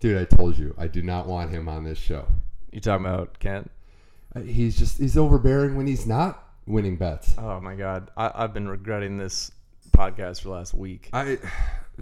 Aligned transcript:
Dude, 0.00 0.16
I 0.18 0.24
told 0.24 0.56
you, 0.56 0.74
I 0.78 0.86
do 0.88 1.02
not 1.02 1.26
want 1.26 1.50
him 1.50 1.68
on 1.68 1.84
this 1.84 1.98
show. 1.98 2.26
You 2.72 2.80
talking 2.80 3.04
about 3.06 3.38
Kent? 3.38 3.70
Uh, 4.34 4.40
He's 4.40 4.78
just 4.78 4.98
he's 4.98 5.16
overbearing 5.18 5.76
when 5.76 5.86
he's 5.86 6.06
not 6.06 6.42
winning 6.66 6.96
bets. 6.96 7.34
Oh 7.36 7.60
my 7.60 7.74
god, 7.74 8.10
I, 8.16 8.30
I've 8.34 8.54
been 8.54 8.68
regretting 8.68 9.18
this 9.18 9.50
podcast 9.92 10.38
for 10.40 10.48
the 10.48 10.54
last 10.54 10.72
week. 10.72 11.10
I, 11.12 11.38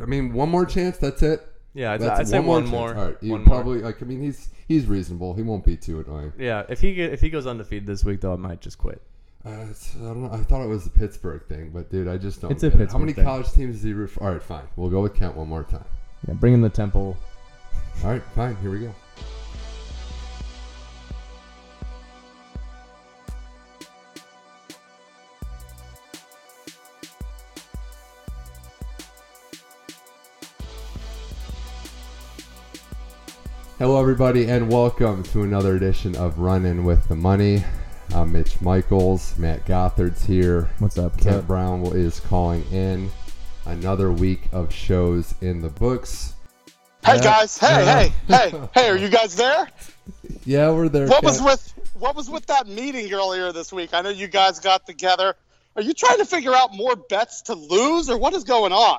I 0.00 0.04
mean, 0.06 0.32
one 0.32 0.48
more 0.48 0.64
chance. 0.66 0.98
That's 0.98 1.22
it. 1.22 1.40
Yeah, 1.74 1.92
I'd, 1.92 2.00
That's 2.00 2.21
I'd 2.21 2.29
say 2.29 2.40
one 2.40 2.66
more. 2.66 2.94
All 2.94 3.06
right, 3.06 3.16
you 3.21 3.33
one 3.33 3.44
more. 3.44 3.56
probably 3.56 3.80
like. 3.80 4.03
I 4.03 4.04
mean, 4.04 4.21
he's 4.22 4.49
he's 4.69 4.87
reasonable. 4.87 5.35
He 5.35 5.42
won't 5.42 5.65
be 5.65 5.76
too 5.76 6.01
annoying. 6.01 6.33
Yeah, 6.38 6.65
if 6.69 6.80
he 6.80 7.01
if 7.01 7.21
he 7.21 7.30
goes 7.30 7.46
undefeated 7.46 7.87
this 7.87 8.04
week, 8.04 8.21
though, 8.21 8.33
I 8.33 8.37
might 8.37 8.60
just 8.60 8.78
quit. 8.78 9.01
Uh, 9.44 9.51
I 9.51 9.65
don't 10.03 10.22
know. 10.22 10.30
I 10.33 10.38
thought 10.38 10.62
it 10.62 10.69
was 10.69 10.85
the 10.85 10.90
Pittsburgh 10.90 11.42
thing, 11.49 11.71
but 11.71 11.90
dude, 11.90 12.08
I 12.08 12.17
just 12.19 12.40
don't. 12.42 12.51
It's 12.51 12.62
a 12.62 12.71
get 12.71 12.80
it. 12.80 12.92
How 12.92 12.99
many 12.99 13.12
thing. 13.12 13.24
college 13.24 13.51
teams 13.53 13.76
does 13.76 13.83
he 13.85 13.92
root? 13.92 14.10
All 14.21 14.30
right, 14.30 14.42
fine. 14.42 14.65
We'll 14.76 14.90
go 14.90 15.01
with 15.01 15.15
Kent 15.15 15.37
one 15.37 15.49
more 15.49 15.65
time. 15.65 15.85
Yeah, 16.27 16.34
bring 16.34 16.52
in 16.55 16.60
the 16.60 16.69
Temple. 16.69 17.16
All 18.05 18.10
right, 18.10 18.23
fine. 18.37 18.55
Here 18.57 18.70
we 18.70 18.79
go. 18.79 18.95
Hello, 33.79 34.01
everybody, 34.01 34.49
and 34.49 34.71
welcome 34.71 35.24
to 35.24 35.43
another 35.43 35.74
edition 35.74 36.15
of 36.15 36.38
Running 36.38 36.85
with 36.85 37.09
the 37.09 37.16
Money. 37.16 37.65
I'm 38.15 38.33
Mitch 38.33 38.60
Michaels. 38.60 39.37
Matt 39.38 39.66
Gothard's 39.66 40.24
here. 40.24 40.71
What's 40.79 40.99
up? 40.99 41.19
Kent 41.19 41.49
Brown 41.49 41.85
is 41.87 42.21
calling 42.21 42.65
in. 42.71 43.10
Another 43.66 44.12
week 44.12 44.49
of 44.52 44.73
shows 44.73 45.35
in 45.41 45.62
the 45.62 45.69
books. 45.69 46.35
Hey 47.05 47.16
Yeah. 47.16 47.23
guys, 47.23 47.59
hey, 47.59 47.84
Yeah. 47.84 48.01
hey, 48.01 48.12
hey, 48.29 48.69
hey, 48.75 48.88
are 48.91 48.97
you 48.97 49.09
guys 49.09 49.37
there? 49.37 49.69
Yeah, 50.45 50.71
we're 50.71 50.88
there. 50.88 51.07
What 51.07 51.24
was 51.24 51.41
with 51.41 51.74
what 51.95 52.15
was 52.16 52.29
with 52.30 52.46
that 52.46 52.66
meeting 52.66 53.13
earlier 53.13 53.52
this 53.52 53.73
week? 53.73 53.95
I 53.95 54.02
know 54.02 54.10
you 54.10 54.27
guys 54.29 54.60
got 54.60 54.87
together. 54.87 55.35
Are 55.76 55.82
you 55.82 55.93
trying 55.95 56.19
to 56.19 56.24
figure 56.24 56.54
out 56.54 56.74
more 56.74 56.96
bets 56.96 57.43
to 57.43 57.54
lose 57.54 58.10
or 58.10 58.19
what 58.19 58.35
is 58.35 58.45
going 58.45 58.73
on? 58.73 58.99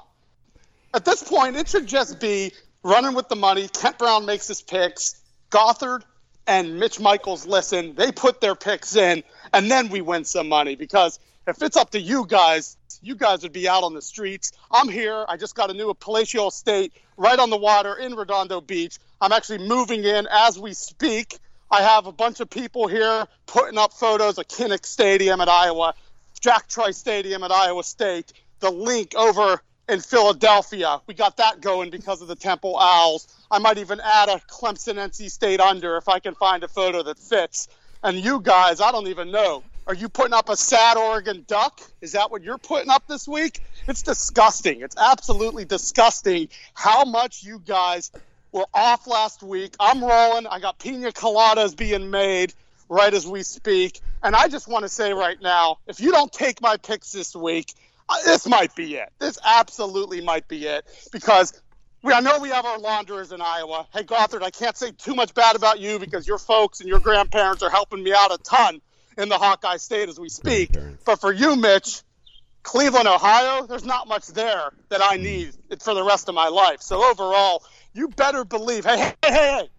At 0.94 1.06
this 1.06 1.22
point, 1.24 1.56
it 1.56 1.68
should 1.68 1.88
just 1.88 2.20
be 2.20 2.54
running 2.84 3.14
with 3.14 3.30
the 3.30 3.36
money. 3.36 3.68
Kent 3.68 3.98
Brown 4.00 4.26
makes 4.26 4.48
his 4.48 4.62
picks. 4.62 5.22
Gothard 5.52 6.04
and 6.48 6.80
Mitch 6.80 7.00
Michaels 7.00 7.46
listen. 7.46 7.96
They 7.96 8.12
put 8.12 8.42
their 8.42 8.56
picks 8.56 8.96
in, 8.96 9.24
and 9.54 9.70
then 9.70 9.90
we 9.90 10.02
win 10.02 10.26
some 10.26 10.48
money. 10.50 10.76
Because 10.76 11.20
if 11.50 11.62
it's 11.62 11.78
up 11.78 11.92
to 11.92 12.00
you 12.00 12.26
guys, 12.26 12.78
you 13.02 13.16
guys 13.16 13.44
would 13.44 13.54
be 13.54 13.68
out 13.68 13.84
on 13.84 13.94
the 13.94 14.02
streets. 14.02 14.52
I'm 14.72 14.90
here. 14.90 15.26
I 15.28 15.38
just 15.38 15.56
got 15.56 15.70
a 15.70 15.74
new 15.74 15.94
Palatial 15.94 16.50
Estate 16.50 16.94
right 17.18 17.38
on 17.38 17.50
the 17.50 17.58
water 17.58 17.96
in 17.96 18.16
Redondo 18.16 18.62
Beach. 18.62 18.98
I'm 19.22 19.32
actually 19.32 19.68
moving 19.68 20.04
in 20.04 20.28
as 20.32 20.58
we 20.60 20.74
speak. 20.74 21.40
I 21.72 21.82
have 21.82 22.08
a 22.08 22.12
bunch 22.12 22.40
of 22.40 22.50
people 22.50 22.88
here 22.88 23.28
putting 23.46 23.78
up 23.78 23.94
photos 23.94 24.38
of 24.38 24.48
Kinnick 24.48 24.86
Stadium 24.86 25.40
at 25.40 25.50
Iowa, 25.50 25.94
Jack 26.40 26.68
Trice 26.68 26.98
Stadium 26.98 27.44
at 27.44 27.52
Iowa 27.52 27.84
State, 27.84 28.34
the 28.60 28.72
Linc 28.72 29.14
over 29.16 29.62
in 29.88 30.00
Philadelphia. 30.00 31.02
We 31.08 31.14
got 31.14 31.38
that 31.38 31.62
going 31.62 31.90
because 31.90 32.22
of 32.22 32.28
the 32.28 32.36
Temple 32.36 32.78
Owls. 32.78 33.28
I 33.52 33.60
might 33.60 33.78
even 33.78 34.00
add 34.00 34.30
a 34.30 34.40
Clemson 34.50 34.96
NC 34.96 35.30
State 35.30 35.60
under 35.60 35.98
if 35.98 36.08
I 36.08 36.20
can 36.20 36.36
find 36.36 36.64
a 36.64 36.68
photo 36.68 37.04
that 37.04 37.20
fits. 37.20 37.68
And 38.04 38.18
you 38.18 38.40
guys, 38.40 38.82
I 38.82 38.92
don't 38.92 39.08
even 39.08 39.32
know. 39.32 39.64
Are 39.90 39.96
you 39.96 40.08
putting 40.08 40.36
up 40.36 40.50
a 40.50 40.56
sad 40.56 40.98
Oregon 40.98 41.44
Duck? 41.48 41.82
Is 42.00 42.12
that 42.12 42.30
what 42.30 42.44
you're 42.44 42.60
putting 42.60 42.92
up 42.92 43.08
this 43.08 43.28
week? 43.28 43.60
It's 43.88 44.04
disgusting. 44.04 44.82
It's 44.82 44.96
absolutely 44.96 45.66
disgusting 45.66 46.50
how 46.76 47.06
much 47.06 47.44
you 47.44 47.60
guys 47.66 48.12
were 48.52 48.68
off 48.72 49.08
last 49.08 49.42
week. 49.42 49.74
I'm 49.80 50.04
rolling. 50.04 50.46
I 50.46 50.60
got 50.60 50.78
pina 50.78 51.12
coladas 51.12 51.76
being 51.76 52.12
made 52.12 52.54
right 52.88 53.12
as 53.12 53.26
we 53.26 53.42
speak. 53.42 54.00
And 54.22 54.36
I 54.36 54.48
just 54.48 54.68
want 54.68 54.84
to 54.84 54.90
say 54.90 55.12
right 55.12 55.42
now, 55.42 55.80
if 55.88 56.00
you 56.00 56.12
don't 56.12 56.32
take 56.32 56.62
my 56.62 56.78
picks 56.78 57.12
this 57.12 57.36
week, 57.36 57.74
uh, 58.08 58.14
this 58.24 58.46
might 58.46 58.76
be 58.76 58.94
it. 58.94 59.12
This 59.18 59.40
absolutely 59.44 60.22
might 60.22 60.48
be 60.48 60.68
it 60.68 60.86
because 61.12 61.60
we, 62.04 62.14
I 62.14 62.20
know 62.20 62.38
we 62.38 62.50
have 62.50 62.68
our 62.68 62.78
launderers 62.78 63.32
in 63.32 63.42
Iowa. 63.42 63.88
Hey, 63.92 64.04
Gothard, 64.04 64.44
I 64.44 64.52
can't 64.52 64.78
say 64.78 64.92
too 64.92 65.16
much 65.16 65.34
bad 65.34 65.56
about 65.56 65.80
you 65.80 65.98
because 65.98 66.28
your 66.28 66.38
folks 66.38 66.80
and 66.80 66.88
your 66.88 67.00
grandparents 67.00 67.64
are 67.64 67.72
helping 67.72 68.04
me 68.04 68.14
out 68.14 68.32
a 68.32 68.38
ton 68.38 68.82
in 69.20 69.30
the 69.30 69.38
Hawkeye 69.38 69.78
State 69.78 70.10
as 70.10 70.20
we 70.20 70.30
speak. 70.30 70.72
But 71.06 71.20
for 71.20 71.32
you, 71.32 71.56
Mitch, 71.56 72.02
Cleveland, 72.64 73.08
Ohio, 73.08 73.68
there's 73.68 73.86
not 73.86 74.08
much 74.08 74.28
there 74.28 74.72
that 74.90 75.02
I 75.02 75.18
hmm. 75.18 75.24
need 75.24 75.56
for 75.82 75.94
the 75.94 76.04
rest 76.04 76.30
of 76.30 76.36
my 76.36 76.48
life. 76.48 76.82
So 76.82 77.04
overall, 77.04 77.64
you 77.94 78.08
better 78.08 78.46
believe. 78.46 78.86
Hey, 78.86 78.98
hey, 78.98 79.16
hey, 79.24 79.32
hey! 79.32 79.70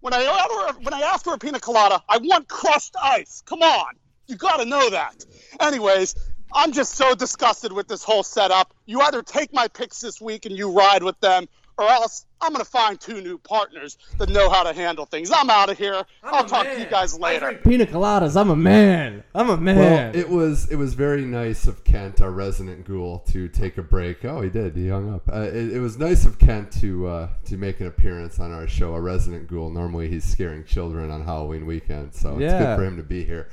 When 0.00 0.14
I 0.14 0.26
order, 0.26 0.78
when 0.80 0.94
I 0.94 1.00
ask 1.00 1.24
for 1.24 1.34
a 1.34 1.38
pina 1.38 1.60
colada, 1.60 2.02
I 2.08 2.18
want 2.18 2.48
crushed 2.48 2.96
ice. 3.00 3.42
Come 3.44 3.62
on, 3.62 3.94
you 4.26 4.36
got 4.36 4.56
to 4.56 4.64
know 4.64 4.90
that. 4.90 5.24
Anyways, 5.60 6.14
I'm 6.52 6.72
just 6.72 6.94
so 6.94 7.14
disgusted 7.14 7.72
with 7.72 7.86
this 7.86 8.02
whole 8.02 8.22
setup. 8.22 8.72
You 8.86 9.00
either 9.02 9.22
take 9.22 9.52
my 9.52 9.68
picks 9.68 10.00
this 10.00 10.20
week 10.20 10.46
and 10.46 10.56
you 10.56 10.72
ride 10.72 11.02
with 11.02 11.20
them, 11.20 11.48
or 11.80 11.88
else 11.88 12.26
I'm 12.40 12.52
gonna 12.52 12.64
find 12.64 13.00
two 13.00 13.20
new 13.20 13.38
partners 13.38 13.98
that 14.18 14.28
know 14.28 14.48
how 14.50 14.62
to 14.62 14.72
handle 14.72 15.06
things. 15.06 15.30
I'm 15.32 15.50
out 15.50 15.70
of 15.70 15.78
here. 15.78 16.04
I'll 16.22 16.44
talk 16.44 16.66
to 16.66 16.78
you 16.78 16.86
guys 16.86 17.18
later. 17.18 17.52
Pina 17.64 17.86
coladas. 17.86 18.38
I'm 18.40 18.50
a 18.50 18.56
man. 18.56 19.24
I'm 19.34 19.50
a 19.50 19.56
man. 19.56 19.76
Well, 20.12 20.16
it 20.16 20.28
was 20.28 20.70
it 20.70 20.76
was 20.76 20.94
very 20.94 21.24
nice 21.24 21.66
of 21.66 21.84
Kent, 21.84 22.20
our 22.20 22.30
resident 22.30 22.86
ghoul, 22.86 23.20
to 23.30 23.48
take 23.48 23.78
a 23.78 23.82
break. 23.82 24.24
Oh, 24.24 24.40
he 24.42 24.50
did. 24.50 24.76
He 24.76 24.88
hung 24.88 25.12
up. 25.12 25.28
Uh, 25.32 25.42
it, 25.42 25.72
it 25.72 25.80
was 25.80 25.98
nice 25.98 26.24
of 26.24 26.38
Kent 26.38 26.70
to 26.80 27.06
uh, 27.06 27.28
to 27.46 27.56
make 27.56 27.80
an 27.80 27.86
appearance 27.86 28.38
on 28.38 28.52
our 28.52 28.68
show. 28.68 28.94
A 28.94 29.00
resident 29.00 29.48
ghoul. 29.48 29.70
Normally, 29.70 30.08
he's 30.08 30.24
scaring 30.24 30.64
children 30.64 31.10
on 31.10 31.24
Halloween 31.24 31.66
weekend, 31.66 32.14
so 32.14 32.38
it's 32.38 32.52
good 32.52 32.76
for 32.76 32.84
him 32.84 32.96
to 32.96 33.02
be 33.02 33.24
here. 33.24 33.48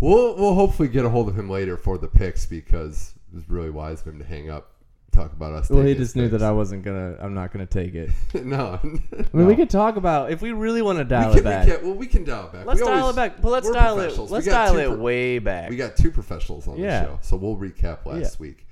We'll 0.00 0.36
we'll 0.36 0.54
hopefully 0.54 0.88
get 0.88 1.04
a 1.04 1.08
hold 1.08 1.28
of 1.28 1.38
him 1.38 1.48
later 1.48 1.76
for 1.76 1.96
the 1.96 2.08
picks 2.08 2.44
because 2.44 3.14
it 3.32 3.36
was 3.36 3.48
really 3.48 3.70
wise 3.70 4.00
of 4.00 4.08
him 4.08 4.18
to 4.18 4.24
hang 4.24 4.50
up, 4.50 4.72
talk 5.16 5.32
about 5.32 5.52
us. 5.52 5.68
well, 5.70 5.82
he 5.84 5.94
just 5.94 6.14
knew 6.14 6.28
that 6.28 6.42
I 6.42 6.52
wasn't 6.52 6.84
gonna. 6.84 7.16
I'm 7.20 7.34
not 7.34 7.52
gonna 7.52 7.66
take 7.66 7.94
it. 7.94 8.10
no. 8.44 8.78
I 8.82 8.86
mean, 8.86 9.02
we 9.46 9.56
could 9.56 9.70
talk 9.70 9.96
about 9.96 10.30
if 10.30 10.42
we 10.42 10.52
really 10.52 10.82
want 10.82 10.98
to 10.98 11.04
dial 11.04 11.32
we 11.32 11.40
it 11.40 11.44
back. 11.44 11.66
We 11.66 11.72
can, 11.74 11.84
well, 11.86 11.94
we 11.96 12.06
can 12.06 12.24
dial 12.24 12.46
it 12.46 12.52
back. 12.52 12.66
let's 12.66 12.80
We 12.80 12.86
dial 12.86 12.98
always- 13.00 13.14
it 13.14 13.16
back. 13.16 13.40
But 13.42 13.50
let's 13.50 13.70
dial 13.70 13.98
it. 14.00 14.16
Let's 14.18 14.46
dial 14.46 14.76
it 14.78 14.86
pro- 14.86 14.96
way 14.96 15.38
back. 15.38 15.70
We 15.70 15.76
got 15.76 15.96
two 15.96 16.10
professionals 16.10 16.68
on 16.68 16.76
Yeah. 16.78 17.00
the 17.00 17.06
show, 17.06 17.18
so 17.22 17.36
we'll 17.36 17.56
recap 17.56 18.04
last 18.06 18.20
Yeah. 18.20 18.28
week 18.40 18.66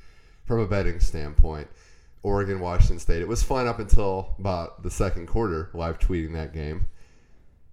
from 0.44 0.60
a 0.60 0.66
betting 0.66 1.00
standpoint. 1.00 1.66
Oregon, 2.22 2.60
Washington 2.60 2.98
State. 2.98 3.20
It 3.20 3.28
was 3.28 3.42
fun 3.42 3.66
up 3.66 3.78
until 3.80 4.34
about 4.38 4.82
the 4.82 4.90
second 4.90 5.26
quarter. 5.26 5.68
Live 5.74 5.98
tweeting 5.98 6.32
that 6.34 6.52
game. 6.54 6.86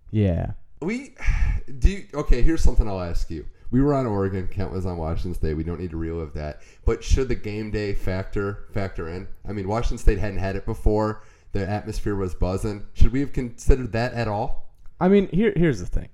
yeah. 0.09 0.52
We 0.82 1.14
do. 1.80 1.90
You, 1.90 2.03
okay, 2.16 2.42
here's 2.42 2.62
something 2.62 2.88
I'll 2.88 3.02
ask 3.02 3.30
you. 3.30 3.46
We 3.72 3.82
were 3.82 3.94
on 3.94 4.06
Oregon. 4.06 4.48
Kent 4.50 4.72
was 4.72 4.86
on 4.86 4.98
Washington 4.98 5.34
State. 5.34 5.54
We 5.56 5.64
don't 5.64 5.80
need 5.80 5.92
to 5.92 5.98
relive 5.98 6.34
that. 6.34 6.62
But 6.86 7.04
should 7.04 7.30
the 7.30 7.36
game 7.36 7.72
day 7.72 7.94
factor 7.94 8.66
factor 8.74 9.08
in? 9.08 9.28
I 9.48 9.54
mean, 9.54 9.68
Washington 9.68 9.98
State 9.98 10.20
hadn't 10.20 10.40
had 10.40 10.56
it 10.58 10.66
before. 10.66 11.24
The 11.54 11.68
atmosphere 11.68 12.16
was 12.16 12.36
buzzing. 12.36 12.86
Should 12.94 13.12
we 13.14 13.20
have 13.22 13.32
considered 13.34 13.92
that 13.94 14.14
at 14.14 14.28
all? 14.28 14.70
I 15.00 15.08
mean, 15.08 15.28
here 15.30 15.54
here's 15.56 15.80
the 15.80 15.86
thing. 15.88 16.09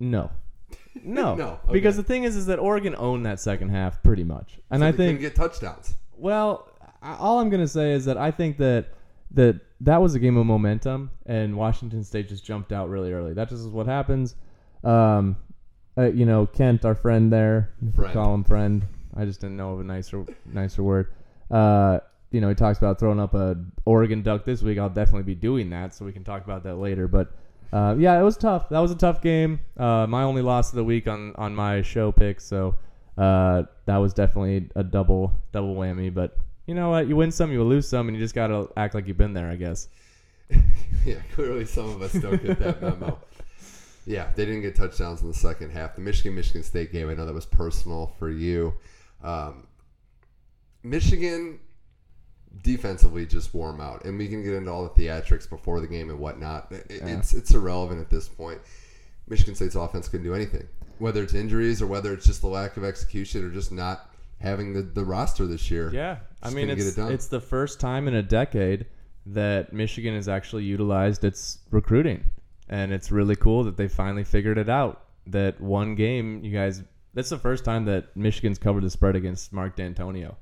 No. 0.00 0.30
No. 1.04 1.34
No, 1.34 1.48
okay. 1.64 1.72
Because 1.72 1.96
the 1.96 2.02
thing 2.02 2.24
is 2.24 2.36
is 2.36 2.44
that 2.46 2.58
Oregon 2.58 2.94
owned 2.98 3.24
that 3.24 3.40
second 3.40 3.70
half 3.70 4.02
pretty 4.02 4.24
much. 4.24 4.58
And 4.70 4.82
So 4.82 4.86
I 4.88 4.92
think 4.92 5.20
get 5.20 5.34
touchdowns. 5.34 5.94
well, 6.18 6.68
I- 7.00 7.16
all 7.16 7.40
I'm 7.40 7.48
going 7.48 7.62
to 7.62 7.68
say 7.68 7.92
is 7.92 8.04
that 8.04 8.18
I 8.18 8.30
think 8.30 8.58
that 8.58 8.88
that 9.30 9.60
that 9.80 10.02
was 10.02 10.14
a 10.14 10.18
game 10.18 10.36
of 10.36 10.44
momentum 10.44 11.10
and 11.24 11.56
Washington 11.56 12.04
State 12.04 12.28
just 12.28 12.44
jumped 12.44 12.72
out 12.72 12.90
really 12.90 13.10
early. 13.12 13.32
That 13.32 13.48
just 13.48 13.62
is 13.62 13.68
what 13.68 13.86
happens. 13.86 14.34
Um 14.84 15.36
uh, 15.98 16.10
you 16.10 16.24
know, 16.26 16.46
Kent, 16.46 16.84
our 16.84 16.94
friend 16.94 17.32
there, 17.32 17.70
Friend. 17.94 18.12
call 18.12 18.34
him 18.34 18.44
friend. 18.44 18.86
I 19.16 19.24
just 19.24 19.40
didn't 19.40 19.56
know 19.56 19.74
of 19.74 19.80
a 19.80 19.84
nicer 19.84 20.24
nicer 20.46 20.82
word. 20.82 21.12
Uh, 21.50 21.98
you 22.30 22.40
know, 22.40 22.48
he 22.48 22.54
talks 22.54 22.78
about 22.78 22.98
throwing 22.98 23.20
up 23.20 23.34
a 23.34 23.56
Oregon 23.84 24.22
Duck 24.22 24.44
this 24.46 24.62
week. 24.62 24.78
I'll 24.78 24.88
definitely 24.88 25.24
be 25.24 25.34
doing 25.34 25.68
that, 25.70 25.94
so 25.94 26.04
we 26.04 26.12
can 26.12 26.24
talk 26.24 26.44
about 26.44 26.62
that 26.64 26.76
later. 26.76 27.06
But 27.08 27.30
uh, 27.72 27.94
yeah, 27.98 28.18
it 28.18 28.22
was 28.22 28.36
tough. 28.38 28.70
That 28.70 28.78
was 28.80 28.90
a 28.90 28.96
tough 28.96 29.20
game. 29.20 29.60
Uh, 29.76 30.06
my 30.06 30.22
only 30.22 30.40
loss 30.42 30.70
of 30.70 30.76
the 30.76 30.84
week 30.84 31.06
on 31.08 31.34
on 31.36 31.54
my 31.54 31.82
show 31.82 32.10
pick, 32.10 32.40
so 32.40 32.74
uh, 33.18 33.64
that 33.84 33.98
was 33.98 34.14
definitely 34.14 34.70
a 34.74 34.82
double 34.82 35.32
double 35.52 35.74
whammy. 35.74 36.12
But 36.12 36.38
you 36.66 36.74
know 36.74 36.88
what? 36.90 37.06
You 37.06 37.16
win 37.16 37.30
some, 37.32 37.52
you 37.52 37.62
lose 37.64 37.86
some, 37.86 38.08
and 38.08 38.16
you 38.16 38.22
just 38.22 38.34
gotta 38.34 38.68
act 38.78 38.94
like 38.94 39.06
you've 39.08 39.18
been 39.18 39.34
there, 39.34 39.50
I 39.50 39.56
guess. 39.56 39.88
Yeah, 41.04 41.16
clearly 41.34 41.64
some 41.64 41.86
of 41.90 42.00
us 42.00 42.12
don't 42.12 42.40
get 42.40 42.60
that 42.60 42.80
memo. 42.80 43.18
Yeah, 44.06 44.30
they 44.34 44.44
didn't 44.44 44.62
get 44.62 44.74
touchdowns 44.74 45.22
in 45.22 45.28
the 45.28 45.34
second 45.34 45.70
half. 45.70 45.94
The 45.94 46.00
Michigan 46.00 46.34
Michigan 46.34 46.62
State 46.62 46.92
game, 46.92 47.08
I 47.08 47.14
know 47.14 47.24
that 47.26 47.34
was 47.34 47.46
personal 47.46 48.14
for 48.18 48.30
you. 48.30 48.74
Um, 49.22 49.66
Michigan 50.82 51.60
defensively 52.62 53.24
just 53.26 53.54
wore 53.54 53.70
'em 53.72 53.80
out, 53.80 54.04
and 54.04 54.18
we 54.18 54.28
can 54.28 54.42
get 54.42 54.54
into 54.54 54.70
all 54.70 54.82
the 54.84 54.90
theatrics 55.02 55.48
before 55.48 55.80
the 55.80 55.86
game 55.86 56.10
and 56.10 56.18
whatnot. 56.18 56.70
It- 56.72 56.86
It's 56.90 57.32
it's 57.32 57.54
irrelevant 57.54 58.00
at 58.00 58.10
this 58.10 58.28
point. 58.28 58.60
Michigan 59.28 59.54
State's 59.54 59.74
offense 59.76 60.08
couldn't 60.08 60.24
do 60.24 60.34
anything, 60.34 60.66
whether 60.98 61.22
it's 61.22 61.32
injuries 61.34 61.80
or 61.80 61.86
whether 61.86 62.12
it's 62.12 62.26
just 62.26 62.40
the 62.40 62.48
lack 62.48 62.76
of 62.76 62.84
execution 62.84 63.44
or 63.44 63.50
just 63.50 63.72
not 63.72 64.10
having 64.38 64.72
the, 64.72 64.82
the 64.82 65.04
roster 65.04 65.46
this 65.46 65.70
year. 65.70 65.90
Yeah, 65.94 66.18
I 66.42 66.50
mean 66.50 66.68
it's 66.68 66.84
it 66.84 66.96
done. 66.96 67.12
it's 67.12 67.28
the 67.28 67.40
first 67.40 67.78
time 67.80 68.08
in 68.08 68.14
a 68.14 68.22
decade 68.22 68.86
that 69.26 69.72
Michigan 69.72 70.14
has 70.14 70.28
actually 70.28 70.64
utilized 70.64 71.22
its 71.24 71.60
recruiting, 71.70 72.24
and 72.68 72.92
it's 72.92 73.10
really 73.10 73.36
cool 73.36 73.64
that 73.64 73.76
they 73.76 73.88
finally 73.88 74.24
figured 74.24 74.58
it 74.58 74.68
out. 74.68 75.04
That 75.26 75.60
one 75.60 75.94
game, 75.94 76.42
you 76.42 76.52
guys, 76.52 76.82
that's 77.14 77.30
the 77.30 77.38
first 77.38 77.64
time 77.64 77.84
that 77.86 78.16
Michigan's 78.16 78.58
covered 78.58 78.82
the 78.82 78.90
spread 78.90 79.16
against 79.16 79.52
Mark 79.52 79.76
Dantonio. 79.76 80.36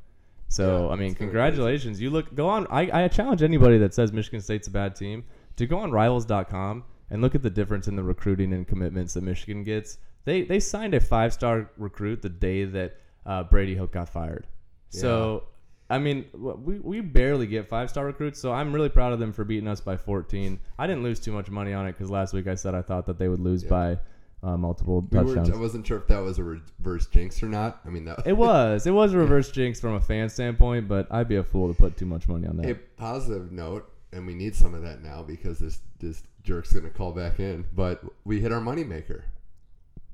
So 0.49 0.87
Yeah, 0.87 0.93
I 0.93 0.97
mean, 0.97 1.15
congratulations. 1.15 2.01
You 2.01 2.11
look 2.11 2.35
go 2.35 2.49
on. 2.49 2.67
I, 2.71 3.05
I 3.05 3.09
challenge 3.09 3.43
anybody 3.43 3.79
that 3.79 3.95
says 3.95 4.13
Michigan 4.13 4.41
State's 4.41 4.67
a 4.69 4.71
bad 4.71 4.97
team 4.97 5.25
to 5.57 5.67
go 5.67 5.79
on 5.79 5.93
Rivals.com 5.93 6.85
and 7.11 7.23
look 7.23 7.35
at 7.35 7.43
the 7.43 7.51
difference 7.51 7.89
in 7.89 7.97
the 7.97 8.03
recruiting 8.03 8.53
and 8.53 8.67
commitments 8.67 9.15
that 9.15 9.23
Michigan 9.23 9.63
gets. 9.63 9.99
They 10.25 10.43
they 10.43 10.59
signed 10.59 10.95
a 10.95 11.01
five 11.01 11.33
star 11.33 11.71
recruit 11.77 12.23
the 12.23 12.29
day 12.29 12.65
that 12.65 12.97
uh, 13.27 13.45
Brady 13.45 13.77
Hoke 13.77 13.93
got 13.93 14.09
fired. 14.09 14.47
So 14.89 15.45
I 15.91 15.99
mean, 15.99 16.25
we 16.33 16.79
we 16.79 17.01
barely 17.01 17.47
get 17.47 17.69
five 17.69 17.91
star 17.91 18.07
recruits. 18.07 18.41
So 18.41 18.53
I'm 18.53 18.73
really 18.73 18.89
proud 18.89 19.13
of 19.13 19.19
them 19.19 19.33
for 19.33 19.45
beating 19.45 19.69
us 19.69 19.81
by 19.81 19.97
14. 19.97 20.59
I 20.79 20.87
didn't 20.87 21.03
lose 21.03 21.19
too 21.21 21.33
much 21.33 21.51
money 21.51 21.73
on 21.73 21.87
it 21.87 21.93
because 21.93 22.11
last 22.11 22.33
week 22.33 22.47
I 22.47 22.55
said 22.55 22.75
I 22.75 22.83
thought 22.83 23.07
that 23.07 23.19
they 23.19 23.29
would 23.29 23.41
lose 23.41 23.65
Yeah. 23.65 23.69
by 23.71 23.99
uh, 24.43 24.57
multiple 24.57 25.01
We 25.11 25.19
were, 25.19 25.25
touchdowns. 25.35 25.51
I 25.51 25.57
wasn't 25.57 25.87
sure 25.87 25.99
if 25.99 26.07
that 26.07 26.21
was 26.23 26.39
a 26.39 26.45
reverse 26.45 27.07
jinx 27.09 27.43
or 27.43 27.47
not. 27.49 27.81
I 27.85 27.91
mean, 27.91 28.05
that 28.07 28.23
It 28.25 28.33
was. 28.37 28.87
It 28.87 28.93
was 28.93 29.13
a 29.13 29.19
reverse 29.27 29.51
jinx 29.51 29.81
from 29.81 29.95
a 29.95 30.01
fan 30.01 30.29
standpoint, 30.31 30.89
but 30.89 31.09
I'd 31.11 31.29
be 31.29 31.37
a 31.37 31.45
fool 31.45 31.69
to 31.69 31.75
put 31.75 31.97
too 31.99 32.07
much 32.07 32.27
money 32.29 32.47
on 32.47 32.57
that. 32.59 32.71
a 32.71 32.75
positive 32.97 33.53
note, 33.53 33.93
and 34.13 34.27
we 34.27 34.35
need 34.35 34.55
some 34.55 34.75
of 34.75 34.83
that 34.83 35.03
now 35.03 35.23
because 35.23 35.59
this 35.59 35.81
this 35.99 36.23
jerk's 36.43 36.73
going 36.73 36.85
to 36.87 36.91
call 36.91 37.13
back 37.13 37.39
in. 37.41 37.67
But 37.75 38.03
we 38.25 38.41
hit 38.41 38.51
our 38.53 38.61
moneymaker. 38.61 39.23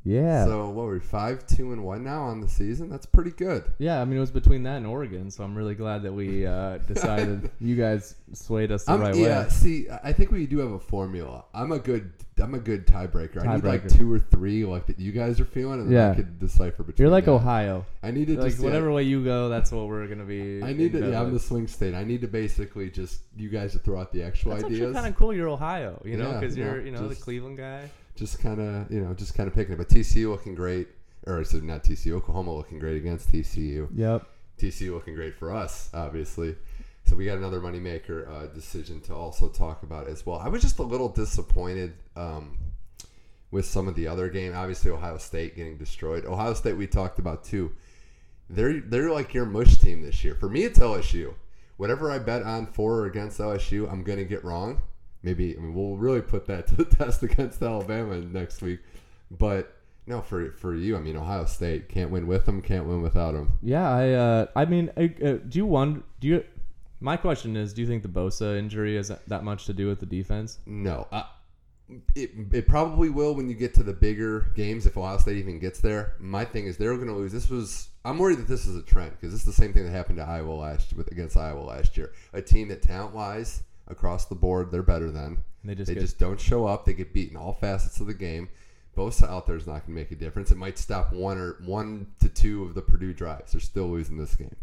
Yeah. 0.06 0.44
So 0.44 0.70
what 0.70 0.87
were 0.87 0.93
we 0.94 1.00
five 1.00 1.47
two 1.47 1.73
and 1.73 1.85
one 1.85 2.05
now 2.05 2.23
on 2.23 2.41
the 2.41 2.49
season? 2.49 2.88
That's 2.88 3.06
pretty 3.06 3.32
good. 3.32 3.64
yeah, 3.79 4.00
I 4.00 4.05
mean, 4.05 4.17
it 4.17 4.20
was 4.20 4.31
between 4.31 4.62
that 4.62 4.76
and 4.76 4.87
Oregon, 4.87 5.31
so 5.31 5.43
I'm 5.43 5.55
really 5.56 5.75
glad 5.75 6.03
that 6.05 6.12
we 6.12 6.47
uh, 6.47 6.79
decided 6.87 7.50
you 7.61 7.75
guys 7.75 8.14
swayed 8.32 8.70
us 8.70 8.85
the 8.85 8.93
I'm, 8.93 9.00
right 9.00 9.14
yeah, 9.17 9.43
way. 9.44 9.49
see, 9.50 9.87
I 10.05 10.12
think 10.12 10.31
we 10.31 10.47
do 10.47 10.58
have 10.58 10.70
a 10.73 10.79
formula. 10.79 11.44
I'm 11.53 11.73
a 11.73 11.79
good, 11.81 12.12
I'm 12.38 12.55
a 12.55 12.58
good 12.58 12.87
tiebreaker. 12.87 13.44
I 13.47 13.56
need 13.56 13.64
like 13.64 13.88
two 13.88 14.12
or 14.12 14.19
three, 14.20 14.64
like 14.64 14.87
that 14.87 14.99
you 15.00 15.11
guys 15.12 15.41
are 15.41 15.44
feeling, 15.44 15.81
and 15.81 15.91
then 15.93 16.11
I 16.12 16.14
could 16.14 16.38
decipher 16.38 16.85
between. 16.85 17.05
You're 17.05 17.12
like 17.12 17.25
that. 17.25 17.32
Ohio. 17.32 17.85
I 18.03 18.12
need 18.12 18.29
to 18.29 18.38
Like 18.38 18.53
just 18.53 18.62
whatever 18.62 18.88
Yeah, 18.91 18.94
way 18.94 19.03
you 19.03 19.25
go, 19.25 19.49
that's 19.49 19.73
what 19.73 19.88
we're 19.88 20.06
gonna 20.06 20.25
be. 20.25 20.62
I 20.62 20.73
need 20.73 20.93
to. 20.93 21.11
Yeah, 21.11 21.20
I'm 21.20 21.32
the 21.32 21.41
swing 21.41 21.67
state. 21.67 21.94
I 21.94 22.05
need 22.05 22.20
to 22.20 22.29
basically 22.29 22.91
just 22.91 23.23
you 23.37 23.49
guys 23.49 23.73
to 23.73 23.79
throw 23.81 24.00
out 24.00 24.12
the 24.12 24.23
actual 24.23 24.53
That's 24.53 24.64
ideas. 24.67 24.94
kind 24.94 25.06
of 25.08 25.17
cool. 25.17 25.35
You're 25.35 25.49
Ohio, 25.49 26.00
you 26.05 26.17
know, 26.17 26.31
Yeah, 26.31 26.41
because 26.41 26.56
you're 26.56 26.81
you 26.81 26.93
know 26.93 27.08
the 27.08 27.17
Cleveland 27.17 27.56
guy. 27.58 27.91
Just 28.16 28.40
kind 28.40 28.60
of 28.60 28.90
you 28.90 29.00
know 29.00 29.14
just 29.14 29.34
kind 29.34 29.48
of 29.48 29.54
picking 29.54 29.74
it. 29.74 29.78
But 29.78 29.88
TCU 29.88 30.30
looking 30.30 30.54
great, 30.54 30.88
or 31.26 31.44
so 31.44 31.58
not 31.58 31.84
TCU, 31.84 32.12
Oklahoma 32.12 32.54
looking 32.54 32.78
great 32.78 32.96
against 32.96 33.30
TCU. 33.30 33.88
Yep. 33.94 34.26
TCU 34.58 34.92
looking 34.92 35.14
great 35.14 35.34
for 35.34 35.54
us, 35.54 35.90
obviously. 35.92 36.56
So 37.04 37.14
we 37.14 37.24
got 37.26 37.38
another 37.38 37.60
moneymaker 37.60 38.28
uh, 38.28 38.46
decision 38.46 39.00
to 39.02 39.14
also 39.14 39.48
talk 39.48 39.82
about 39.82 40.08
as 40.08 40.26
well. 40.26 40.38
I 40.38 40.48
was 40.48 40.62
just 40.62 40.78
a 40.78 40.82
little 40.82 41.08
disappointed 41.08 41.94
um, 42.16 42.58
with 43.52 43.64
some 43.64 43.86
of 43.86 43.94
the 43.94 44.08
other 44.08 44.28
game. 44.28 44.54
Obviously, 44.56 44.90
Ohio 44.90 45.19
State 45.19 45.54
getting 45.54 45.76
destroyed. 45.76 46.24
Ohio 46.24 46.54
State 46.54 46.76
we 46.76 46.86
talked 46.86 47.19
about 47.19 47.44
too. 47.44 47.72
They're 48.48 48.80
they're 48.80 49.10
like 49.10 49.34
your 49.34 49.46
mush 49.46 49.78
team 49.78 50.02
this 50.02 50.24
year. 50.24 50.34
For 50.34 50.48
me, 50.48 50.64
it's 50.64 50.78
LSU. 50.78 51.34
Whatever 51.76 52.10
I 52.10 52.19
bet 52.19 52.42
on 52.42 52.66
for 52.66 53.00
or 53.00 53.06
against 53.06 53.38
LSU, 53.38 53.90
I'm 53.90 54.02
gonna 54.02 54.24
get 54.24 54.44
wrong. 54.44 54.82
Maybe 55.26 55.56
I 55.56 55.61
mean, 55.61 55.75
we'll 55.75 55.96
really 55.96 56.23
put 56.23 56.46
that 56.46 56.69
to 56.69 56.76
the 56.76 56.84
test 56.96 57.25
against 57.25 57.61
Alabama 57.61 58.20
next 58.20 58.62
week. 58.62 58.78
But 59.28 59.75
no, 60.06 60.23
for 60.23 60.52
for 60.52 60.73
you, 60.73 60.96
I 60.96 61.00
mean, 61.00 61.17
Ohio 61.17 61.46
State 61.46 61.88
can't 61.88 62.12
win 62.12 62.28
with 62.28 62.46
them, 62.46 62.62
can't 62.62 62.87
win 62.87 63.02
without 63.02 63.32
them. 63.32 63.58
Yeah, 63.61 63.90
I 63.90 64.11
uh, 64.12 64.46
I 64.55 64.64
mean, 64.67 64.93
uh, 64.96 65.08
uh, 65.25 65.38
do 65.49 65.58
you 65.58 65.67
wonder? 65.67 66.02
Do 66.20 66.28
you? 66.28 66.44
My 67.00 67.17
question 67.17 67.56
is, 67.56 67.75
do 67.75 67.82
you 67.82 67.88
think 67.88 68.05
the 68.05 68.08
Bosa 68.08 68.56
injury 68.56 68.94
has 68.94 69.11
that 69.26 69.43
much 69.43 69.67
to 69.67 69.73
do 69.73 69.88
with 69.88 69.99
the 69.99 70.06
defense? 70.06 70.61
No, 70.64 71.08
uh, 71.11 71.25
it, 72.14 72.31
it 72.52 72.69
probably 72.69 73.11
will 73.11 73.34
when 73.34 73.49
you 73.49 73.56
get 73.56 73.75
to 73.75 73.82
the 73.82 73.93
bigger 73.93 74.52
games 74.55 74.87
if 74.87 74.96
Ohio 74.96 75.19
State 75.19 75.38
even 75.38 75.58
gets 75.58 75.81
there. 75.81 76.14
My 76.20 76.44
thing 76.44 76.67
is 76.67 76.76
they're 76.76 76.94
going 76.94 77.08
to 77.08 77.14
lose. 77.14 77.32
This 77.32 77.50
was 77.50 77.88
I'm 78.05 78.19
worried 78.19 78.38
that 78.38 78.46
this 78.46 78.64
is 78.67 78.76
a 78.76 78.82
trend 78.82 79.11
because 79.11 79.32
this 79.32 79.40
is 79.40 79.46
the 79.46 79.61
same 79.61 79.72
thing 79.72 79.84
that 79.84 79.90
happened 79.90 80.19
to 80.19 80.25
Iowa 80.25 80.52
last 80.52 80.94
with 80.94 81.11
against 81.11 81.37
Iowa 81.37 81.62
last 81.62 81.96
year. 81.96 82.12
A 82.32 82.40
team 82.40 82.69
that 82.69 82.81
talent 82.81 83.12
wise 83.12 83.64
across 83.88 84.26
the 84.26 84.34
board 84.34 84.70
they're 84.70 84.82
better 84.82 85.10
than. 85.10 85.38
They 85.64 85.74
just 85.74 85.88
They 85.88 85.94
get, 85.94 86.00
just 86.00 86.18
don't 86.18 86.40
show 86.40 86.66
up. 86.66 86.84
They 86.84 86.94
get 86.94 87.12
beat 87.12 87.30
in 87.30 87.36
all 87.36 87.52
facets 87.54 88.00
of 88.00 88.06
the 88.06 88.14
game. 88.14 88.48
Bosa 88.96 89.28
out 89.28 89.46
there 89.46 89.56
is 89.56 89.66
not 89.66 89.86
going 89.86 89.94
to 89.94 90.00
make 90.00 90.10
a 90.10 90.14
difference. 90.14 90.50
It 90.50 90.56
might 90.56 90.78
stop 90.78 91.12
one 91.12 91.38
or 91.38 91.56
one 91.64 92.06
to 92.20 92.28
two 92.28 92.64
of 92.64 92.74
the 92.74 92.80
Purdue 92.82 93.12
drives. 93.12 93.52
They're 93.52 93.60
still 93.60 93.88
losing 93.88 94.16
this 94.16 94.34
game. 94.36 94.56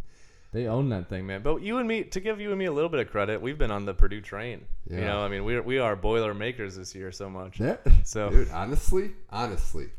they 0.52 0.66
own 0.66 0.90
that 0.90 1.08
thing, 1.08 1.28
man. 1.28 1.44
But 1.44 1.62
you 1.62 1.78
and 1.78 1.88
me, 1.88 2.04
to 2.06 2.20
give 2.20 2.40
you 2.40 2.50
and 2.50 2.58
me 2.58 2.66
a 2.66 2.72
little 2.72 2.90
bit 2.90 3.00
of 3.00 3.12
credit, 3.12 3.42
we've 3.42 3.58
been 3.58 3.70
on 3.70 3.86
the 3.86 3.94
Purdue 3.94 4.22
train. 4.22 4.66
You 4.90 5.02
know, 5.02 5.20
I 5.22 5.28
mean, 5.28 5.46
we 5.46 5.60
we 5.60 5.78
are 5.78 5.96
boiler 5.96 6.34
makers 6.34 6.76
this 6.76 6.96
year 6.96 7.12
so 7.12 7.30
much. 7.30 7.60
Yeah. 7.60 7.78
So- 8.04 8.30
dude, 8.32 8.50
honestly, 8.50 9.12
honestly, 9.30 9.90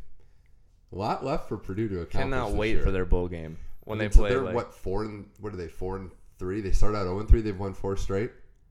a 0.93 0.97
lot 0.97 1.25
left 1.25 1.49
for 1.49 1.57
Purdue 1.57 1.89
to 1.89 2.01
accomplish. 2.01 2.23
Cannot 2.23 2.53
wait 2.53 2.75
year. 2.75 2.83
for 2.83 2.91
their 2.91 3.05
bowl 3.05 3.29
game 3.29 3.59
when 3.85 3.99
I 3.99 4.03
mean, 4.03 4.09
they 4.09 4.15
so 4.15 4.21
play. 4.21 4.31
they're 4.31 4.43
like, 4.43 4.55
what 4.55 4.75
four 4.75 5.05
and 5.05 5.27
what 5.41 5.53
are 5.53 5.57
they 5.57 5.69
four 5.69 5.97
and 5.97 6.11
three? 6.39 6.61
They 6.61 6.73
start 6.73 6.95
out 6.95 7.05
zero 7.05 7.21
and 7.21 7.29
three. 7.29 7.41
They've 7.41 7.59
won 7.59 7.75
four 7.75 7.97
straight. 7.97 8.31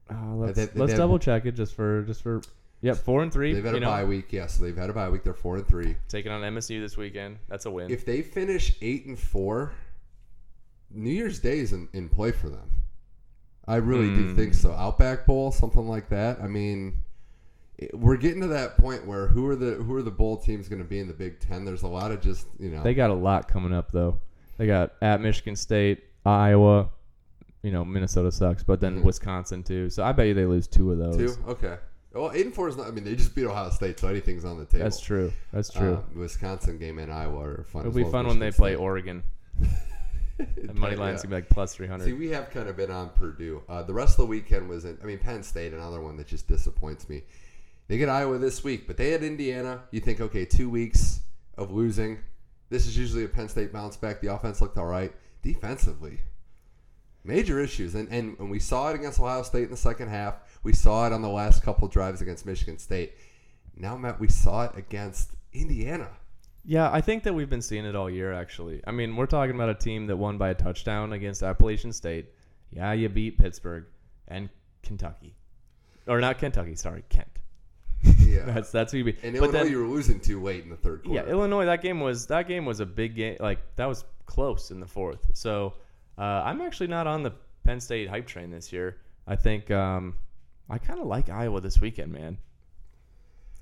Uh, 0.10 0.36
let's 0.36 0.58
they- 0.58 0.66
they 0.66 0.80
let's 0.80 0.92
have- 0.92 1.00
double 1.00 1.20
check 1.20 1.46
it 1.46 1.54
just 1.54 1.74
for 1.76 2.04
just 2.04 2.22
for. 2.22 2.42
Yep, 2.82 2.98
four 2.98 3.24
and 3.24 3.32
3 3.32 3.54
They've 3.54 3.64
had 3.64 3.72
you 3.72 3.78
a 3.78 3.80
know, 3.80 3.88
bye 3.88 4.04
week. 4.04 4.34
Yeah, 4.34 4.48
so 4.48 4.62
they've 4.66 4.76
had 4.76 4.90
a 4.90 4.94
bye 4.94 5.08
week. 5.08 5.24
They're 5.24 5.34
four 5.34 5.56
and 5.56 5.66
three. 5.66 5.96
taking 6.10 6.34
on 6.34 6.42
MSU 6.42 6.82
this 6.82 6.98
weekend. 6.98 7.38
That's 7.48 7.66
a 7.66 7.72
win. 7.72 7.90
If 7.90 8.04
they 8.06 8.22
finish 8.22 8.76
eight 8.82 9.06
and 9.06 9.18
four, 9.18 9.72
New 10.92 11.10
Year's 11.12 11.40
Day 11.40 11.60
is 11.60 11.72
in, 11.72 11.88
in 11.94 12.10
play 12.10 12.32
for 12.34 12.50
them. 12.50 12.70
I 13.66 13.78
really 13.78 14.10
do 14.14 14.28
Hmm. 14.32 14.36
think 14.36 14.54
so. 14.54 14.74
Outback 14.74 15.26
Bowl, 15.26 15.52
something 15.54 15.88
like 15.88 16.10
that. 16.10 16.42
I 16.42 16.48
mean, 16.50 16.98
it- 17.78 17.98
we're 17.98 18.18
getting 18.18 18.42
to 18.42 18.48
that 18.48 18.78
point 18.78 19.08
where 19.08 19.28
who 19.28 19.48
are 19.48 19.56
the 19.56 19.76
who 19.76 19.96
are 19.96 20.02
the 20.04 20.12
bowl 20.12 20.36
teams 20.36 20.68
going 20.68 20.82
to 20.82 20.88
be 20.88 21.00
in 21.00 21.08
the 21.08 21.14
Big 21.14 21.40
Ten? 21.40 21.64
There's 21.64 21.84
a 21.84 21.88
lot 21.88 22.12
of 22.12 22.20
just 22.20 22.48
you 22.60 22.70
know. 22.70 22.84
They 22.84 22.94
got 22.94 23.10
a 23.12 23.16
lot 23.16 23.48
coming 23.48 23.72
up 23.72 23.92
though. 23.94 24.20
They 24.58 24.68
got 24.68 24.92
at 25.02 25.22
Michigan 25.22 25.56
State, 25.56 26.04
Iowa. 26.26 26.90
You 27.64 27.72
know, 27.72 27.84
Minnesota 27.86 28.32
sucks, 28.32 28.62
but 28.62 28.80
then 28.82 29.00
Mhm. 29.00 29.04
Wisconsin 29.06 29.64
too. 29.64 29.90
So 29.90 30.04
I 30.04 30.12
bet 30.12 30.28
you 30.28 30.34
they 30.34 30.46
lose 30.46 30.68
two 30.68 30.92
of 30.92 30.98
those. 31.00 31.16
two. 31.18 31.42
Okay. 31.48 31.78
Well, 32.14 32.32
eight 32.34 32.46
and 32.46 32.54
four 32.54 32.68
is 32.68 32.78
not. 32.78 32.88
I 32.88 32.92
mean, 32.92 33.04
they 33.06 33.16
just 33.16 33.34
beat 33.34 33.46
Ohio 33.46 33.70
State, 33.72 34.00
so 34.00 34.08
anything's 34.08 34.46
on 34.46 34.60
the 34.60 34.66
table. 34.66 34.84
That's 34.84 35.00
true. 35.00 35.32
That's 35.52 35.72
true. 35.72 35.96
Uh, 35.96 36.02
Wisconsin 36.20 36.78
game 36.78 37.00
and 37.00 37.12
Iowa 37.12 37.40
are 37.40 37.64
fun. 37.64 37.82
It'll 37.82 37.94
be 37.96 38.04
well 38.04 38.12
fun 38.12 38.28
when 38.28 38.38
they 38.40 38.48
Michigan 38.48 38.62
play 38.62 38.72
State. 38.74 38.82
Oregon. 38.84 39.24
The 40.38 40.74
money 40.74 40.96
Yeah. 40.96 41.00
line's 41.02 41.22
gonna 41.22 41.30
be 41.30 41.36
like 41.36 41.46
plus 41.50 41.54
plus 41.54 41.76
three 41.76 41.88
hundred. 41.88 42.06
See, 42.06 42.14
we 42.14 42.30
have 42.30 42.50
kind 42.50 42.68
of 42.68 42.76
been 42.76 42.90
on 42.90 43.10
Purdue. 43.10 43.62
Uh, 43.70 43.84
the 43.84 43.94
rest 43.94 44.14
of 44.14 44.18
the 44.18 44.26
weekend 44.26 44.68
was 44.68 44.84
in. 44.84 44.98
I 45.02 45.06
mean, 45.06 45.20
Penn 45.20 45.44
State, 45.44 45.74
another 45.74 46.02
one 46.02 46.18
that 46.18 46.26
just 46.28 46.48
disappoints 46.48 47.08
me. 47.08 47.22
They 47.88 47.98
get 48.00 48.10
Iowa 48.10 48.40
this 48.40 48.64
week, 48.64 48.88
but 48.88 48.98
they 48.98 49.12
had 49.12 49.24
Indiana. 49.24 49.84
You 49.92 50.00
think, 50.00 50.20
okay, 50.20 50.44
two 50.44 50.70
weeks 50.72 51.22
of 51.56 51.72
losing. 51.72 52.18
This 52.70 52.88
is 52.88 52.98
usually 52.98 53.24
a 53.26 53.28
Penn 53.28 53.48
State 53.48 53.72
bounce 53.72 53.96
back. 53.96 54.22
The 54.22 54.34
offense 54.34 54.60
looked 54.60 54.76
all 54.78 54.88
right. 54.88 55.14
Defensively, 55.44 56.20
major 57.24 57.60
issues, 57.60 57.96
and 57.96 58.08
and, 58.10 58.38
and 58.40 58.50
we 58.50 58.60
saw 58.60 58.90
it 58.90 58.96
against 58.96 59.20
Ohio 59.20 59.44
State 59.44 59.64
in 59.64 59.72
the 59.72 59.78
second 59.78 60.10
half. 60.10 60.36
We 60.64 60.74
saw 60.74 61.08
it 61.08 61.14
on 61.14 61.22
the 61.22 61.30
last 61.30 61.64
couple 61.64 61.88
drives 61.88 62.22
against 62.22 62.46
Michigan 62.46 62.78
State. 62.78 63.14
Now, 63.76 63.98
Matt, 63.98 64.20
we 64.20 64.28
saw 64.28 64.66
it 64.66 64.72
against 64.78 65.32
Indiana. 65.52 66.10
Yeah, 66.66 66.90
I 66.92 67.02
think 67.02 67.24
that 67.24 67.34
we've 67.34 67.50
been 67.50 67.62
seeing 67.62 67.86
it 67.86 67.96
all 67.96 68.10
year. 68.10 68.32
Actually, 68.34 68.82
I 68.88 68.92
mean, 68.92 69.16
we're 69.16 69.26
talking 69.26 69.56
about 69.56 69.70
a 69.70 69.76
team 69.76 70.08
that 70.08 70.16
won 70.16 70.38
by 70.38 70.50
a 70.50 70.54
touchdown 70.54 71.14
against 71.14 71.44
Appalachian 71.44 71.92
State. 71.92 72.30
Yeah, 72.72 72.94
you 72.94 73.10
beat 73.10 73.38
Pittsburgh 73.38 73.86
and 74.28 74.50
Kentucky, 74.82 75.36
or 76.08 76.22
not 76.22 76.38
Kentucky. 76.38 76.76
Sorry, 76.76 77.04
Kent. 77.10 77.28
Yeah, 78.20 78.44
That's 78.46 78.72
that's 78.72 78.92
who 78.92 79.00
you 79.00 79.04
beat. 79.06 79.20
and 79.24 79.34
but 79.34 79.44
Illinois, 79.46 79.64
then, 79.64 79.72
you 79.72 79.80
were 79.80 79.88
losing 79.88 80.20
too 80.20 80.42
late 80.42 80.64
in 80.64 80.70
the 80.70 80.76
third 80.76 81.04
quarter. 81.04 81.22
Yeah, 81.26 81.30
Illinois. 81.32 81.66
That 81.66 81.82
game 81.82 82.00
was 82.00 82.28
that 82.28 82.48
game 82.48 82.66
was 82.66 82.80
a 82.80 82.86
big 82.86 83.16
game. 83.16 83.38
Like 83.40 83.60
that 83.76 83.86
was 83.86 84.06
close 84.26 84.72
in 84.72 84.80
the 84.80 84.88
fourth. 84.88 85.32
So 85.34 85.74
uh, 86.18 86.22
I'm 86.46 86.62
actually 86.62 86.88
not 86.88 87.08
on 87.08 87.24
the 87.24 87.32
Penn 87.64 87.80
State 87.80 88.10
hype 88.10 88.28
train 88.28 88.52
this 88.52 88.72
year. 88.74 88.98
I 89.26 89.36
think 89.36 89.72
um, 89.72 90.16
I 90.70 90.78
kind 90.78 91.00
of 91.00 91.08
like 91.08 91.30
Iowa 91.30 91.62
this 91.62 91.80
weekend, 91.80 92.12
man. 92.12 92.38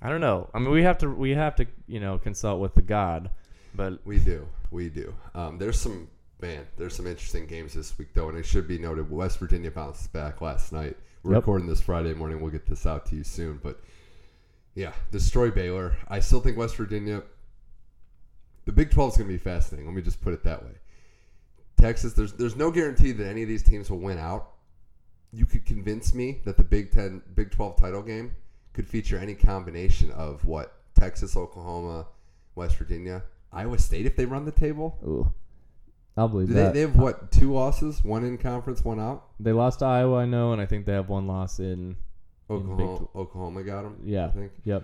I 0.01 0.09
don't 0.09 0.21
know. 0.21 0.49
I 0.53 0.59
mean, 0.59 0.71
we 0.71 0.83
have 0.83 0.97
to 0.99 1.09
we 1.09 1.31
have 1.31 1.55
to 1.57 1.67
you 1.87 1.99
know 1.99 2.17
consult 2.17 2.59
with 2.59 2.73
the 2.73 2.81
God, 2.81 3.29
but 3.75 3.99
We 4.05 4.19
do. 4.19 4.47
We 4.71 4.89
do. 4.89 5.13
Um, 5.35 5.57
there's 5.59 5.79
some 5.79 6.07
man. 6.41 6.65
There's 6.77 6.95
some 6.95 7.05
interesting 7.05 7.45
games 7.45 7.73
this 7.73 7.95
week 7.99 8.13
though, 8.13 8.29
and 8.29 8.37
it 8.37 8.45
should 8.45 8.67
be 8.67 8.79
noted. 8.79 9.11
West 9.11 9.37
Virginia 9.37 9.69
bounced 9.69 10.11
back 10.11 10.41
last 10.41 10.71
night. 10.71 10.97
We're 11.23 11.33
Yep. 11.33 11.41
recording 11.43 11.67
this 11.67 11.81
Friday 11.81 12.15
morning. 12.15 12.41
We'll 12.41 12.51
get 12.51 12.65
this 12.65 12.87
out 12.87 13.05
to 13.07 13.15
you 13.15 13.23
soon. 13.23 13.59
But 13.61 13.79
yeah, 14.73 14.93
destroy 15.11 15.51
Baylor. 15.51 15.95
I 16.07 16.19
still 16.19 16.39
think 16.39 16.57
West 16.57 16.75
Virginia. 16.77 17.21
The 18.65 18.71
Big 18.71 18.89
12 18.89 19.11
is 19.13 19.17
going 19.17 19.27
to 19.27 19.33
be 19.33 19.37
fascinating. 19.37 19.85
Let 19.85 19.95
me 19.95 20.01
just 20.01 20.21
put 20.21 20.33
it 20.33 20.43
that 20.43 20.63
way. 20.63 20.71
Texas, 21.81 22.13
there's 22.13 22.33
there's 22.33 22.55
no 22.55 22.71
guarantee 22.71 23.11
that 23.11 23.27
any 23.27 23.41
of 23.43 23.49
these 23.49 23.63
teams 23.63 23.89
will 23.89 23.99
win 23.99 24.17
out. 24.17 24.51
You 25.33 25.45
could 25.45 25.65
convince 25.65 26.13
me 26.13 26.41
that 26.45 26.57
the 26.57 26.63
Big 26.63 26.91
Ten, 26.91 27.21
Big 27.35 27.51
12 27.51 27.77
title 27.77 28.01
game 28.01 28.35
could 28.73 28.87
feature 28.87 29.17
any 29.17 29.33
combination 29.33 30.11
of 30.11 30.45
what 30.45 30.73
Texas, 30.93 31.35
Oklahoma, 31.35 32.07
West 32.55 32.75
Virginia, 32.77 33.23
Iowa 33.51 33.77
State 33.79 34.05
if 34.05 34.15
they 34.15 34.25
run 34.25 34.45
the 34.45 34.51
table. 34.51 34.97
ooh, 35.03 35.31
I'll 36.17 36.27
believe 36.27 36.49
Do 36.49 36.53
they, 36.53 36.63
that. 36.63 36.73
they 36.73 36.81
have 36.81 36.95
what 36.97 37.31
two 37.31 37.53
losses? 37.53 38.03
One 38.03 38.23
in 38.23 38.37
conference, 38.37 38.83
one 38.85 38.99
out. 38.99 39.25
They 39.39 39.51
lost 39.53 39.79
to 39.79 39.85
Iowa, 39.85 40.19
I 40.19 40.25
know, 40.25 40.53
and 40.53 40.61
I 40.61 40.65
think 40.65 40.85
they 40.85 40.93
have 40.93 41.09
one 41.09 41.27
loss 41.27 41.59
in. 41.59 41.95
In 42.49 42.57
Big 42.75 42.85
Oklahoma, 42.85 43.07
Oklahoma 43.15 43.63
got 43.63 43.83
them. 43.83 43.97
Yeah. 44.03 44.25
I 44.25 44.29
think. 44.29 44.51
Yep. 44.65 44.83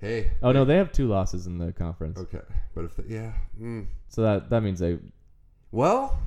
Hey. 0.00 0.30
Oh 0.42 0.52
no, 0.52 0.64
they 0.64 0.76
have 0.76 0.92
two 0.92 1.08
losses 1.08 1.46
in 1.46 1.58
the 1.58 1.72
conference. 1.72 2.18
Okay, 2.18 2.40
but 2.74 2.84
if 2.84 2.96
they, 2.96 3.14
yeah, 3.14 3.32
mm. 3.60 3.84
So 4.08 4.22
that 4.22 4.48
that 4.50 4.62
means 4.62 4.78
they 4.78 4.98
well, 5.72 6.18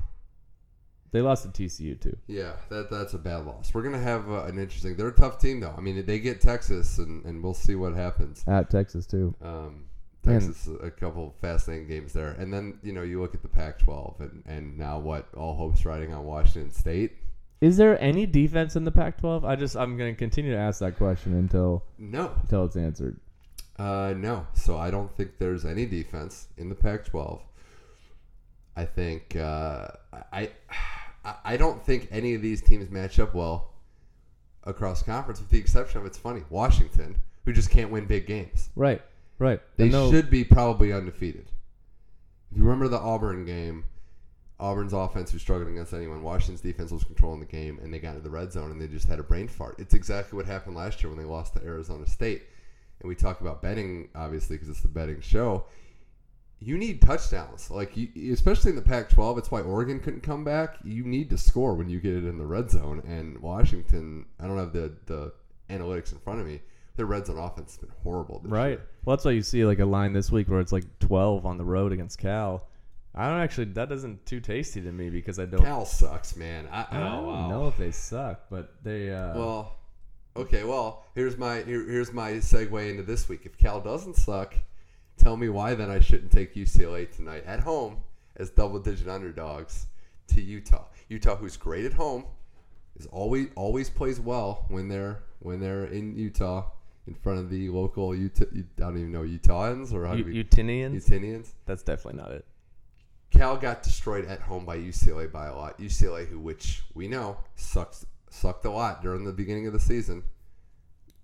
they 1.12 1.20
lost 1.20 1.44
to 1.44 1.48
TCU 1.48 2.00
too. 2.00 2.16
yeah, 2.26 2.52
that 2.70 2.90
that's 2.90 3.14
a 3.14 3.18
bad 3.18 3.46
loss. 3.46 3.72
We're 3.72 3.82
gonna 3.82 3.98
have 4.00 4.28
uh, 4.30 4.44
an 4.44 4.58
interesting. 4.58 4.96
They're 4.96 5.08
a 5.08 5.12
tough 5.14 5.38
team 5.38 5.60
though. 5.60 5.74
I 5.76 5.80
mean, 5.80 6.04
they 6.04 6.18
get 6.18 6.40
Texas, 6.40 6.98
and, 6.98 7.24
and 7.24 7.42
we'll 7.42 7.54
see 7.54 7.74
what 7.74 7.94
happens. 7.94 8.44
At 8.46 8.70
Texas 8.70 9.06
too. 9.06 9.34
Um. 9.42 9.84
Texas, 10.24 10.70
a 10.82 10.90
couple 10.90 11.34
fascinating 11.42 11.86
games 11.86 12.14
there, 12.14 12.30
and 12.30 12.50
then 12.50 12.78
you 12.82 12.94
know 12.94 13.02
you 13.02 13.20
look 13.20 13.34
at 13.34 13.42
the 13.42 13.48
Pac-12, 13.48 14.20
and 14.20 14.42
and 14.46 14.78
now 14.78 14.98
what? 14.98 15.28
All 15.36 15.54
hopes 15.54 15.84
riding 15.84 16.14
on 16.14 16.24
Washington 16.24 16.70
State. 16.72 17.12
Is 17.60 17.76
there 17.76 18.00
any 18.02 18.24
defense 18.24 18.74
in 18.74 18.84
the 18.84 18.90
Pac-12? 18.90 19.44
I 19.44 19.54
just 19.54 19.76
I'm 19.76 19.98
going 19.98 20.14
to 20.14 20.18
continue 20.18 20.52
to 20.52 20.58
ask 20.58 20.80
that 20.80 20.96
question 20.96 21.34
until 21.34 21.84
No, 21.98 22.32
until 22.40 22.64
it's 22.64 22.76
answered. 22.76 23.18
Uh, 23.78 24.14
no. 24.16 24.46
So 24.54 24.78
I 24.78 24.90
don't 24.90 25.14
think 25.14 25.38
there's 25.38 25.64
any 25.66 25.84
defense 25.84 26.48
in 26.56 26.68
the 26.70 26.74
Pac-12. 26.74 27.40
I 28.76 28.84
think 28.84 29.36
uh, 29.36 29.88
I 30.32 30.50
I- 31.44 31.56
don't 31.56 31.82
think 31.84 32.08
any 32.10 32.34
of 32.34 32.42
these 32.42 32.60
teams 32.60 32.90
match 32.90 33.18
up 33.18 33.34
well 33.34 33.70
across 34.64 35.02
conference, 35.02 35.40
with 35.40 35.50
the 35.50 35.58
exception 35.58 36.00
of 36.00 36.06
it's 36.06 36.18
funny 36.18 36.42
Washington, 36.50 37.16
who 37.44 37.52
just 37.52 37.70
can't 37.70 37.90
win 37.90 38.06
big 38.06 38.26
games. 38.26 38.70
Right. 38.76 39.02
Right. 39.38 39.60
They 39.76 39.90
should 39.90 40.30
be 40.30 40.44
probably 40.44 40.92
undefeated. 40.92 41.50
If 42.50 42.58
you 42.58 42.64
remember 42.64 42.88
the 42.88 42.98
Auburn 42.98 43.44
game, 43.44 43.84
Auburn's 44.60 44.92
offense 44.92 45.32
was 45.32 45.42
struggling 45.42 45.74
against 45.74 45.92
anyone. 45.92 46.22
Washington's 46.22 46.60
defense 46.60 46.92
was 46.92 47.02
controlling 47.04 47.40
the 47.40 47.46
game, 47.46 47.80
and 47.82 47.92
they 47.92 47.98
got 47.98 48.10
into 48.10 48.22
the 48.22 48.30
red 48.30 48.52
zone 48.52 48.70
and 48.70 48.80
they 48.80 48.86
just 48.86 49.08
had 49.08 49.18
a 49.18 49.22
brain 49.24 49.48
fart. 49.48 49.76
It's 49.78 49.94
exactly 49.94 50.36
what 50.36 50.46
happened 50.46 50.76
last 50.76 51.02
year 51.02 51.10
when 51.10 51.18
they 51.18 51.24
lost 51.28 51.54
to 51.54 51.62
Arizona 51.64 52.06
State. 52.06 52.44
And 53.00 53.08
we 53.08 53.14
talk 53.16 53.40
about 53.40 53.60
betting, 53.60 54.08
obviously, 54.14 54.56
because 54.56 54.68
it's 54.68 54.80
the 54.80 54.88
betting 54.88 55.20
show. 55.20 55.64
You 56.64 56.78
need 56.78 57.02
touchdowns, 57.02 57.70
like 57.70 57.94
you, 57.96 58.08
especially 58.32 58.70
in 58.70 58.76
the 58.76 58.82
Pac-12. 58.82 59.38
It's 59.38 59.50
why 59.50 59.60
Oregon 59.60 60.00
couldn't 60.00 60.22
come 60.22 60.44
back. 60.44 60.76
You 60.82 61.04
need 61.04 61.28
to 61.30 61.36
score 61.36 61.74
when 61.74 61.90
you 61.90 62.00
get 62.00 62.14
it 62.14 62.24
in 62.24 62.38
the 62.38 62.46
red 62.46 62.70
zone. 62.70 63.02
And 63.06 63.38
Washington, 63.40 64.24
I 64.40 64.46
don't 64.46 64.56
have 64.56 64.72
the 64.72 64.92
the 65.04 65.32
analytics 65.68 66.12
in 66.12 66.18
front 66.18 66.40
of 66.40 66.46
me. 66.46 66.62
Their 66.96 67.06
red 67.06 67.26
zone 67.26 67.38
offense 67.38 67.72
has 67.72 67.78
been 67.78 67.92
horrible. 68.02 68.38
This 68.38 68.50
Right. 68.50 68.68
year. 68.68 68.86
Well, 69.04 69.16
that's 69.16 69.24
why 69.24 69.32
you 69.32 69.42
see 69.42 69.64
like 69.66 69.80
a 69.80 69.84
line 69.84 70.12
this 70.14 70.30
week 70.32 70.48
where 70.48 70.60
it's 70.60 70.72
like 70.72 70.84
12 71.00 71.44
on 71.44 71.58
the 71.58 71.64
road 71.64 71.92
against 71.92 72.18
Cal. 72.18 72.66
I 73.14 73.28
don't 73.28 73.40
actually. 73.40 73.66
That 73.66 73.88
doesn't 73.88 74.24
too 74.24 74.40
tasty 74.40 74.80
to 74.80 74.90
me 74.90 75.10
because 75.10 75.38
I 75.38 75.44
don't. 75.44 75.62
Cal 75.62 75.84
sucks, 75.84 76.34
man. 76.34 76.66
I, 76.72 76.86
I 76.90 76.98
don't 76.98 77.12
oh, 77.12 77.26
wow. 77.26 77.48
know 77.48 77.68
if 77.68 77.76
they 77.76 77.90
suck, 77.90 78.46
but 78.50 78.72
they. 78.82 79.12
Uh, 79.12 79.36
Well, 79.36 79.76
okay. 80.36 80.64
Well, 80.64 81.04
here's 81.14 81.36
my 81.36 81.62
here, 81.62 81.84
here's 81.88 82.12
my 82.12 82.32
segue 82.32 82.90
into 82.90 83.02
this 83.02 83.28
week. 83.28 83.42
If 83.44 83.56
Cal 83.58 83.80
doesn't 83.80 84.16
suck, 84.16 84.54
tell 85.24 85.36
me 85.38 85.48
why 85.48 85.74
then 85.74 85.90
I 85.90 86.00
shouldn't 86.00 86.30
take 86.30 86.54
UCLA 86.54 87.10
tonight 87.10 87.44
at 87.46 87.60
home 87.60 87.96
as 88.36 88.50
double-digit 88.50 89.08
underdogs 89.08 89.86
to 90.28 90.42
Utah. 90.42 90.84
Utah, 91.08 91.36
who's 91.36 91.56
great 91.56 91.86
at 91.86 91.94
home, 91.94 92.26
is 92.96 93.06
always 93.06 93.48
always 93.56 93.88
plays 93.88 94.20
well 94.20 94.66
when 94.68 94.86
they're 94.88 95.22
when 95.40 95.60
they're 95.60 95.86
in 95.86 96.14
Utah 96.14 96.66
in 97.06 97.14
front 97.14 97.38
of 97.38 97.48
the 97.48 97.70
local 97.70 98.14
Utah. 98.14 98.44
I 98.54 98.62
don't 98.76 98.98
even 98.98 99.12
know 99.12 99.22
Utahns 99.22 99.94
or 99.94 100.06
how 100.06 100.12
U- 100.12 100.24
do 100.24 100.30
we 100.30 100.44
Utinians. 100.44 100.94
Utinians. 100.94 101.54
That's 101.64 101.82
definitely 101.82 102.20
not 102.20 102.30
it. 102.30 102.44
Cal 103.30 103.56
got 103.56 103.82
destroyed 103.82 104.26
at 104.26 104.40
home 104.40 104.66
by 104.66 104.76
UCLA 104.76 105.32
by 105.32 105.46
a 105.46 105.54
lot. 105.56 105.78
UCLA, 105.78 106.28
who 106.28 106.38
which 106.38 106.84
we 106.92 107.08
know 107.08 107.38
sucks 107.56 108.04
sucked 108.28 108.66
a 108.66 108.70
lot 108.70 109.02
during 109.02 109.24
the 109.24 109.32
beginning 109.32 109.66
of 109.66 109.72
the 109.72 109.80
season. 109.80 110.22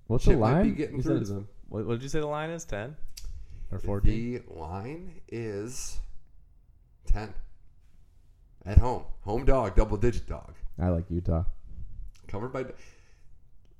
What's 0.06 0.24
Shit 0.24 0.34
the 0.34 0.40
might 0.40 0.52
line? 0.54 0.70
be 0.70 0.74
getting 0.74 0.96
You 0.96 1.02
through 1.02 1.20
to 1.20 1.26
them. 1.26 1.48
What, 1.68 1.86
what 1.86 1.92
did 1.94 2.02
you 2.02 2.08
say 2.08 2.18
the 2.18 2.26
line 2.26 2.50
is? 2.50 2.64
10 2.64 2.96
or 3.72 3.78
14? 3.78 4.42
The 4.48 4.52
line 4.54 5.20
is 5.28 5.98
ten 7.06 7.34
at 8.64 8.78
home. 8.78 9.04
Home 9.24 9.44
dog, 9.44 9.76
double 9.76 9.96
digit 9.96 10.26
dog, 10.26 10.54
I 10.78 10.88
like 10.88 11.04
Utah. 11.10 11.44
covered 12.28 12.52
by. 12.52 12.64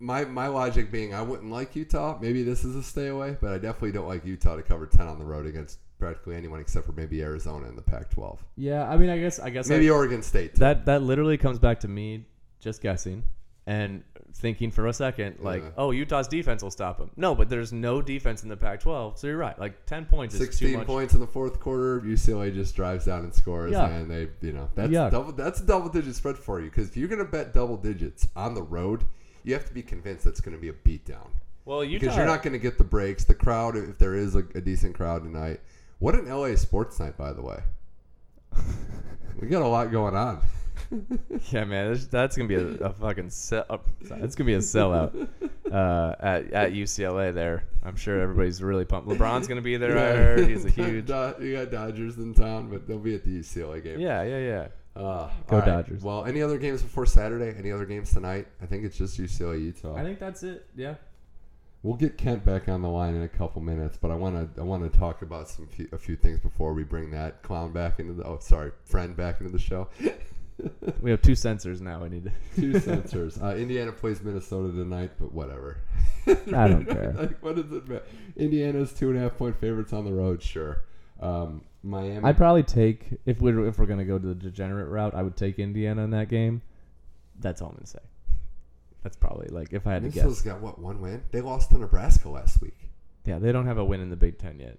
My 0.03 0.25
my 0.25 0.47
logic 0.47 0.91
being, 0.91 1.13
I 1.15 1.21
wouldn't 1.21 1.51
like 1.53 1.77
Utah. 1.77 2.19
Maybe 2.21 2.43
this 2.43 2.65
is 2.65 2.75
a 2.75 2.83
stay 2.83 3.09
away, 3.09 3.37
but 3.41 3.53
I 3.53 3.59
definitely 3.59 3.93
don't 3.93 4.09
like 4.09 4.25
Utah 4.25 4.57
to 4.57 4.63
cover 4.63 4.87
ten 4.87 5.07
on 5.07 5.19
the 5.19 5.25
road 5.27 5.45
against 5.47 5.79
practically 5.99 6.37
anyone 6.37 6.59
except 6.61 6.87
for 6.87 6.93
maybe 6.93 7.21
Arizona 7.23 7.69
in 7.69 7.77
the 7.77 7.83
Pac-12. 7.83 8.39
Yeah, 8.57 8.89
I 8.89 8.97
mean, 8.97 9.11
I 9.11 9.19
guess 9.19 9.39
I 9.39 9.51
guess 9.51 9.69
Maybe 9.69 9.91
I- 9.91 9.93
Oregon 9.93 10.23
State. 10.23 10.55
Too. 10.55 10.61
that 10.61 10.87
that 10.87 11.03
literally 11.03 11.37
comes 11.37 11.59
back 11.59 11.81
to 11.81 11.89
me 11.89 12.25
just 12.61 12.81
guessing 12.81 13.23
and 13.67 14.03
thinking 14.35 14.71
for 14.71 14.87
a 14.87 14.93
second 14.93 15.37
like, 15.41 15.63
Yeah. 15.63 15.71
oh, 15.77 15.91
Utah's 15.91 16.29
defense 16.29 16.63
will 16.63 16.71
stop 16.71 16.99
them. 16.99 17.11
No, 17.17 17.35
but 17.35 17.49
there's 17.49 17.73
no 17.73 18.01
defense 18.01 18.43
in 18.43 18.49
the 18.49 18.57
Pac-12, 18.57 19.19
so 19.19 19.27
you're 19.27 19.37
right. 19.37 19.59
Like 19.59 19.85
10 19.87 20.07
points 20.07 20.35
is 20.35 20.41
too 20.41 20.47
16 20.47 20.73
much. 20.79 20.87
points 20.87 21.15
in 21.15 21.21
the 21.21 21.27
fourth 21.27 21.61
quarter. 21.61 22.01
UCLA 22.01 22.53
just 22.55 22.75
drives 22.77 23.05
down 23.07 23.25
and 23.25 23.35
scores, 23.35 23.73
Yuck. 23.73 23.91
and 23.91 24.11
they, 24.11 24.29
you 24.41 24.53
know, 24.53 24.69
that's 24.75 24.91
Yuck. 24.91 25.11
double. 25.11 25.33
That's 25.33 25.61
a 25.61 25.67
double 25.67 25.89
digit 25.89 26.15
spread 26.15 26.39
for 26.39 26.61
you 26.61 26.71
because 26.71 26.89
if 26.89 26.97
you're 26.97 27.09
going 27.09 27.19
to 27.25 27.31
bet 27.31 27.53
double 27.53 27.77
digits 27.77 28.29
on 28.37 28.55
the 28.55 28.63
road, 28.63 29.05
you 29.45 29.55
have 29.55 29.67
to 29.67 29.75
be 29.75 29.83
convinced 29.83 30.25
that's 30.25 30.41
going 30.41 30.55
to 30.57 30.61
be 30.61 30.69
a 30.69 30.73
beatdown 30.73 31.29
Well, 31.65 31.83
Utah 31.83 32.01
because 32.01 32.17
you're 32.17 32.27
not 32.27 32.43
going 32.43 32.53
to 32.53 32.59
get 32.59 32.79
the 32.79 32.85
breaks. 32.85 33.25
The 33.25 33.35
crowd, 33.35 33.77
if 33.77 33.99
there 33.99 34.15
is 34.15 34.35
a, 34.35 34.45
a 34.55 34.61
decent 34.61 34.95
crowd 34.95 35.23
tonight, 35.23 35.61
what 35.99 36.15
an 36.15 36.29
LA 36.29 36.55
sports 36.57 36.99
night, 37.01 37.17
by 37.17 37.33
the 37.33 37.43
way. 37.43 37.61
we 39.41 39.49
got 39.49 39.63
a 39.63 39.67
lot 39.69 39.91
going 39.91 40.15
on. 40.17 40.41
Yeah, 41.53 41.65
man, 41.65 41.93
that's, 41.93 42.07
that's 42.07 42.37
gonna 42.37 42.49
be 42.49 42.57
a, 42.57 42.67
a 42.85 42.93
fucking 42.93 43.31
sell. 43.31 43.65
Uh, 43.71 43.79
sorry, 44.07 44.23
it's 44.23 44.35
gonna 44.35 44.47
be 44.47 44.55
a 44.55 44.59
sellout 44.59 45.29
uh, 45.73 46.15
at 46.21 46.53
at 46.53 46.73
UCLA. 46.73 47.33
There, 47.33 47.65
I'm 47.83 47.97
sure 47.97 48.21
everybody's 48.21 48.63
really 48.63 48.85
pumped. 48.85 49.09
LeBron's 49.09 49.47
gonna 49.49 49.63
be 49.63 49.77
there. 49.77 49.97
I 49.99 50.17
heard 50.17 50.49
he's 50.49 50.65
a 50.65 50.71
huge. 50.71 51.07
Do- 51.07 51.35
you 51.41 51.57
got 51.57 51.71
Dodgers 51.71 52.19
in 52.19 52.35
town, 52.35 52.69
but 52.69 52.87
they'll 52.87 52.99
be 52.99 53.15
at 53.15 53.25
the 53.25 53.41
UCLA 53.41 53.83
game. 53.83 54.01
Yeah, 54.01 54.23
yeah, 54.23 54.39
yeah. 54.39 54.69
Uh, 55.01 55.31
Go 55.47 55.59
right. 55.59 55.67
Dodgers. 55.67 56.03
Well, 56.03 56.25
any 56.25 56.43
other 56.43 56.59
games 56.59 56.83
before 56.83 57.07
Saturday? 57.07 57.57
Any 57.57 57.71
other 57.71 57.87
games 57.87 58.13
tonight? 58.13 58.49
I 58.61 58.67
think 58.67 58.85
it's 58.85 58.99
just 58.99 59.19
UCLA 59.19 59.61
Utah. 59.63 59.95
I 59.97 60.03
think 60.03 60.19
that's 60.19 60.43
it. 60.43 60.67
Yeah. 60.77 60.95
We'll 61.83 61.97
get 61.97 62.19
Kent 62.19 62.45
back 62.45 62.69
on 62.69 62.83
the 62.83 62.91
line 62.91 63.15
in 63.15 63.23
a 63.23 63.29
couple 63.29 63.63
minutes, 63.63 63.97
but 63.97 64.11
I 64.11 64.15
want 64.15 64.55
to 64.55 64.61
I 64.61 64.65
want 64.65 64.91
to 64.93 64.99
talk 64.99 65.23
about 65.23 65.49
some 65.49 65.67
few, 65.67 65.89
a 65.93 65.99
few 65.99 66.15
things 66.15 66.39
before 66.39 66.75
we 66.75 66.83
bring 66.83 67.11
that 67.13 67.43
clown 67.43 67.73
back 67.73 67.99
into 68.01 68.13
the 68.13 68.25
oh 68.25 68.39
sorry 68.41 68.73
friend 68.85 69.17
back 69.17 69.41
into 69.41 69.51
the 69.51 69.59
show. 69.59 69.89
We 71.01 71.11
have 71.11 71.23
two 71.23 71.35
censors 71.35 71.81
now. 71.81 72.05
I 72.05 72.09
need 72.09 72.25
to. 72.25 72.61
Two 72.61 72.79
censors. 72.81 73.41
Uh, 73.41 73.55
Indiana 73.57 73.93
plays 73.93 74.23
Minnesota 74.23 74.73
tonight, 74.73 75.13
but 75.19 75.33
whatever. 75.33 75.79
I 76.27 76.69
don't 76.69 76.85
care. 76.85 77.15
like, 77.17 77.43
what 77.43 77.57
does 77.57 77.73
it 77.73 77.89
matter? 77.89 78.05
Indiana's 78.37 78.93
two 78.93 79.09
and 79.11 79.19
a 79.19 79.23
half 79.23 79.37
point 79.39 79.57
favorites 79.61 79.93
on 79.93 80.05
the 80.05 80.13
road. 80.13 80.43
Sure. 80.43 80.83
Um, 81.21 81.63
Miami. 81.83 82.21
I'd 82.25 82.37
probably 82.37 82.63
take 82.63 83.19
if 83.25 83.41
we're 83.41 83.67
if 83.67 83.79
we're 83.79 83.87
gonna 83.87 84.05
go 84.05 84.19
to 84.19 84.27
the 84.29 84.35
degenerate 84.35 84.89
route. 84.89 85.15
I 85.15 85.23
would 85.23 85.37
take 85.37 85.59
Indiana 85.59 86.03
in 86.05 86.11
that 86.11 86.29
game. 86.29 86.61
That's 87.39 87.63
all 87.63 87.69
I'm 87.69 87.75
gonna 87.77 87.87
say. 87.87 88.01
That's 89.03 89.17
probably 89.17 89.49
like 89.49 89.73
if 89.73 89.87
I 89.87 89.93
had 89.95 90.03
to 90.03 90.09
Minnesota's 90.09 90.43
guess. 90.43 90.53
got 90.53 90.61
what 90.61 90.79
one 90.79 91.01
win? 91.01 91.23
They 91.31 91.41
lost 91.41 91.71
to 91.71 91.79
Nebraska 91.79 92.29
last 92.29 92.61
week. 92.61 92.77
Yeah, 93.25 93.39
they 93.39 93.53
don't 93.53 93.67
have 93.67 93.79
a 93.79 93.85
win 93.85 94.01
in 94.01 94.11
the 94.11 94.17
Big 94.17 94.39
Ten 94.39 94.59
yet. 94.61 94.79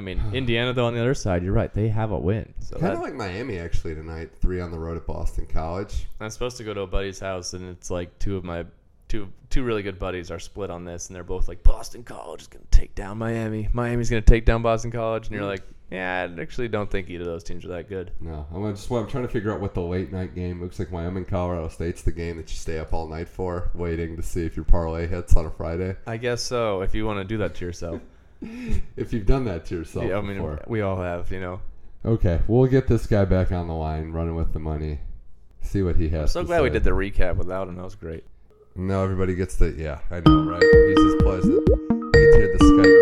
I 0.00 0.02
mean, 0.02 0.22
Indiana 0.32 0.72
though 0.72 0.86
on 0.86 0.94
the 0.94 1.00
other 1.00 1.14
side, 1.14 1.44
you're 1.44 1.52
right. 1.52 1.72
They 1.72 1.88
have 1.88 2.10
a 2.10 2.18
win. 2.18 2.54
So 2.60 2.78
Kind 2.78 2.86
that, 2.86 2.94
of 2.94 3.00
like 3.02 3.14
Miami 3.14 3.58
actually 3.58 3.94
tonight. 3.94 4.30
Three 4.40 4.60
on 4.60 4.70
the 4.70 4.78
road 4.78 4.96
at 4.96 5.06
Boston 5.06 5.46
College. 5.46 6.06
I'm 6.18 6.30
supposed 6.30 6.56
to 6.56 6.64
go 6.64 6.72
to 6.72 6.80
a 6.80 6.86
buddy's 6.86 7.20
house, 7.20 7.52
and 7.52 7.68
it's 7.68 7.90
like 7.90 8.18
two 8.18 8.36
of 8.36 8.44
my 8.44 8.64
two 9.08 9.28
two 9.50 9.62
really 9.62 9.82
good 9.82 9.98
buddies 9.98 10.30
are 10.30 10.38
split 10.38 10.70
on 10.70 10.84
this, 10.84 11.08
and 11.08 11.16
they're 11.16 11.22
both 11.22 11.48
like 11.48 11.62
Boston 11.62 12.02
College 12.02 12.42
is 12.42 12.46
gonna 12.46 12.64
take 12.70 12.94
down 12.94 13.18
Miami. 13.18 13.68
Miami's 13.72 14.08
gonna 14.08 14.22
take 14.22 14.46
down 14.46 14.62
Boston 14.62 14.90
College, 14.90 15.26
and 15.26 15.34
you're 15.34 15.44
mm. 15.44 15.48
like, 15.48 15.62
yeah, 15.90 16.28
I 16.30 16.40
actually 16.40 16.68
don't 16.68 16.90
think 16.90 17.10
either 17.10 17.24
of 17.24 17.30
those 17.30 17.44
teams 17.44 17.64
are 17.66 17.68
that 17.68 17.88
good. 17.88 18.12
No, 18.20 18.46
I'm 18.54 18.74
just 18.74 18.88
well, 18.88 19.02
I'm 19.02 19.08
trying 19.08 19.26
to 19.26 19.32
figure 19.32 19.52
out 19.52 19.60
what 19.60 19.74
the 19.74 19.82
late 19.82 20.12
night 20.12 20.34
game 20.34 20.62
looks 20.62 20.78
like. 20.78 20.90
Wyoming, 20.90 21.26
Colorado 21.26 21.68
State's 21.68 22.02
the 22.02 22.12
game 22.12 22.38
that 22.38 22.48
you 22.48 22.56
stay 22.56 22.78
up 22.78 22.94
all 22.94 23.06
night 23.06 23.28
for, 23.28 23.70
waiting 23.74 24.16
to 24.16 24.22
see 24.22 24.46
if 24.46 24.56
your 24.56 24.64
parlay 24.64 25.06
hits 25.06 25.36
on 25.36 25.44
a 25.44 25.50
Friday. 25.50 25.96
I 26.06 26.16
guess 26.16 26.42
so. 26.42 26.80
If 26.80 26.94
you 26.94 27.04
want 27.04 27.18
to 27.18 27.24
do 27.24 27.38
that 27.38 27.56
to 27.56 27.64
yourself, 27.66 28.00
If 28.96 29.12
you've 29.12 29.26
done 29.26 29.44
that 29.44 29.66
to 29.66 29.76
yourself 29.76 30.06
yeah, 30.06 30.18
I 30.18 30.20
mean, 30.20 30.36
before. 30.36 30.62
we 30.66 30.80
all 30.80 31.00
have, 31.00 31.30
you 31.30 31.40
know. 31.40 31.60
Okay, 32.04 32.40
we'll 32.46 32.66
get 32.66 32.86
this 32.86 33.06
guy 33.06 33.24
back 33.24 33.52
on 33.52 33.68
the 33.68 33.74
line, 33.74 34.12
running 34.12 34.34
with 34.34 34.52
the 34.52 34.58
money. 34.58 35.00
See 35.62 35.82
what 35.82 35.96
he 35.96 36.08
has. 36.10 36.34
I'm 36.36 36.44
so 36.44 36.46
glad 36.46 36.62
we 36.62 36.70
did 36.70 36.84
the 36.84 36.90
recap 36.90 37.36
without 37.36 37.68
him. 37.68 37.76
That 37.76 37.84
was 37.84 37.94
great. 37.94 38.24
No, 38.74 39.02
everybody 39.04 39.34
gets 39.34 39.56
the 39.56 39.70
yeah. 39.70 40.00
I 40.10 40.20
know, 40.20 40.44
right? 40.44 40.62
He's 40.62 40.96
just 40.96 41.18
pleasant. 41.18 41.68
You 41.68 42.10
get 42.12 42.32
to 42.32 42.38
hear 42.38 42.56
the 42.56 42.64
Skype 42.64 42.99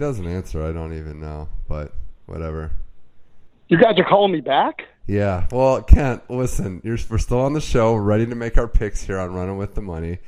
doesn't 0.00 0.26
answer, 0.26 0.64
I 0.64 0.72
don't 0.72 0.94
even 0.94 1.20
know. 1.20 1.48
But 1.68 1.92
whatever. 2.26 2.72
You 3.68 3.78
guys 3.78 3.96
are 3.98 4.04
calling 4.04 4.32
me 4.32 4.40
back? 4.40 4.82
Yeah. 5.06 5.46
Well, 5.52 5.82
Kent, 5.82 6.28
listen, 6.28 6.80
you're, 6.84 6.98
we're 7.08 7.18
still 7.18 7.40
on 7.40 7.52
the 7.52 7.60
show, 7.60 7.94
ready 7.94 8.26
to 8.26 8.34
make 8.34 8.58
our 8.58 8.66
picks 8.66 9.02
here 9.02 9.18
on 9.18 9.32
running 9.32 9.56
with 9.58 9.74
the 9.74 9.80
money. 9.82 10.18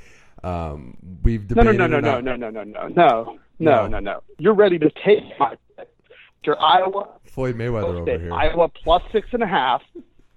Um, 0.44 0.96
we've 1.22 1.48
No, 1.54 1.62
no, 1.62 1.72
debated 1.72 1.90
no, 1.90 2.00
no, 2.00 2.20
no, 2.20 2.36
no, 2.36 2.36
no, 2.36 2.50
no, 2.50 2.64
no, 2.64 2.88
no, 2.88 2.88
No. 2.88 3.38
no, 3.58 3.86
no, 3.88 3.98
no. 3.98 4.22
You're 4.38 4.54
ready 4.54 4.78
to 4.78 4.90
take 5.04 5.22
my 5.38 5.56
pick. 5.76 5.88
Your 6.44 6.60
Iowa 6.60 7.08
Floyd 7.24 7.56
Mayweather 7.56 8.00
over 8.00 8.18
here. 8.18 8.32
Iowa 8.32 8.68
plus 8.68 9.02
six 9.12 9.28
and 9.32 9.42
a 9.44 9.46
half, 9.46 9.82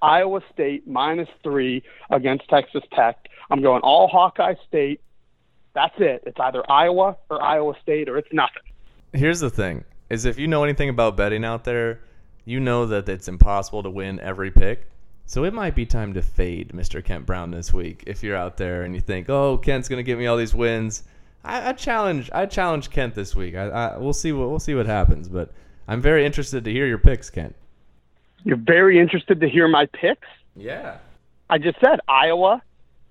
Iowa 0.02 0.42
State 0.54 0.88
minus 0.88 1.30
three 1.44 1.82
against 2.12 2.48
Texas 2.48 2.84
Tech. 2.94 3.18
I'm 3.50 3.62
going 3.64 3.82
all 3.82 4.08
Hawkeye 4.08 4.54
State. 4.68 5.02
That's 5.74 5.96
it. 5.98 6.24
It's 6.28 6.40
either 6.40 6.64
Iowa 6.72 7.18
or 7.30 7.42
Iowa 7.42 7.74
State 7.82 8.08
or 8.08 8.18
it's 8.18 8.32
nothing. 8.32 8.62
Here's 9.16 9.40
the 9.40 9.50
thing: 9.50 9.84
is 10.10 10.26
if 10.26 10.38
you 10.38 10.48
know 10.48 10.64
anything 10.64 10.90
about 10.90 11.18
betting 11.18 11.44
out 11.44 11.64
there, 11.64 12.02
you 12.46 12.60
know 12.60 12.86
that 12.86 13.10
it's 13.10 13.28
impossible 13.28 13.84
to 13.84 13.90
win 13.90 14.20
every 14.20 14.52
pick. 14.52 14.88
So 15.28 15.44
it 15.44 15.54
might 15.54 15.74
be 15.74 15.86
time 15.88 16.14
to 16.14 16.22
fade 16.22 16.70
Mr. 16.70 17.04
Kent 17.04 17.26
Brown 17.26 17.50
this 17.50 17.74
week. 17.74 18.04
If 18.06 18.22
you're 18.22 18.36
out 18.36 18.58
there 18.58 18.84
and 18.84 18.94
you 18.94 19.02
think, 19.02 19.30
"Oh, 19.30 19.58
Kent's 19.58 19.90
gonna 19.90 20.04
give 20.04 20.20
me 20.20 20.28
all 20.28 20.38
these 20.38 20.54
wins," 20.54 21.04
I, 21.44 21.70
I 21.70 21.74
challenge, 21.74 22.30
I 22.34 22.46
challenge 22.46 22.90
Kent 22.92 23.16
this 23.16 23.36
week. 23.36 23.56
I, 23.56 23.68
I, 23.70 23.98
we'll 23.98 24.14
see 24.14 24.32
what 24.32 24.50
we'll 24.50 24.60
see 24.60 24.76
what 24.76 24.86
happens. 24.86 25.28
But 25.28 25.52
I'm 25.88 26.02
very 26.02 26.26
interested 26.26 26.64
to 26.66 26.72
hear 26.72 26.86
your 26.86 26.98
picks, 27.00 27.30
Kent. 27.30 27.56
You're 28.44 28.58
very 28.58 29.00
interested 29.00 29.40
to 29.42 29.50
hear 29.50 29.68
my 29.68 29.88
picks. 29.88 30.28
Yeah, 30.56 30.98
I 31.50 31.58
just 31.58 31.80
said 31.80 32.00
Iowa, 32.08 32.62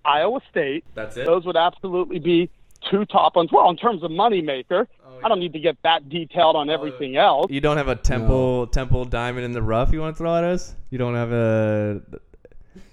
Iowa 0.05 0.41
State. 0.51 0.85
that's 0.95 1.17
it. 1.17 1.27
Those 1.27 1.45
would 1.47 1.57
absolutely 1.57 2.21
be 2.21 2.49
two 2.91 3.05
top 3.07 3.37
ones. 3.37 3.51
Well, 3.53 3.69
in 3.71 3.77
terms 3.77 4.03
of 4.03 4.11
moneymaker, 4.11 4.87
I 5.25 5.28
don't 5.28 5.40
need 5.40 5.54
to 5.54 5.59
get 5.59 5.76
that 5.85 6.09
detailed 6.11 6.54
on 6.54 6.69
uh, 6.69 6.75
everything 6.75 7.16
else. 7.16 7.50
You 7.50 7.61
don't 7.62 7.78
have 7.78 7.88
a 7.88 7.97
temple 7.97 8.66
temple 8.66 9.07
diamond 9.07 9.45
in 9.47 9.52
the 9.52 9.62
rough 9.62 9.90
you 9.93 10.00
want 10.00 10.14
to 10.16 10.19
throw 10.19 10.37
at 10.37 10.45
us? 10.45 10.75
You 10.90 10.99
don't 10.99 11.14
have 11.14 11.33
a 11.33 12.02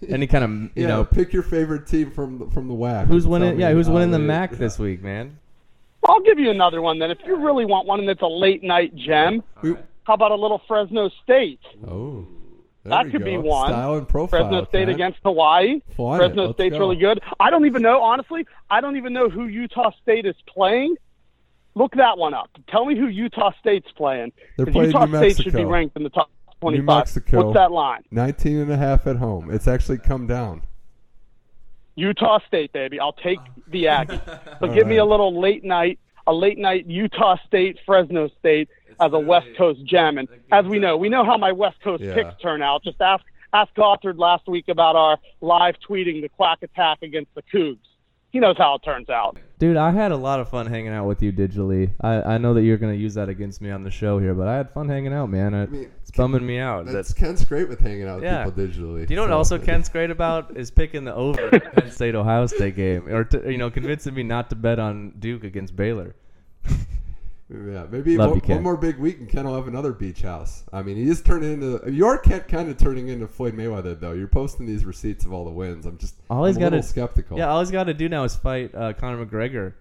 any 0.07 0.27
kind 0.27 0.43
of 0.43 0.51
you 0.51 0.69
yeah, 0.83 0.87
know 0.87 1.03
pick 1.03 1.33
your 1.33 1.43
favorite 1.43 1.87
team 1.87 2.09
from 2.11 2.39
the, 2.39 2.47
from 2.51 2.67
the 2.69 2.73
WAC. 2.73 3.07
who's 3.07 3.27
winning? 3.27 3.59
Yeah, 3.59 3.71
who's 3.73 3.89
winning 3.89 4.11
the 4.11 4.17
they- 4.17 4.23
MAC 4.23 4.51
this 4.57 4.79
week, 4.79 5.03
man? 5.03 5.37
I'll 6.07 6.21
give 6.21 6.39
you 6.39 6.49
another 6.49 6.81
one 6.81 6.97
then. 6.99 7.11
If 7.11 7.19
you 7.25 7.35
really 7.35 7.65
want 7.65 7.85
one 7.85 7.99
and 7.99 8.09
it's 8.09 8.21
a 8.23 8.27
late 8.27 8.63
night 8.63 8.95
gem, 8.95 9.43
Who- 9.57 9.77
how 10.03 10.13
about 10.15 10.31
a 10.31 10.35
little 10.35 10.61
Fresno 10.67 11.09
State? 11.23 11.59
Oh, 11.87 12.25
there 12.83 12.89
That 12.89 13.05
we 13.05 13.11
could 13.11 13.23
be 13.25 13.37
one. 13.37 13.69
Style 13.69 13.95
and 13.97 14.07
profile. 14.07 14.39
Fresno 14.49 14.65
State 14.65 14.85
Kent. 14.87 14.89
against 14.91 15.19
Hawaii. 15.23 15.81
Fly. 15.95 16.17
Fresno 16.17 16.45
Let's 16.45 16.55
State's 16.55 16.73
go. 16.73 16.79
really 16.79 16.95
good. 16.95 17.21
I 17.39 17.51
don't 17.51 17.65
even 17.67 17.83
know, 17.83 18.01
honestly, 18.01 18.47
I 18.69 18.81
don't 18.81 18.97
even 18.97 19.13
know 19.13 19.29
who 19.29 19.45
Utah 19.45 19.91
State 20.01 20.25
is 20.25 20.35
playing. 20.47 20.95
Look 21.75 21.93
that 21.95 22.17
one 22.17 22.33
up. 22.33 22.49
Tell 22.67 22.85
me 22.85 22.97
who 22.97 23.07
Utah 23.07 23.51
State's 23.59 23.91
playing. 23.93 24.31
They're 24.57 24.65
'Cause 24.65 24.73
playing 24.73 24.87
Utah 24.91 25.05
New 25.05 25.17
State 25.29 25.43
should 25.43 25.53
be 25.53 25.63
ranked 25.65 25.95
in 25.95 26.03
the 26.03 26.09
top 26.09 26.29
25. 26.59 26.85
Mexico. 26.85 27.43
What's 27.45 27.57
that 27.57 27.71
line? 27.71 28.01
19 28.11 28.57
and 28.57 28.71
a 28.71 28.77
half 28.77 29.07
at 29.07 29.15
home. 29.15 29.49
It's 29.51 29.67
actually 29.67 29.97
come 29.99 30.27
down. 30.27 30.61
Utah 31.95 32.39
State, 32.47 32.71
baby. 32.73 32.99
I'll 32.99 33.13
take 33.13 33.39
the 33.67 33.85
Aggies. 33.85 34.21
So 34.59 34.67
All 34.67 34.73
give 34.73 34.87
me 34.87 34.97
a 34.97 35.05
little 35.05 35.39
late 35.39 35.63
night, 35.63 35.99
a 36.27 36.33
late 36.33 36.57
night 36.57 36.85
Utah 36.87 37.37
State, 37.47 37.77
Fresno 37.85 38.27
State 38.39 38.69
as 38.99 39.11
a 39.13 39.19
West 39.19 39.47
Coast 39.57 39.83
gem. 39.85 40.17
And 40.17 40.27
as 40.51 40.65
we 40.65 40.77
know, 40.77 40.95
we 40.97 41.09
know 41.09 41.23
how 41.23 41.37
my 41.37 41.51
West 41.51 41.81
Coast 41.81 42.03
Yeah. 42.03 42.13
picks 42.13 42.35
turn 42.41 42.61
out. 42.61 42.83
Just 42.83 43.01
ask 43.01 43.23
ask 43.53 43.73
Gothard 43.75 44.17
last 44.17 44.47
week 44.47 44.69
about 44.69 44.95
our 44.95 45.17
live 45.41 45.75
tweeting 45.85 46.21
the 46.21 46.29
quack 46.29 46.59
attack 46.61 46.99
against 47.01 47.33
the 47.35 47.41
Cougs. 47.43 47.79
He 48.31 48.39
knows 48.39 48.57
how 48.57 48.75
it 48.75 48.83
turns 48.83 49.09
out. 49.09 49.37
Dude, 49.61 49.77
I 49.77 49.91
had 49.91 50.11
a 50.11 50.17
lot 50.17 50.39
of 50.39 50.49
fun 50.49 50.65
hanging 50.65 50.91
out 50.91 51.05
with 51.05 51.21
you 51.21 51.31
digitally. 51.31 51.91
I, 52.01 52.33
I 52.33 52.37
know 52.39 52.55
that 52.55 52.63
you're 52.63 52.79
gonna 52.79 52.95
use 52.95 53.13
that 53.13 53.29
against 53.29 53.61
me 53.61 53.69
on 53.69 53.83
the 53.83 53.91
show 53.91 54.17
here, 54.17 54.33
but 54.33 54.47
I 54.47 54.55
had 54.57 54.71
fun 54.71 54.89
hanging 54.89 55.13
out, 55.13 55.29
man. 55.29 55.53
I, 55.53 55.67
mean, 55.67 55.91
it's 56.01 56.09
bumming 56.09 56.43
me 56.43 56.57
out. 56.57 56.85
That's 56.85 56.95
That's, 57.09 57.13
Kent's 57.13 57.45
great 57.45 57.69
with 57.69 57.79
hanging 57.79 58.07
out 58.07 58.15
with 58.15 58.23
Yeah. 58.23 58.43
people 58.43 58.63
digitally. 58.63 59.05
do 59.05 59.13
you 59.13 59.15
know 59.17 59.21
what 59.21 59.31
also 59.31 59.59
Kent's 59.59 59.87
great 59.87 60.09
about 60.09 60.57
is 60.57 60.71
picking 60.71 61.03
the 61.03 61.13
over 61.13 61.47
the 61.51 61.59
Penn 61.59 61.91
State 61.91 62.15
Ohio 62.15 62.47
State 62.47 62.75
game, 62.75 63.07
or 63.07 63.23
to, 63.23 63.51
you 63.51 63.59
know 63.59 63.69
convincing 63.69 64.15
me 64.15 64.23
not 64.23 64.49
to 64.49 64.55
bet 64.55 64.79
on 64.79 65.13
Duke 65.19 65.43
against 65.43 65.75
Baylor. 65.75 66.15
Yeah, 67.53 67.85
maybe 67.91 68.15
Love 68.17 68.31
one, 68.31 68.41
you, 68.47 68.53
one 68.55 68.63
more 68.63 68.77
big 68.77 68.97
week 68.97 69.19
and 69.19 69.27
Ken 69.27 69.43
will 69.45 69.55
have 69.55 69.67
another 69.67 69.91
beach 69.91 70.21
house. 70.21 70.63
I 70.71 70.81
mean, 70.83 70.95
he 70.95 71.09
is 71.09 71.21
turning 71.21 71.51
into 71.53 71.81
you're 71.91 72.17
Kent 72.17 72.47
kind 72.47 72.69
of 72.69 72.77
turning 72.77 73.09
into 73.09 73.27
Floyd 73.27 73.55
Mayweather 73.55 73.99
though. 73.99 74.13
You're 74.13 74.29
posting 74.29 74.65
these 74.65 74.85
receipts 74.85 75.25
of 75.25 75.33
all 75.33 75.43
the 75.43 75.51
wins. 75.51 75.85
I'm 75.85 75.97
just 75.97 76.15
All 76.29 76.45
he's 76.45 76.55
I'm 76.55 76.63
a 76.63 76.69
gotta- 76.69 76.83
skeptical. 76.83 77.37
Yeah, 77.37 77.49
all 77.49 77.59
he's 77.59 77.69
got 77.71 77.85
to 77.85 77.93
do 77.93 78.07
now 78.07 78.23
is 78.23 78.37
fight 78.37 78.73
uh, 78.73 78.93
Conor 78.93 79.25
McGregor. 79.25 79.73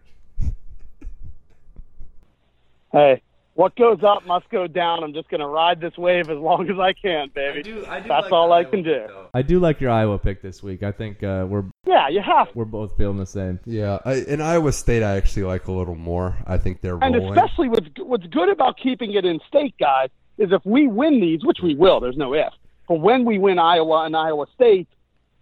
Hey, 2.91 3.23
what 3.61 3.77
goes 3.77 4.03
up 4.03 4.27
must 4.27 4.49
go 4.49 4.67
down. 4.67 5.05
I'm 5.05 5.13
just 5.13 5.29
going 5.29 5.43
to 5.43 5.47
ride 5.47 5.83
this 5.83 5.95
wave 5.99 6.31
as 6.31 6.39
long 6.39 6.71
as 6.71 6.79
I 6.79 6.95
can, 6.95 7.29
baby. 7.35 7.85
That's 8.09 8.33
all 8.33 8.53
I 8.53 8.65
can 8.65 8.83
do. 8.83 9.07
I 9.35 9.43
do 9.43 9.61
like 9.61 9.83
your 9.83 9.91
Iowa 9.91 10.19
pick 10.19 10.41
this 10.41 10.63
week. 10.63 10.83
I 10.83 10.93
think 10.93 11.23
uh, 11.23 11.45
we're 11.47 11.65
Yeah, 11.87 12.09
you 12.09 12.23
have 12.23 12.49
we're 12.55 12.65
both 12.65 12.97
feeling 12.97 13.19
the 13.19 13.27
same. 13.27 13.61
Yeah, 13.67 13.99
I, 14.07 14.15
in 14.15 14.41
Iowa 14.41 14.73
State, 14.73 15.03
I 15.03 15.19
actually 15.19 15.43
like 15.43 15.69
a 15.69 15.73
little 15.73 15.95
more. 15.95 16.39
I 16.47 16.57
think 16.57 16.81
they're 16.81 16.97
And 17.03 17.15
rolling. 17.15 17.37
especially 17.37 17.69
what's 17.69 17.87
what's 17.99 18.27
good 18.29 18.49
about 18.49 18.79
keeping 18.83 19.13
it 19.13 19.27
in 19.27 19.41
state, 19.47 19.75
guys, 19.79 20.09
is 20.39 20.53
if 20.53 20.65
we 20.65 20.89
win 20.89 21.21
these, 21.21 21.45
which 21.45 21.59
we 21.63 21.75
will, 21.75 22.01
there's 22.01 22.17
no 22.17 22.33
if. 22.33 22.55
But 22.89 23.01
when 23.01 23.27
we 23.27 23.39
win 23.39 23.59
Iowa 23.59 24.07
and 24.07 24.17
Iowa 24.17 24.47
State, 24.55 24.89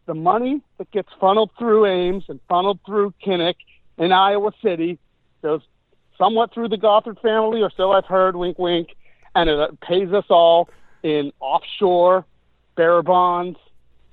the 0.07 0.15
money 0.15 0.61
that 0.79 0.91
gets 0.91 1.09
funneled 1.21 1.53
through 1.57 1.87
Ames 1.87 2.25
and 2.29 2.41
funneled 2.49 2.81
through 2.85 3.15
Kinnick 3.25 3.59
in 3.97 4.11
Iowa 4.11 4.51
City 4.61 4.99
goes 5.41 5.61
somewhat 6.19 6.53
through 6.53 6.69
the 6.69 6.77
Gothard 6.77 7.19
family, 7.21 7.63
or 7.63 7.71
so 7.77 7.93
I've 7.93 8.05
heard. 8.07 8.37
Wink, 8.37 8.59
wink, 8.59 8.97
and 9.35 9.49
it 9.49 9.59
uh, 9.59 9.69
pays 9.81 10.13
us 10.13 10.25
all 10.29 10.69
in 11.03 11.33
offshore 11.41 12.25
bearer 12.77 13.03
bonds 13.03 13.59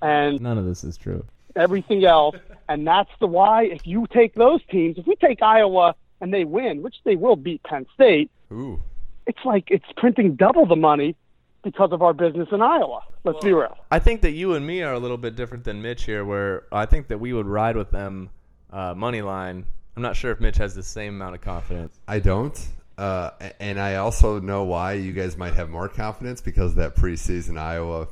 and 0.02 0.40
None 0.42 0.58
of 0.58 0.66
this 0.66 0.84
is 0.84 0.98
true. 0.98 1.26
everything 1.56 2.06
else. 2.06 2.36
And 2.70 2.86
that's 2.86 3.10
the 3.20 3.28
why. 3.28 3.64
If 3.66 3.86
you 3.86 4.08
take 4.12 4.36
those 4.36 4.60
teams, 4.70 4.98
if 4.98 5.08
we 5.08 5.16
take 5.16 5.42
Iowa 5.42 5.96
and 6.22 6.34
they 6.34 6.44
win, 6.46 6.82
which 6.82 6.96
they 7.04 7.16
will 7.16 7.36
beat 7.36 7.64
Penn 7.64 7.86
State, 7.94 8.30
Ooh, 8.52 8.80
it's 9.26 9.40
like 9.46 9.66
it's 9.72 9.86
printing 9.98 10.36
double 10.36 10.66
the 10.66 10.76
money 10.76 11.16
because 11.64 11.92
of 11.92 12.02
our 12.02 12.14
business 12.14 12.48
in 12.52 12.62
Iowa. 12.62 13.02
Let's 13.24 13.44
be 13.44 13.54
real. 13.54 13.76
I 13.90 13.98
think 13.98 14.22
that 14.22 14.32
you 14.32 14.54
and 14.54 14.66
me 14.66 14.84
are 14.84 14.94
a 14.94 15.00
little 15.00 15.18
bit 15.18 15.36
different 15.36 15.64
than 15.64 15.82
Mitch 15.82 16.04
here, 16.04 16.24
where 16.24 16.64
I 16.72 16.86
think 16.86 17.08
that 17.08 17.20
we 17.20 17.34
would 17.34 17.48
ride 17.48 17.76
with 17.76 17.90
them 17.90 18.30
uh, 18.72 18.94
money 18.94 19.24
line. 19.24 19.66
I'm 19.96 20.02
not 20.02 20.16
sure 20.16 20.32
if 20.32 20.40
Mitch 20.40 20.58
has 20.58 20.76
the 20.76 20.84
same 20.84 21.16
amount 21.16 21.36
of 21.36 21.42
confidence. 21.42 21.98
I 22.08 22.20
don't. 22.20 22.60
Uh, 22.98 23.32
and 23.60 23.80
I 23.80 23.96
also 23.96 24.40
know 24.40 24.64
why 24.64 24.94
you 24.94 25.12
guys 25.14 25.38
might 25.38 25.54
have 25.54 25.70
more 25.70 25.90
confidence 25.90 26.42
because 26.42 26.72
of 26.72 26.78
that 26.78 26.96
preseason 26.96 27.58
Iowa 27.60 28.08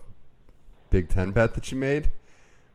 Big 0.89 1.09
Ten 1.09 1.31
bet 1.31 1.53
that 1.55 1.71
you 1.71 1.77
made. 1.77 2.11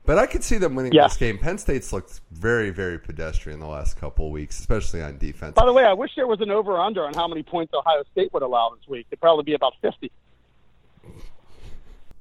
But 0.06 0.18
I 0.18 0.26
could 0.26 0.42
see 0.42 0.56
them 0.56 0.74
winning 0.74 0.92
Yeah. 0.92 1.04
this 1.08 1.18
game. 1.18 1.36
Penn 1.36 1.58
State's 1.58 1.92
looked 1.92 2.20
very, 2.30 2.70
very 2.70 2.98
pedestrian 2.98 3.60
the 3.60 3.66
last 3.66 3.98
couple 3.98 4.26
of 4.26 4.32
weeks, 4.32 4.58
especially 4.58 5.02
on 5.02 5.18
defense. 5.18 5.52
By 5.54 5.66
the 5.66 5.72
way, 5.72 5.84
I 5.84 5.92
wish 5.92 6.12
there 6.16 6.26
was 6.26 6.40
an 6.40 6.50
over 6.50 6.78
under 6.80 7.04
on 7.04 7.12
how 7.12 7.28
many 7.28 7.42
points 7.42 7.74
Ohio 7.74 8.02
State 8.12 8.32
would 8.32 8.42
allow 8.42 8.70
this 8.74 8.88
week. 8.88 9.06
It'd 9.10 9.20
probably 9.20 9.44
be 9.44 9.52
about 9.54 9.74
50. 9.82 10.10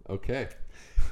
Okay. 0.09 0.49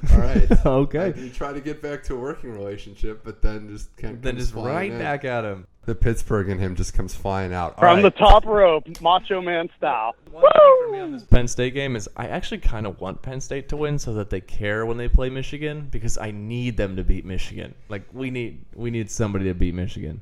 All 0.13 0.19
right. 0.19 0.65
Okay. 0.65 1.13
You 1.17 1.29
try 1.29 1.53
to 1.53 1.61
get 1.61 1.81
back 1.81 2.03
to 2.03 2.15
a 2.15 2.19
working 2.19 2.51
relationship, 2.51 3.23
but 3.23 3.41
then 3.41 3.69
just 3.69 3.95
can't. 3.97 4.21
Then 4.21 4.37
just 4.37 4.53
right 4.53 4.91
back 4.91 5.25
at 5.25 5.43
him. 5.43 5.67
The 5.85 5.93
Pittsburgh 5.93 6.49
in 6.49 6.57
him 6.57 6.75
just 6.75 6.95
comes 6.95 7.13
flying 7.13 7.53
out. 7.53 7.75
All 7.77 7.81
From 7.81 8.01
the 8.01 8.09
top 8.09 8.45
rope, 8.45 8.85
Macho 9.01 9.39
Man 9.39 9.69
style. 9.77 10.15
One 10.31 10.41
thing 10.41 10.51
for 10.85 10.91
me 10.91 10.99
on 10.99 11.11
this 11.11 11.23
Penn 11.23 11.47
State 11.47 11.75
game 11.75 11.95
is 11.95 12.09
I 12.17 12.27
actually 12.27 12.57
kind 12.57 12.87
of 12.87 12.99
want 12.99 13.21
Penn 13.21 13.39
State 13.39 13.69
to 13.69 13.77
win 13.77 13.99
so 13.99 14.13
that 14.15 14.31
they 14.31 14.41
care 14.41 14.85
when 14.85 14.97
they 14.97 15.07
play 15.07 15.29
Michigan 15.29 15.87
because 15.91 16.17
I 16.17 16.31
need 16.31 16.75
them 16.77 16.95
to 16.95 17.03
beat 17.03 17.23
Michigan. 17.23 17.75
Like 17.87 18.03
we 18.13 18.31
need 18.31 18.65
we 18.73 18.89
need 18.89 19.11
somebody 19.11 19.45
to 19.45 19.53
beat 19.53 19.75
Michigan. 19.75 20.21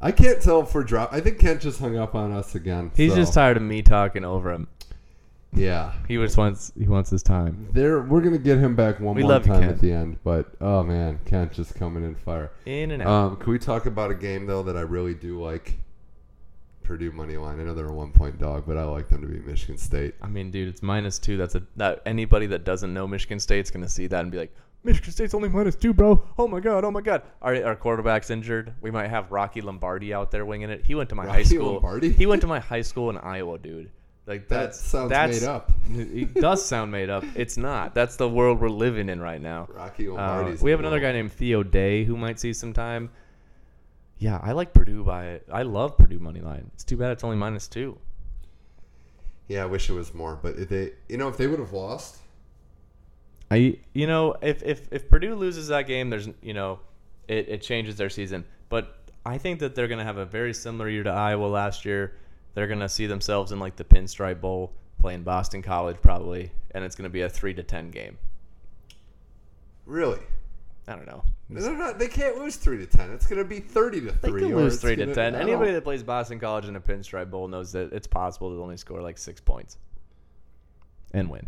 I 0.00 0.12
can't 0.12 0.40
tell 0.40 0.60
if 0.60 0.74
we're 0.74 0.84
drop. 0.84 1.12
I 1.12 1.20
think 1.20 1.38
Kent 1.38 1.62
just 1.62 1.80
hung 1.80 1.96
up 1.96 2.14
on 2.14 2.32
us 2.32 2.54
again. 2.54 2.90
He's 2.94 3.12
so, 3.12 3.16
just 3.16 3.34
tired 3.34 3.56
of 3.56 3.62
me 3.62 3.82
talking 3.82 4.24
over 4.24 4.52
him. 4.52 4.68
Yeah. 5.56 5.92
He 6.06 6.16
just 6.16 6.36
wants 6.36 6.72
he 6.78 6.86
wants 6.86 7.10
his 7.10 7.22
time. 7.22 7.68
There, 7.72 8.02
we're 8.02 8.20
gonna 8.20 8.38
get 8.38 8.58
him 8.58 8.76
back 8.76 9.00
one 9.00 9.16
We 9.16 9.22
more 9.22 9.32
love 9.32 9.46
you, 9.46 9.52
time 9.52 9.62
Kent. 9.62 9.72
at 9.72 9.80
the 9.80 9.92
end, 9.92 10.18
but 10.22 10.52
oh 10.60 10.82
man, 10.82 11.18
Kent 11.24 11.52
just 11.52 11.74
coming 11.74 12.04
in 12.04 12.14
fire. 12.14 12.52
In 12.66 12.90
and 12.90 13.02
out. 13.02 13.08
Um, 13.08 13.36
can 13.36 13.52
we 13.52 13.58
talk 13.58 13.86
about 13.86 14.10
a 14.10 14.14
game 14.14 14.46
though 14.46 14.62
that 14.64 14.76
I 14.76 14.82
really 14.82 15.14
do 15.14 15.40
like? 15.42 15.78
Purdue 16.82 17.10
money 17.10 17.36
line. 17.36 17.58
I 17.58 17.64
know 17.64 17.74
they're 17.74 17.88
a 17.88 17.92
one 17.92 18.12
point 18.12 18.38
dog, 18.38 18.62
but 18.64 18.76
I 18.76 18.84
like 18.84 19.08
them 19.08 19.20
to 19.22 19.26
be 19.26 19.40
Michigan 19.40 19.76
State. 19.76 20.14
I 20.22 20.28
mean, 20.28 20.52
dude, 20.52 20.68
it's 20.68 20.84
minus 20.84 21.18
two. 21.18 21.36
That's 21.36 21.56
a 21.56 21.62
that 21.76 22.00
anybody 22.06 22.46
that 22.46 22.64
doesn't 22.64 22.94
know 22.94 23.08
Michigan 23.08 23.40
State's 23.40 23.72
gonna 23.72 23.88
see 23.88 24.06
that 24.06 24.20
and 24.20 24.30
be 24.30 24.38
like, 24.38 24.54
Michigan 24.84 25.10
State's 25.10 25.34
only 25.34 25.48
minus 25.48 25.74
two, 25.74 25.92
bro. 25.92 26.22
Oh 26.38 26.46
my 26.46 26.60
god, 26.60 26.84
oh 26.84 26.92
my 26.92 27.00
god. 27.00 27.22
Our 27.42 27.60
our 27.64 27.74
quarterback's 27.74 28.30
injured. 28.30 28.72
We 28.80 28.92
might 28.92 29.08
have 29.08 29.32
Rocky 29.32 29.62
Lombardi 29.62 30.14
out 30.14 30.30
there 30.30 30.46
winging 30.46 30.70
it. 30.70 30.86
He 30.86 30.94
went 30.94 31.08
to 31.08 31.16
my 31.16 31.26
high 31.26 31.42
school. 31.42 31.72
Lombardi? 31.72 32.12
He 32.12 32.24
went 32.24 32.40
to 32.42 32.46
my 32.46 32.60
high 32.60 32.82
school 32.82 33.10
in 33.10 33.16
Iowa, 33.18 33.58
dude. 33.58 33.90
Like 34.26 34.48
That 34.48 34.74
sounds 34.74 35.10
that's, 35.10 35.40
made 35.40 35.48
up. 35.48 35.72
It 35.90 36.34
does 36.34 36.64
sound 36.64 36.90
made 36.90 37.10
up. 37.10 37.24
It's 37.34 37.56
not. 37.56 37.94
That's 37.94 38.16
the 38.16 38.28
world 38.28 38.60
we're 38.60 38.68
living 38.68 39.08
in 39.08 39.20
right 39.20 39.40
now. 39.40 39.68
Rocky 39.72 40.08
Uh, 40.08 40.56
we 40.60 40.70
have 40.72 40.80
the 40.80 40.86
another 40.86 41.00
guy 41.00 41.12
named 41.12 41.32
Theo 41.32 41.62
Day 41.62 42.04
who 42.04 42.16
might 42.16 42.40
see 42.40 42.52
some 42.52 42.72
time. 42.72 43.10
Yeah, 44.18 44.40
I 44.42 44.52
like 44.52 44.72
Purdue 44.72 45.04
by 45.04 45.40
I 45.52 45.62
love 45.62 45.96
Purdue 45.96 46.18
money 46.18 46.40
line. 46.40 46.70
It's 46.74 46.84
too 46.84 46.96
bad 46.96 47.12
it's 47.12 47.22
only 47.22 47.36
minus 47.36 47.68
two. 47.68 47.98
Yeah, 49.48 49.62
I 49.62 49.66
wish 49.66 49.88
it 49.88 49.92
was 49.92 50.12
more, 50.12 50.36
but 50.42 50.56
if 50.56 50.68
they, 50.68 50.92
you 51.08 51.18
know, 51.18 51.28
if 51.28 51.36
they 51.36 51.46
would 51.46 51.60
have 51.60 51.72
lost, 51.72 52.18
I 53.50 53.78
You 53.92 54.06
know, 54.06 54.34
if 54.42 54.62
if 54.62 54.92
if 54.92 55.08
Purdue 55.08 55.34
loses 55.36 55.68
that 55.68 55.86
game, 55.86 56.10
there's 56.10 56.28
you 56.42 56.54
know, 56.54 56.80
it, 57.28 57.48
it 57.48 57.62
changes 57.62 57.96
their 57.96 58.10
season. 58.10 58.44
But 58.68 58.96
I 59.24 59.38
think 59.38 59.60
that 59.60 59.74
they're 59.74 59.88
gonna 59.88 60.04
have 60.04 60.16
a 60.16 60.24
very 60.24 60.52
similar 60.52 60.88
year 60.88 61.04
to 61.04 61.10
Iowa 61.10 61.46
last 61.46 61.84
year. 61.84 62.14
They're 62.56 62.66
gonna 62.66 62.88
see 62.88 63.06
themselves 63.06 63.52
in 63.52 63.60
like 63.60 63.76
the 63.76 63.84
Pinstripe 63.84 64.40
Bowl, 64.40 64.72
playing 64.98 65.24
Boston 65.24 65.60
College 65.60 65.98
probably, 66.00 66.50
and 66.70 66.82
it's 66.84 66.96
gonna 66.96 67.10
be 67.10 67.20
a 67.20 67.28
three 67.28 67.52
to 67.52 67.62
ten 67.62 67.90
game. 67.90 68.16
really, 69.84 70.18
I 70.88 70.96
don't 70.96 71.06
know. 71.06 71.22
they're 71.50 71.76
not. 71.76 71.98
They 71.98 72.08
can't 72.08 72.38
lose 72.38 72.56
three 72.56 72.78
to 72.78 72.86
ten. 72.86 73.10
It's 73.12 73.26
going 73.26 73.38
to 73.42 73.44
be 73.44 73.60
thirty 73.60 74.00
to 74.00 74.06
They 74.10 74.28
three. 74.30 74.40
can 74.42 74.52
or 74.54 74.62
lose 74.62 74.80
three 74.80 74.96
to 74.96 75.02
gonna- 75.04 75.14
ten. 75.14 75.34
Anybody 75.34 75.72
that 75.72 75.84
plays 75.84 76.02
Boston 76.02 76.40
College 76.40 76.64
in 76.66 76.76
a 76.76 76.80
Pinstripe 76.80 77.30
Bowl 77.30 77.46
knows 77.46 77.72
that 77.72 77.92
it's 77.92 78.06
possible 78.06 78.50
to 78.50 78.62
only 78.62 78.76
score 78.78 79.00
like 79.02 79.18
six 79.18 79.40
points 79.40 79.76
and 81.12 81.28
win. 81.30 81.46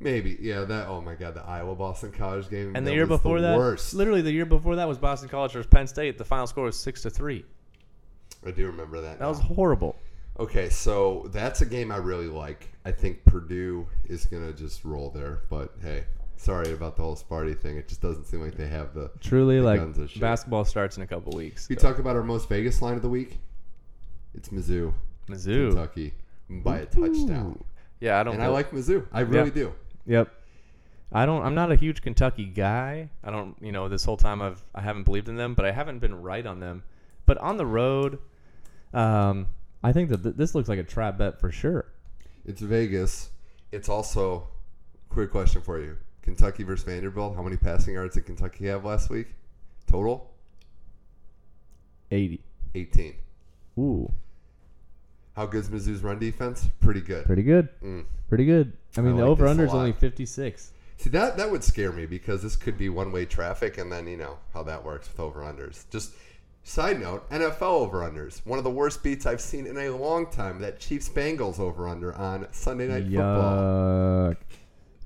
maybe, 0.00 0.38
yeah. 0.40 0.64
That. 0.64 0.88
Oh 0.88 1.00
my 1.02 1.14
God, 1.14 1.34
the 1.34 1.42
Iowa 1.44 1.74
Boston 1.76 2.10
College 2.10 2.48
game. 2.48 2.74
And 2.74 2.86
the 2.86 2.94
year 2.94 3.06
before 3.06 3.40
the 3.40 3.48
that, 3.48 3.58
worst. 3.58 3.94
literally 3.94 4.22
the 4.22 4.32
year 4.32 4.46
before 4.46 4.76
that 4.76 4.88
was 4.88 4.96
Boston 4.98 5.28
College 5.28 5.52
versus 5.52 5.66
Penn 5.70 5.86
State. 5.86 6.16
The 6.18 6.24
final 6.24 6.46
score 6.46 6.64
was 6.64 6.78
six 6.78 7.02
to 7.02 7.10
three. 7.10 7.44
I 8.46 8.50
do 8.50 8.66
remember 8.66 9.00
that. 9.02 9.18
That 9.18 9.28
was 9.28 9.40
horrible. 9.40 9.96
Okay, 10.38 10.68
so 10.68 11.28
that's 11.32 11.62
a 11.62 11.66
game 11.66 11.90
I 11.90 11.96
really 11.96 12.26
like. 12.26 12.68
I 12.84 12.92
think 12.92 13.24
Purdue 13.24 13.86
is 14.06 14.26
gonna 14.26 14.52
just 14.52 14.84
roll 14.84 15.10
there, 15.10 15.40
but 15.48 15.74
hey, 15.80 16.04
sorry 16.36 16.72
about 16.72 16.96
the 16.96 17.02
whole 17.02 17.16
Sparty 17.16 17.58
thing. 17.58 17.78
It 17.78 17.88
just 17.88 18.02
doesn't 18.02 18.26
seem 18.26 18.42
like 18.42 18.54
they 18.56 18.68
have 18.68 18.92
the. 18.92 19.10
truly 19.20 19.56
the 19.58 19.62
like 19.64 19.80
guns 19.80 19.98
of 19.98 20.10
shit. 20.10 20.20
Basketball 20.20 20.64
starts 20.66 20.96
in 20.98 21.02
a 21.02 21.06
couple 21.06 21.32
weeks. 21.32 21.68
We 21.70 21.76
so. 21.76 21.80
talk 21.88 21.98
about 21.98 22.16
our 22.16 22.22
most 22.22 22.48
Vegas 22.50 22.82
line 22.82 22.96
of 22.96 23.02
the 23.02 23.08
week. 23.08 23.38
It's 24.34 24.50
Mizzou, 24.50 24.92
Mizzou. 25.28 25.70
Kentucky, 25.70 26.12
by 26.50 26.80
a 26.80 26.86
touchdown, 26.86 27.64
Yeah, 28.00 28.20
I 28.20 28.22
don't. 28.22 28.34
and 28.34 28.42
I 28.42 28.48
like 28.48 28.72
Mizzou. 28.72 29.06
I 29.12 29.20
really 29.20 29.50
do. 29.50 29.72
yep. 30.06 30.30
I 31.12 31.24
don't. 31.24 31.42
I'm 31.46 31.54
not 31.54 31.72
a 31.72 31.76
huge 31.76 32.02
Kentucky 32.02 32.44
guy. 32.44 33.08
I 33.24 33.30
don't. 33.30 33.56
You 33.62 33.72
know, 33.72 33.88
this 33.88 34.04
whole 34.04 34.18
time 34.18 34.42
I've 34.42 34.62
I 34.74 34.82
haven't 34.82 35.04
believed 35.04 35.30
in 35.30 35.36
them, 35.36 35.54
but 35.54 35.64
I 35.64 35.70
haven't 35.72 36.00
been 36.00 36.20
right 36.20 36.44
on 36.44 36.60
them. 36.60 36.82
But 37.24 37.38
on 37.38 37.56
the 37.56 37.64
road, 37.64 38.18
Um, 38.92 39.46
I 39.82 39.92
think 39.92 40.08
that 40.10 40.22
th- 40.22 40.34
this 40.36 40.54
looks 40.54 40.68
like 40.68 40.78
a 40.78 40.84
trap 40.84 41.18
bet 41.18 41.40
for 41.40 41.50
sure. 41.52 41.86
It's 42.44 42.60
Vegas. 42.60 43.30
It's 43.72 43.88
also. 43.88 44.48
Quick 45.08 45.30
question 45.30 45.62
for 45.62 45.80
you: 45.80 45.96
Kentucky 46.22 46.62
versus 46.62 46.84
Vanderbilt. 46.84 47.36
How 47.36 47.42
many 47.42 47.56
passing 47.56 47.94
yards 47.94 48.14
did 48.14 48.26
Kentucky 48.26 48.66
have 48.66 48.84
last 48.84 49.08
week? 49.08 49.28
Total 49.86 50.30
Eighty. 52.10 52.40
eighteen. 52.74 53.14
Ooh, 53.78 54.12
How 55.34 55.46
good's 55.46 55.68
Mizzou's 55.68 56.02
run 56.02 56.18
defense? 56.18 56.68
Pretty 56.80 57.00
good. 57.00 57.24
pretty 57.26 57.42
good. 57.42 57.68
Mm. 57.82 58.04
Pretty 58.28 58.44
good. 58.46 58.72
I 58.96 59.00
mean, 59.02 59.14
I 59.14 59.16
the 59.18 59.22
like 59.22 59.30
over 59.30 59.46
under 59.46 59.64
is 59.66 59.72
only 59.74 59.92
fifty 59.92 60.26
six. 60.26 60.72
See 60.98 61.10
that 61.10 61.36
that 61.36 61.50
would 61.50 61.62
scare 61.62 61.92
me 61.92 62.06
because 62.06 62.42
this 62.42 62.56
could 62.56 62.78
be 62.78 62.88
one 62.88 63.12
way 63.12 63.26
traffic, 63.26 63.76
and 63.78 63.90
then 63.92 64.06
you 64.06 64.16
know 64.16 64.38
how 64.54 64.62
that 64.64 64.84
works 64.84 65.08
with 65.08 65.20
over 65.20 65.40
unders. 65.40 65.84
Just 65.90 66.12
side 66.66 67.00
note: 67.00 67.28
NFL 67.30 67.62
over 67.62 68.00
unders. 68.00 68.44
One 68.44 68.58
of 68.58 68.64
the 68.64 68.70
worst 68.70 69.02
beats 69.02 69.24
I've 69.24 69.40
seen 69.40 69.66
in 69.66 69.78
a 69.78 69.90
long 69.90 70.26
time. 70.30 70.60
That 70.60 70.78
Chiefs 70.80 71.08
Bengals 71.08 71.58
over 71.58 71.88
under 71.88 72.14
on 72.14 72.46
Sunday 72.52 72.88
Night 72.88 73.04
Football. 73.04 74.34
Yuck. 74.34 74.36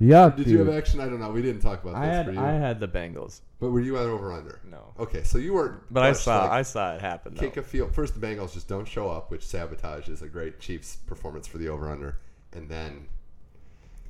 Yuck. 0.00 0.36
Did 0.36 0.46
you 0.46 0.58
have 0.58 0.66
dude. 0.68 0.76
action? 0.76 1.00
I 1.00 1.04
don't 1.04 1.20
know. 1.20 1.30
We 1.30 1.42
didn't 1.42 1.60
talk 1.60 1.82
about 1.82 1.94
I 1.94 2.06
had 2.06 2.26
for 2.26 2.32
you. 2.32 2.40
I 2.40 2.52
had 2.52 2.80
the 2.80 2.88
Bengals. 2.88 3.42
but 3.60 3.70
were 3.70 3.80
you 3.80 3.98
at 3.98 4.04
over 4.06 4.32
under? 4.32 4.58
No, 4.64 4.94
Okay, 4.98 5.22
so 5.22 5.36
you 5.36 5.52
weren't. 5.52 5.82
but 5.92 6.02
I 6.02 6.12
saw 6.12 6.42
like 6.44 6.50
I 6.50 6.62
saw 6.62 6.94
it 6.94 7.00
happen. 7.02 7.34
Though. 7.34 7.40
kick 7.40 7.58
a 7.58 7.62
field. 7.62 7.94
First, 7.94 8.18
the 8.18 8.26
Bengals 8.26 8.54
just 8.54 8.66
don't 8.66 8.88
show 8.88 9.10
up, 9.10 9.30
which 9.30 9.42
sabotages 9.42 10.22
a 10.22 10.28
great 10.28 10.58
Chiefs 10.58 10.96
performance 10.96 11.46
for 11.46 11.58
the 11.58 11.68
over 11.68 11.90
under, 11.90 12.18
and 12.54 12.68
then 12.68 13.08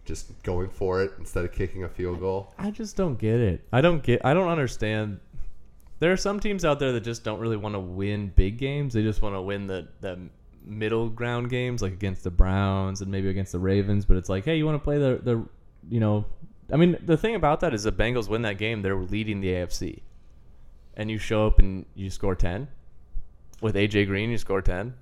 just 0.05 0.41
going 0.45 0.69
for 0.71 1.03
it 1.03 1.13
instead 1.19 1.45
of 1.45 1.53
kicking 1.53 1.83
a 1.85 1.89
field 1.89 2.21
goal. 2.21 2.55
I 2.59 2.71
just 2.71 2.97
don't 2.97 3.19
get 3.19 3.41
it. 3.41 3.67
I 3.73 3.81
don't 3.81 4.03
get. 4.03 4.25
I 4.25 4.33
don't 4.33 4.49
understand. 4.49 5.19
There 6.01 6.11
are 6.13 6.17
some 6.17 6.41
teams 6.41 6.65
out 6.65 6.79
there 6.79 6.93
that 6.93 7.03
just 7.03 7.25
don't 7.25 7.41
really 7.41 7.57
want 7.57 7.75
to 7.75 7.81
win 7.81 8.33
big 8.35 8.57
games. 8.59 8.95
They 8.95 9.03
just 9.03 9.23
want 9.23 9.35
to 9.35 9.43
win 9.43 9.67
the 9.67 9.89
the 10.01 10.19
middle 10.65 11.09
ground 11.09 11.51
games, 11.51 11.83
like 11.83 11.93
against 11.93 12.25
the 12.25 12.31
Browns 12.31 13.01
and 13.01 13.11
maybe 13.11 13.29
against 13.29 13.53
the 13.53 13.59
Ravens. 13.59 14.05
But 14.05 14.17
it's 14.17 14.29
like, 14.29 14.45
hey, 14.45 14.57
you 14.57 14.67
want 14.67 14.77
to 14.77 14.85
play 14.85 14.99
the 14.99 15.21
the, 15.23 15.47
you 15.89 16.01
know, 16.01 16.25
I 16.73 16.77
mean, 16.77 16.97
the 17.05 17.17
thing 17.17 17.35
about 17.35 17.61
that 17.61 17.75
is 17.75 17.83
the 17.85 17.93
Bengals 17.93 18.29
win 18.29 18.43
that 18.43 18.59
game, 18.59 18.83
they're 18.83 18.97
leading 18.97 19.41
the 19.41 19.49
AFC, 19.49 20.01
and 20.95 21.11
you 21.11 21.19
show 21.19 21.47
up 21.47 21.59
and 21.59 21.85
you 21.95 22.11
score 22.11 22.35
ten 22.35 22.69
with 23.61 23.75
AJ 23.75 24.07
Green, 24.07 24.31
you 24.31 24.39
score 24.39 24.63
ten. 24.63 24.95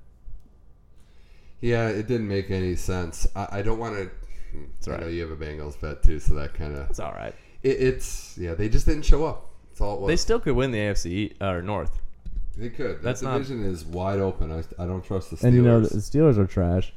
Yeah, 1.60 1.88
it 1.88 2.06
didn't 2.06 2.28
make 2.28 2.50
any 2.50 2.76
sense. 2.76 3.26
I, 3.34 3.48
I 3.58 3.62
don't 3.62 3.78
want 3.78 3.96
to. 3.96 4.90
I 4.90 4.94
all 4.94 5.00
know 5.00 5.08
you 5.08 5.22
have 5.22 5.30
a 5.30 5.36
Bengals 5.36 5.80
bet 5.80 6.02
too, 6.02 6.18
so 6.18 6.34
that 6.34 6.54
kind 6.54 6.76
of 6.76 6.88
It's 6.90 7.00
all 7.00 7.12
right. 7.12 7.34
it, 7.62 7.80
it's 7.80 8.36
yeah. 8.38 8.54
They 8.54 8.68
just 8.68 8.86
didn't 8.86 9.04
show 9.04 9.24
up. 9.24 9.50
That's 9.78 9.86
all 9.88 9.94
it 9.94 10.00
was. 10.00 10.08
They 10.08 10.16
still 10.16 10.40
could 10.40 10.56
win 10.56 10.72
the 10.72 10.78
AFC 10.78 11.34
or 11.40 11.58
uh, 11.58 11.60
North. 11.60 12.00
They 12.56 12.68
could. 12.68 12.96
That 12.96 13.02
That's 13.02 13.22
not- 13.22 13.34
division 13.38 13.64
is 13.64 13.84
wide 13.84 14.18
open. 14.18 14.50
I, 14.50 14.64
I 14.82 14.86
don't 14.86 15.04
trust 15.04 15.30
the 15.30 15.36
Steelers. 15.36 15.44
And 15.44 15.54
you 15.54 15.62
know 15.62 15.80
the 15.80 15.88
Steelers 15.98 16.36
are 16.36 16.46
trash. 16.46 16.92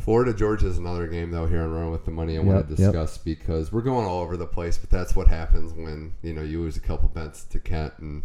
Florida 0.00 0.34
Georgia 0.34 0.66
is 0.66 0.78
another 0.78 1.06
game 1.06 1.30
though 1.30 1.46
here 1.46 1.62
on 1.62 1.70
Run 1.70 1.92
with 1.92 2.04
the 2.04 2.10
Money 2.10 2.36
I 2.36 2.40
want 2.40 2.68
Yep, 2.68 2.76
to 2.76 2.82
yep. 2.82 2.92
discuss 2.92 3.18
because 3.18 3.70
we're 3.70 3.82
going 3.82 4.04
all 4.04 4.20
over 4.20 4.36
the 4.36 4.46
place, 4.46 4.76
but 4.76 4.90
that's 4.90 5.14
what 5.14 5.28
happens 5.28 5.72
when 5.74 6.14
you 6.22 6.32
know 6.32 6.42
you 6.42 6.60
lose 6.60 6.76
a 6.76 6.80
couple 6.80 7.08
bets 7.08 7.44
to 7.44 7.60
Kent 7.60 7.92
and 8.00 8.24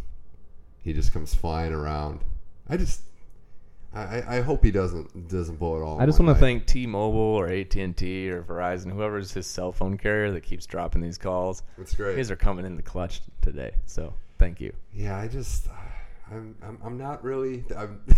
he 0.84 0.92
just 0.92 1.14
comes 1.14 1.36
flying 1.36 1.72
around. 1.72 2.22
I 2.68 2.78
just 2.78 3.02
I, 3.94 4.38
I- 4.38 4.42
hope 4.42 4.64
he 4.64 4.72
doesn't 4.72 5.28
doesn't 5.28 5.58
blow 5.58 5.76
it 5.78 5.84
all. 5.84 6.00
I 6.00 6.06
just 6.06 6.20
want 6.20 6.34
to 6.36 6.40
thank 6.40 6.66
T-Mobile 6.66 7.20
or 7.20 7.48
AT&T 7.50 8.30
or 8.30 8.42
Verizon, 8.44 8.92
whoever's 8.92 9.34
his 9.34 9.46
cell 9.48 9.72
phone 9.72 9.98
carrier 9.98 10.32
that 10.32 10.42
keeps 10.42 10.66
dropping 10.66 11.02
these 11.02 11.18
calls. 11.18 11.64
It's 11.78 11.94
great. 11.94 12.16
These 12.16 12.32
are 12.32 12.38
coming 12.38 12.66
in 12.66 12.76
the 12.76 12.82
clutch 12.82 13.22
today, 13.42 13.74
so 13.86 14.14
thank 14.40 14.62
you. 14.62 14.74
yeah, 14.94 15.18
I 15.18 15.28
just 15.28 15.68
uh, 15.68 15.72
I'm 16.32 16.56
I'm, 16.64 16.78
I'm 16.84 16.98
not 16.98 17.24
really. 17.24 17.66
I'm, 17.76 18.02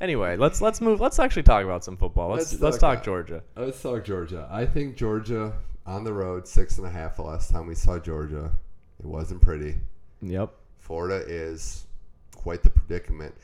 Anyway, 0.00 0.36
let's 0.36 0.60
let's 0.60 0.80
move. 0.80 1.00
Let's 1.00 1.18
actually 1.18 1.42
talk 1.42 1.64
about 1.64 1.82
some 1.82 1.96
football. 1.96 2.30
Let's 2.30 2.52
Let's 2.52 2.62
let's, 2.62 2.78
talk 2.78 2.98
talk 2.98 3.04
Georgia. 3.04 3.42
Let's 3.56 3.80
talk 3.82 4.04
Georgia. 4.04 4.48
I 4.50 4.64
think 4.64 4.96
Georgia 4.96 5.54
on 5.86 6.04
the 6.04 6.12
road 6.12 6.46
six 6.46 6.78
and 6.78 6.86
a 6.86 6.90
half. 6.90 7.16
The 7.16 7.22
last 7.22 7.50
time 7.50 7.66
we 7.66 7.74
saw 7.74 7.98
Georgia, 7.98 8.50
it 9.00 9.06
wasn't 9.06 9.42
pretty. 9.42 9.76
Yep. 10.22 10.52
Florida 10.78 11.24
is 11.26 11.86
quite 12.34 12.62
the 12.62 12.70
predicament. 12.70 13.34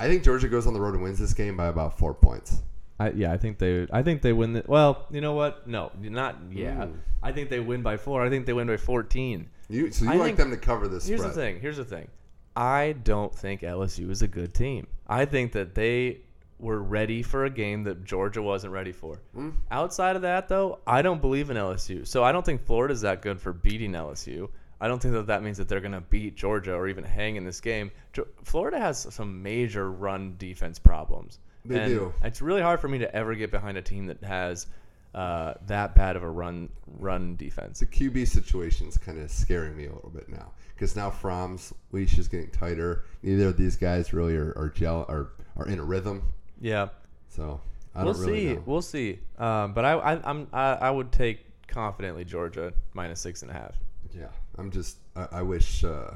I 0.00 0.08
think 0.08 0.22
Georgia 0.24 0.48
goes 0.48 0.66
on 0.66 0.74
the 0.74 0.80
road 0.80 0.94
and 0.94 1.02
wins 1.02 1.18
this 1.18 1.34
game 1.34 1.56
by 1.56 1.66
about 1.66 1.98
four 1.98 2.14
points. 2.14 2.62
I, 3.00 3.10
yeah, 3.10 3.32
I 3.32 3.36
think 3.36 3.58
they. 3.58 3.86
I 3.92 4.02
think 4.02 4.22
they 4.22 4.32
win. 4.32 4.52
The, 4.54 4.64
Well, 4.66 5.06
you 5.10 5.20
know 5.20 5.34
what? 5.34 5.66
No, 5.68 5.92
not 6.00 6.36
yeah. 6.50 6.86
Mm. 6.86 6.94
I 7.22 7.32
think 7.32 7.48
they 7.50 7.60
win 7.60 7.82
by 7.82 7.96
four. 7.96 8.24
I 8.24 8.28
think 8.30 8.46
they 8.46 8.52
win 8.52 8.66
by 8.66 8.76
fourteen. 8.76 9.48
You 9.68 9.90
so 9.90 10.04
you 10.04 10.10
I 10.12 10.14
like 10.14 10.24
think- 10.26 10.38
them 10.38 10.50
to 10.50 10.56
cover 10.56 10.88
this 10.88 11.06
Here's 11.06 11.20
spread? 11.20 11.34
the 11.34 11.40
thing. 11.40 11.60
Here's 11.60 11.76
the 11.76 11.84
thing. 11.84 12.08
I 12.56 12.96
don't 13.04 13.32
think 13.32 13.60
LSU 13.60 14.10
is 14.10 14.22
a 14.22 14.28
good 14.28 14.52
team. 14.52 14.88
I 15.06 15.26
think 15.26 15.52
that 15.52 15.74
they 15.76 16.22
were 16.58 16.80
ready 16.82 17.22
for 17.22 17.44
a 17.44 17.50
game 17.50 17.84
that 17.84 18.04
Georgia 18.04 18.42
wasn't 18.42 18.72
ready 18.72 18.90
for. 18.90 19.20
Mm. 19.36 19.52
Outside 19.70 20.16
of 20.16 20.22
that, 20.22 20.48
though, 20.48 20.80
I 20.84 21.02
don't 21.02 21.20
believe 21.20 21.50
in 21.50 21.56
LSU. 21.56 22.04
So 22.04 22.24
I 22.24 22.32
don't 22.32 22.44
think 22.44 22.64
Florida's 22.66 23.02
that 23.02 23.22
good 23.22 23.40
for 23.40 23.52
beating 23.52 23.92
LSU. 23.92 24.48
I 24.80 24.88
don't 24.88 25.00
think 25.02 25.14
that 25.14 25.26
that 25.26 25.42
means 25.42 25.56
that 25.58 25.68
they're 25.68 25.80
going 25.80 25.92
to 25.92 26.00
beat 26.00 26.36
Georgia 26.36 26.74
or 26.74 26.88
even 26.88 27.04
hang 27.04 27.36
in 27.36 27.44
this 27.44 27.60
game. 27.60 27.90
Ge- 28.12 28.20
Florida 28.44 28.78
has 28.78 29.06
some 29.12 29.42
major 29.42 29.90
run 29.90 30.36
defense 30.38 30.78
problems. 30.78 31.40
They 31.64 31.80
And 31.80 31.90
do. 31.92 32.14
It's 32.22 32.40
really 32.40 32.62
hard 32.62 32.80
for 32.80 32.88
me 32.88 32.98
to 32.98 33.14
ever 33.14 33.34
get 33.34 33.50
behind 33.50 33.76
a 33.76 33.82
team 33.82 34.06
that 34.06 34.22
has 34.22 34.66
uh, 35.14 35.54
that 35.66 35.94
bad 35.94 36.16
of 36.16 36.22
a 36.22 36.30
run 36.30 36.68
run 36.98 37.34
defense. 37.36 37.80
The 37.80 37.86
QB 37.86 38.28
situation 38.28 38.86
is 38.88 38.96
kind 38.96 39.18
of 39.20 39.30
scaring 39.30 39.76
me 39.76 39.86
a 39.86 39.92
little 39.92 40.10
bit 40.10 40.28
now 40.28 40.52
because 40.74 40.94
now 40.94 41.10
Fromm's 41.10 41.72
leash 41.92 42.16
is 42.18 42.28
getting 42.28 42.50
tighter. 42.50 43.04
Neither 43.22 43.48
of 43.48 43.56
these 43.56 43.76
guys 43.76 44.12
really 44.12 44.36
are, 44.36 44.52
are 44.56 44.68
gel 44.68 45.06
are, 45.08 45.30
are 45.56 45.66
in 45.66 45.78
a 45.80 45.84
rhythm. 45.84 46.22
Yeah. 46.60 46.88
So 47.28 47.60
I 47.94 48.04
we'll 48.04 48.12
don't 48.12 48.22
really 48.22 48.32
We'll 48.32 48.38
see. 48.46 48.54
know. 48.54 48.62
We'll 48.66 48.82
see. 48.82 49.18
Um, 49.38 49.72
but 49.74 49.84
I, 49.84 49.92
I, 49.94 50.30
I'm, 50.30 50.46
I, 50.52 50.72
I 50.74 50.90
would 50.90 51.10
take 51.10 51.40
confidently 51.66 52.24
Georgia 52.24 52.72
minus 52.94 53.20
six 53.20 53.42
and 53.42 53.50
a 53.50 53.54
half. 53.54 53.74
Yeah, 54.16 54.28
I'm 54.58 54.70
just. 54.70 54.96
I, 55.16 55.28
I 55.32 55.42
wish. 55.42 55.84
Uh, 55.84 56.10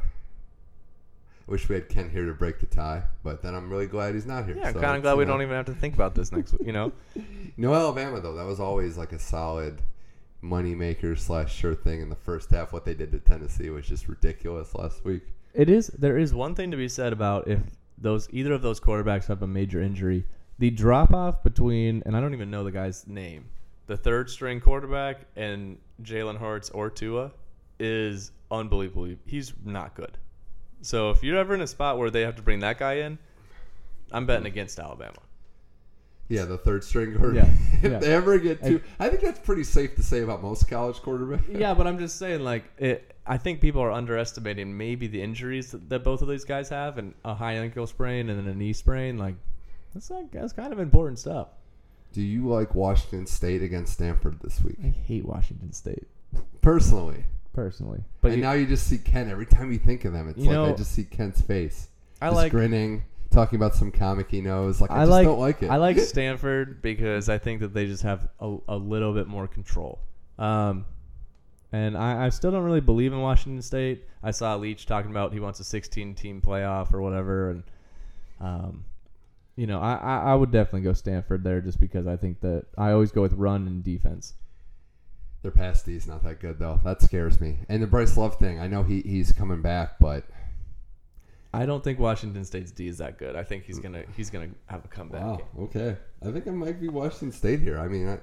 I 1.49 1.51
wish 1.51 1.69
we 1.69 1.75
had 1.75 1.89
Kent 1.89 2.13
here 2.13 2.25
to 2.27 2.33
break 2.35 2.61
the 2.61 2.67
tie, 2.67 3.03
but 3.25 3.43
then 3.43 3.55
I'm 3.55 3.69
really 3.69 3.87
glad 3.87 4.15
he's 4.15 4.27
not 4.27 4.45
here. 4.47 4.57
Yeah, 4.57 4.69
I'm 4.69 4.75
So 4.75 4.81
kind 4.81 4.97
of 4.97 5.03
glad 5.03 5.15
we 5.19 5.25
know- 5.25 5.33
don't 5.33 5.43
even 5.43 5.57
have 5.57 5.67
to 5.67 5.75
think 5.75 5.95
about 5.95 6.15
this 6.15 6.31
next 6.33 6.53
week. 6.53 6.63
You 6.65 6.73
know, 6.73 6.93
No 7.57 7.75
Alabama 7.75 8.21
though. 8.21 8.35
That 8.35 8.47
was 8.47 8.61
always 8.61 8.97
like 8.97 9.13
a 9.13 9.19
solid 9.19 9.83
moneymaker 10.43 11.19
slash 11.19 11.55
sure 11.55 11.75
thing 11.75 12.01
in 12.01 12.09
the 12.09 12.17
first 12.17 12.51
half. 12.51 12.73
What 12.73 12.85
they 12.85 12.95
did 12.95 13.13
to 13.13 13.19
Tennessee 13.19 13.71
was 13.71 13.87
just 13.87 14.09
ridiculous 14.09 14.75
last 14.75 15.05
week. 15.05 15.23
It 15.55 15.69
is. 15.69 15.89
There 15.89 16.17
is 16.19 16.33
one 16.33 16.55
thing 16.55 16.71
to 16.71 16.77
be 16.77 16.89
said 16.89 17.13
about 17.13 17.49
if 17.49 17.61
those 17.99 18.29
either 18.33 18.53
of 18.53 18.63
those 18.63 18.81
quarterbacks 18.81 19.27
have 19.27 19.43
a 19.43 19.47
major 19.47 19.81
injury, 19.83 20.25
the 20.59 20.71
drop 20.71 21.13
off 21.13 21.43
between 21.43 22.03
and 22.07 22.17
I 22.17 22.21
don't 22.21 22.35
even 22.35 22.51
know 22.51 22.65
the 22.65 22.73
guy's 22.73 23.07
name. 23.07 23.47
the 23.89 23.97
third 23.97 24.31
string 24.31 24.61
quarterback 24.61 25.19
and 25.37 25.77
Jalen 26.03 26.39
Hurts 26.39 26.71
or 26.71 26.89
Tua 26.89 27.33
is 27.83 28.31
unbelievably 28.51 29.19
He's 29.27 29.53
not 29.65 29.95
good. 29.95 30.17
So 30.83 31.11
if 31.11 31.23
you're 31.23 31.39
ever 31.39 31.55
in 31.55 31.61
a 31.61 31.67
spot 31.67 31.99
where 31.99 32.11
they 32.11 32.23
have 32.23 32.37
to 32.37 32.43
bring 32.43 32.61
that 32.61 32.79
guy 32.79 32.95
in, 32.95 33.19
I'm 34.11 34.27
betting 34.27 34.47
against 34.47 34.79
Alabama. 34.79 35.19
Yeah, 36.29 36.45
the 36.45 36.59
third 36.59 36.83
string 36.83 37.15
quarterback. 37.17 37.47
Yeah, 37.47 37.79
if 37.83 37.93
yeah. 37.93 37.99
they 37.99 38.13
ever 38.13 38.39
get 38.39 38.63
to, 38.65 38.81
I 38.99 39.09
think 39.09 39.21
that's 39.21 39.41
pretty 39.41 39.65
safe 39.65 39.97
to 39.97 40.03
say 40.03 40.23
about 40.23 40.43
most 40.43 40.69
college 40.69 40.97
quarterbacks. 40.97 41.59
Yeah, 41.59 41.75
but 41.75 41.87
I'm 41.87 41.99
just 41.99 42.19
saying, 42.19 42.41
like, 42.41 42.65
it, 42.79 43.15
I 43.27 43.37
think 43.37 43.61
people 43.61 43.83
are 43.83 43.93
underestimating 43.93 44.77
maybe 44.77 45.09
the 45.09 45.21
injuries 45.21 45.73
that, 45.73 45.89
that 45.91 46.05
both 46.05 46.23
of 46.23 46.29
these 46.29 46.45
guys 46.45 46.69
have, 46.71 46.99
and 46.99 47.15
a 47.25 47.35
high 47.35 47.55
ankle 47.55 47.87
sprain 47.87 48.31
and 48.31 48.39
then 48.39 48.53
a 48.53 48.57
knee 48.57 48.73
sprain. 48.73 49.19
Like, 49.19 49.35
that's 49.93 50.11
like 50.11 50.31
that's 50.31 50.53
kind 50.53 50.73
of 50.73 50.79
important 50.79 51.19
stuff. 51.19 51.49
Do 52.13 52.23
you 52.23 52.49
like 52.49 52.75
Washington 52.75 53.27
State 53.27 53.63
against 53.63 53.93
Stanford 53.93 54.41
this 54.41 54.63
week? 54.63 54.77
I 54.83 54.89
hate 54.89 55.25
Washington 55.25 55.73
State 55.73 56.07
Personally. 56.61 57.25
Personally, 57.53 58.01
but 58.21 58.29
and 58.29 58.39
you, 58.39 58.43
now 58.43 58.53
you 58.53 58.67
just 58.67 58.87
see 58.87 58.99
Ken 58.99 59.31
every 59.31 59.47
time 59.47 59.73
you 59.73 59.79
think 59.79 60.05
of 60.05 60.13
them. 60.13 60.29
It's 60.29 60.39
You 60.39 60.51
like 60.51 60.75
I 60.75 60.77
just 60.77 60.93
see 60.93 61.05
Ken's 61.05 61.41
face. 61.41 61.89
I 62.21 62.27
just 62.27 62.37
like 62.37 62.53
grinning, 62.53 63.05
talking 63.31 63.57
about 63.57 63.75
some 63.75 63.91
comic 63.91 64.31
he 64.31 64.41
knows. 64.41 64.81
Like 64.81 64.91
I, 64.91 64.97
I 64.97 65.01
just 65.01 65.11
like 65.11 65.27
don't 65.27 65.41
like 65.41 65.63
it. 65.63 65.71
I 65.71 65.77
like 65.77 65.99
Stanford 66.01 66.83
because 66.83 67.29
I 67.29 67.39
think 67.39 67.61
that 67.61 67.75
they 67.75 67.87
just 67.87 68.03
have 68.03 68.29
a, 68.41 68.57
a 68.69 68.77
little 68.77 69.13
bit 69.13 69.27
more 69.27 69.49
control. 69.49 69.99
Um, 70.39 70.87
and 71.73 71.97
I, 71.97 72.27
I 72.27 72.29
still 72.29 72.51
don't 72.51 72.65
really 72.65 72.81
believe 72.81 73.13
in 73.13 73.21
Washington 73.21 73.63
State. 73.63 74.05
I 74.23 74.31
saw 74.31 74.55
Leach 74.57 74.87
talking 74.87 75.11
about 75.11 75.33
he 75.33 75.41
wants 75.41 75.59
a 75.59 75.65
16 75.65 76.15
team 76.15 76.43
playoff 76.43 76.93
or 76.93 77.01
whatever, 77.01 77.51
and 77.51 77.63
um, 78.41 78.85
you 79.57 79.67
know, 79.67 79.81
I, 79.81 79.95
I 79.95 80.17
I 80.33 80.35
would 80.35 80.51
definitely 80.51 80.83
go 80.83 80.93
Stanford 80.93 81.45
there 81.45 81.61
just 81.61 81.81
because 81.81 82.07
I 82.07 82.17
think 82.17 82.41
that 82.41 82.67
I 82.77 82.93
always 82.93 83.11
go 83.11 83.23
with 83.23 83.33
run 83.35 83.67
and 83.67 83.83
defense. 83.83 84.35
Their 85.43 85.51
pass 85.51 85.83
D 85.83 85.97
is 85.97 86.07
not 86.07 86.23
that 86.25 86.41
good 86.41 86.59
though. 86.59 86.81
That 86.85 87.03
scares 87.03 87.41
me. 87.41 87.59
And 87.69 87.83
the 87.83 87.87
Bryce 87.87 88.17
Love 88.17 88.37
thing, 88.37 88.61
I 88.61 88.69
know 88.69 88.83
he, 88.85 89.01
he's 89.01 89.33
coming 89.33 89.61
back, 89.61 89.99
but 89.99 90.25
I 91.53 91.67
don't 91.67 91.83
think 91.83 91.99
Washington 91.99 92.45
State's 92.45 92.71
D 92.71 92.89
is 92.89 92.99
that 92.99 93.19
good. 93.19 93.37
I 93.37 93.43
think 93.43 93.65
he's 93.65 93.79
gonna 93.79 94.05
he's 94.17 94.31
gonna 94.31 94.51
have 94.67 94.85
a 94.85 94.89
comeback. 94.89 95.21
wow, 95.21 95.43
okay. 95.61 95.97
I 96.23 96.31
think 96.31 96.47
it 96.47 96.53
might 96.53 96.81
be 96.81 96.89
Washington 96.89 97.33
State 97.33 97.61
here. 97.61 97.79
I 97.79 97.89
mean, 97.89 98.09
I, 98.09 98.19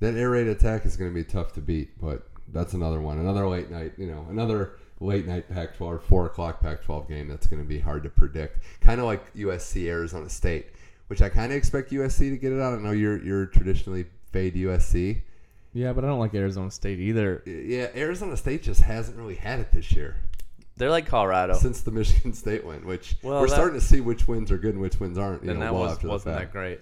that 0.00 0.14
air 0.14 0.30
raid 0.30 0.46
attack 0.48 0.84
is 0.86 0.96
going 0.96 1.10
to 1.10 1.14
be 1.14 1.24
tough 1.24 1.52
to 1.52 1.60
beat, 1.60 1.98
but 2.00 2.26
that's 2.48 2.72
another 2.72 3.00
one. 3.00 3.18
Another 3.18 3.46
late 3.46 3.70
night, 3.70 3.92
you 3.96 4.06
know, 4.06 4.26
another 4.30 4.72
late 4.98 5.26
night 5.26 5.48
Pac-12 5.48 5.80
or 5.80 5.98
four 5.98 6.26
o'clock 6.26 6.60
Pac-12 6.60 7.08
game 7.08 7.28
that's 7.28 7.46
going 7.46 7.62
to 7.62 7.68
be 7.68 7.78
hard 7.78 8.02
to 8.02 8.10
predict. 8.10 8.58
Kind 8.80 9.00
of 9.00 9.06
like 9.06 9.32
USC 9.34 9.86
Arizona 9.86 10.28
State, 10.28 10.66
which 11.08 11.22
I 11.22 11.28
kind 11.28 11.52
of 11.52 11.58
expect 11.58 11.90
USC 11.90 12.30
to 12.30 12.36
get 12.36 12.52
it 12.52 12.60
out. 12.60 12.74
I 12.74 12.82
know 12.82 12.92
you're 12.92 13.22
you're 13.22 13.46
traditionally 13.46 14.06
fade 14.32 14.54
USC. 14.54 15.22
Yeah, 15.72 15.92
but 15.92 16.04
I 16.04 16.08
don't 16.08 16.18
like 16.18 16.34
Arizona 16.34 16.70
State 16.70 16.98
either. 16.98 17.42
Yeah, 17.46 17.88
Arizona 17.94 18.36
State 18.36 18.62
just 18.62 18.80
hasn't 18.82 19.16
really 19.16 19.36
had 19.36 19.60
it 19.60 19.70
this 19.72 19.92
year 19.92 20.16
They're 20.76 20.90
like 20.90 21.06
Colorado, 21.06 21.54
since 21.54 21.82
the 21.82 21.90
Michigan 21.92 22.32
State 22.32 22.64
win, 22.64 22.84
which 22.86 23.16
Well, 23.22 23.40
we're 23.40 23.46
that- 23.48 23.54
starting 23.54 23.78
to 23.78 23.84
see 23.84 24.00
which 24.00 24.26
wins 24.26 24.50
are 24.50 24.58
good 24.58 24.74
and 24.74 24.82
which 24.82 24.98
wins 24.98 25.16
aren't. 25.18 25.44
You 25.44 25.50
and 25.50 25.60
know, 25.60 25.66
that 25.66 25.72
well 25.74 25.82
was, 25.84 25.92
after 25.92 26.08
wasn't 26.08 26.34
fact. 26.36 26.52
that 26.52 26.58
great. 26.58 26.80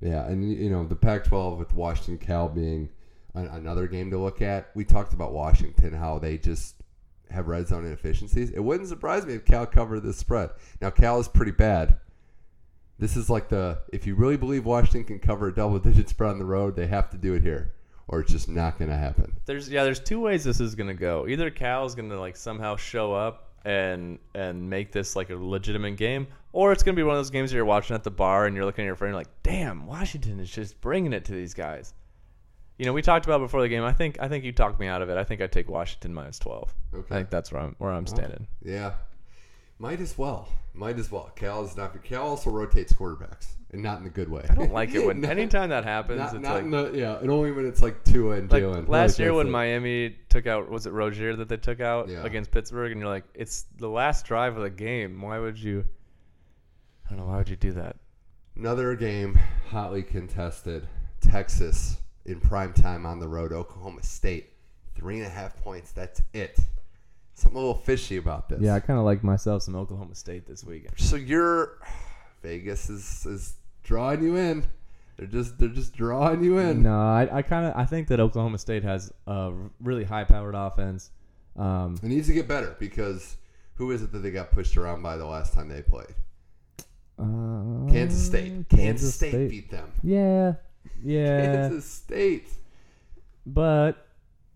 Yeah, 0.00 0.26
and 0.26 0.50
you 0.52 0.68
know 0.70 0.84
the 0.86 0.96
Pac-12 0.96 1.58
with 1.58 1.72
Washington 1.74 2.18
Cal 2.18 2.48
being 2.48 2.88
an, 3.34 3.46
another 3.46 3.86
game 3.86 4.10
to 4.10 4.18
look 4.18 4.42
at. 4.42 4.70
We 4.74 4.84
talked 4.84 5.12
about 5.12 5.32
Washington 5.32 5.92
how 5.92 6.18
they 6.18 6.38
just 6.38 6.74
have 7.30 7.46
red 7.48 7.66
zone 7.68 7.86
inefficiencies. 7.86 8.50
It 8.50 8.60
wouldn't 8.60 8.88
surprise 8.88 9.24
me 9.26 9.34
if 9.34 9.44
Cal 9.44 9.64
covered 9.64 10.00
this 10.00 10.18
spread. 10.18 10.50
Now 10.80 10.90
Cal 10.90 11.18
is 11.20 11.28
pretty 11.28 11.52
bad. 11.52 11.96
This 12.98 13.16
is 13.16 13.28
like 13.28 13.48
the 13.48 13.80
if 13.92 14.06
you 14.06 14.14
really 14.14 14.36
believe 14.36 14.64
Washington 14.64 15.04
can 15.04 15.18
cover 15.18 15.48
a 15.48 15.54
double-digit 15.54 16.08
spread 16.08 16.30
on 16.30 16.38
the 16.38 16.44
road, 16.44 16.76
they 16.76 16.86
have 16.86 17.10
to 17.10 17.16
do 17.16 17.34
it 17.34 17.42
here, 17.42 17.72
or 18.08 18.20
it's 18.20 18.30
just 18.30 18.48
not 18.48 18.78
going 18.78 18.90
to 18.90 18.96
happen. 18.96 19.32
There's 19.46 19.68
yeah, 19.68 19.82
there's 19.84 20.00
two 20.00 20.20
ways 20.20 20.44
this 20.44 20.60
is 20.60 20.74
gonna 20.74 20.94
go. 20.94 21.26
Either 21.26 21.50
Cal's 21.50 21.94
gonna 21.94 22.18
like 22.18 22.36
somehow 22.36 22.76
show 22.76 23.12
up 23.12 23.50
and 23.64 24.18
and 24.34 24.68
make 24.68 24.92
this 24.92 25.16
like 25.16 25.30
a 25.30 25.36
legitimate 25.36 25.96
game, 25.96 26.26
or 26.52 26.72
it's 26.72 26.82
gonna 26.82 26.96
be 26.96 27.02
one 27.02 27.16
of 27.16 27.18
those 27.18 27.30
games 27.30 27.52
you're 27.52 27.64
watching 27.64 27.94
at 27.94 28.04
the 28.04 28.10
bar 28.10 28.46
and 28.46 28.54
you're 28.54 28.64
looking 28.64 28.84
at 28.84 28.86
your 28.86 28.96
friend 28.96 29.14
and 29.14 29.14
you're 29.14 29.20
like, 29.20 29.42
damn, 29.42 29.86
Washington 29.86 30.38
is 30.38 30.50
just 30.50 30.80
bringing 30.80 31.12
it 31.12 31.24
to 31.24 31.32
these 31.32 31.54
guys. 31.54 31.94
You 32.78 32.86
know, 32.86 32.92
we 32.92 33.02
talked 33.02 33.26
about 33.26 33.38
before 33.38 33.62
the 33.62 33.68
game. 33.68 33.84
I 33.84 33.92
think 33.92 34.18
I 34.20 34.28
think 34.28 34.44
you 34.44 34.52
talked 34.52 34.80
me 34.80 34.86
out 34.86 35.02
of 35.02 35.10
it. 35.10 35.16
I 35.16 35.24
think 35.24 35.40
I'd 35.40 35.52
take 35.52 35.68
Washington 35.68 36.12
minus 36.12 36.38
twelve. 36.38 36.74
Okay. 36.94 37.14
I 37.14 37.18
think 37.18 37.30
that's 37.30 37.52
where 37.52 37.62
I'm 37.62 37.76
where 37.78 37.92
I'm 37.92 38.06
standing. 38.06 38.46
Yeah, 38.64 38.94
might 39.82 40.00
as 40.00 40.16
well. 40.16 40.48
Might 40.74 40.98
as 40.98 41.10
well. 41.10 41.30
Cal 41.36 41.64
is 41.64 41.76
not. 41.76 42.02
Cal 42.04 42.22
also 42.28 42.48
rotates 42.50 42.92
quarterbacks, 42.94 43.48
and 43.72 43.82
not 43.82 43.98
in 43.98 44.04
the 44.04 44.10
good 44.10 44.30
way. 44.30 44.46
I 44.48 44.54
don't 44.54 44.72
like 44.72 44.94
it 44.94 45.04
when 45.04 45.20
Not- 45.22 45.30
anytime 45.32 45.68
that 45.70 45.84
happens. 45.84 46.18
Not, 46.20 46.34
it's 46.34 46.42
not 46.42 46.54
like 46.54 46.62
in 46.64 46.70
the 46.70 46.92
yeah, 46.94 47.18
and 47.18 47.30
only 47.30 47.52
when 47.52 47.66
it's 47.66 47.82
like 47.82 48.02
Tua 48.04 48.36
and 48.36 48.50
like 48.50 48.62
Jalen. 48.62 48.88
last 48.88 49.12
Like, 49.12 49.18
year 49.18 49.34
when 49.34 49.48
it. 49.48 49.50
Miami 49.50 50.16
took 50.30 50.46
out 50.46 50.70
was 50.70 50.86
it 50.86 50.92
Rosier 50.92 51.36
that 51.36 51.48
they 51.48 51.58
took 51.58 51.80
out 51.80 52.08
Yeah. 52.08 52.24
against 52.24 52.50
Pittsburgh, 52.52 52.92
and 52.92 53.00
you're 53.00 53.10
like, 53.10 53.24
it's 53.34 53.66
the 53.76 53.88
last 53.88 54.24
drive 54.24 54.56
of 54.56 54.62
the 54.62 54.70
game. 54.70 55.20
Why 55.20 55.38
would 55.38 55.58
you? 55.58 55.84
I 57.06 57.10
don't 57.10 57.18
know. 57.18 57.26
Why 57.26 57.36
would 57.38 57.48
you 57.50 57.56
do 57.56 57.72
that? 57.72 57.96
Another 58.56 58.94
game 58.94 59.38
hotly 59.68 60.02
contested. 60.02 60.86
Texas 61.20 61.98
in 62.24 62.40
prime 62.40 62.72
time 62.72 63.04
on 63.04 63.18
the 63.18 63.28
road. 63.28 63.52
Oklahoma 63.52 64.02
State, 64.02 64.54
three 64.94 65.18
and 65.18 65.26
a 65.26 65.30
half 65.30 65.56
points. 65.62 65.92
That's 65.92 66.22
it. 66.32 66.58
Something 67.34 67.56
a 67.56 67.60
little 67.60 67.74
fishy 67.80 68.16
about 68.18 68.48
this. 68.48 68.60
Yeah, 68.60 68.74
I 68.74 68.80
kind 68.80 68.98
of 68.98 69.04
like 69.04 69.24
myself 69.24 69.62
Some 69.62 69.74
Oklahoma 69.76 70.14
State 70.14 70.46
this 70.46 70.64
weekend. 70.64 70.98
So 70.98 71.16
you're 71.16 71.78
Vegas 72.42 72.90
is 72.90 73.24
is 73.26 73.54
drawing 73.82 74.22
you 74.22 74.36
in. 74.36 74.64
They're 75.16 75.26
just 75.26 75.58
they're 75.58 75.68
just 75.68 75.94
drawing 75.94 76.42
you 76.42 76.58
in. 76.58 76.82
No, 76.82 76.98
I, 76.98 77.28
I 77.38 77.42
kind 77.42 77.66
of 77.66 77.74
I 77.76 77.84
think 77.84 78.08
that 78.08 78.20
Oklahoma 78.20 78.58
State 78.58 78.82
has 78.84 79.12
a 79.26 79.52
really 79.80 80.04
high 80.04 80.24
powered 80.24 80.54
offense. 80.54 81.10
Um, 81.56 81.98
It 82.02 82.08
needs 82.08 82.26
to 82.28 82.32
get 82.34 82.48
better 82.48 82.76
because 82.78 83.36
who 83.74 83.90
is 83.90 84.02
it 84.02 84.12
that 84.12 84.18
they 84.20 84.30
got 84.30 84.50
pushed 84.52 84.76
around 84.76 85.02
by 85.02 85.16
the 85.16 85.26
last 85.26 85.52
time 85.54 85.68
they 85.68 85.82
played? 85.82 86.14
uh, 87.18 87.90
Kansas 87.90 88.24
State. 88.26 88.68
Kansas, 88.68 89.14
State, 89.14 89.50
beat 89.50 89.70
them. 89.70 89.90
Yeah, 90.02 90.54
yeah, 91.04 91.40
Kansas 91.54 91.84
State. 91.90 92.48
but 93.46 94.06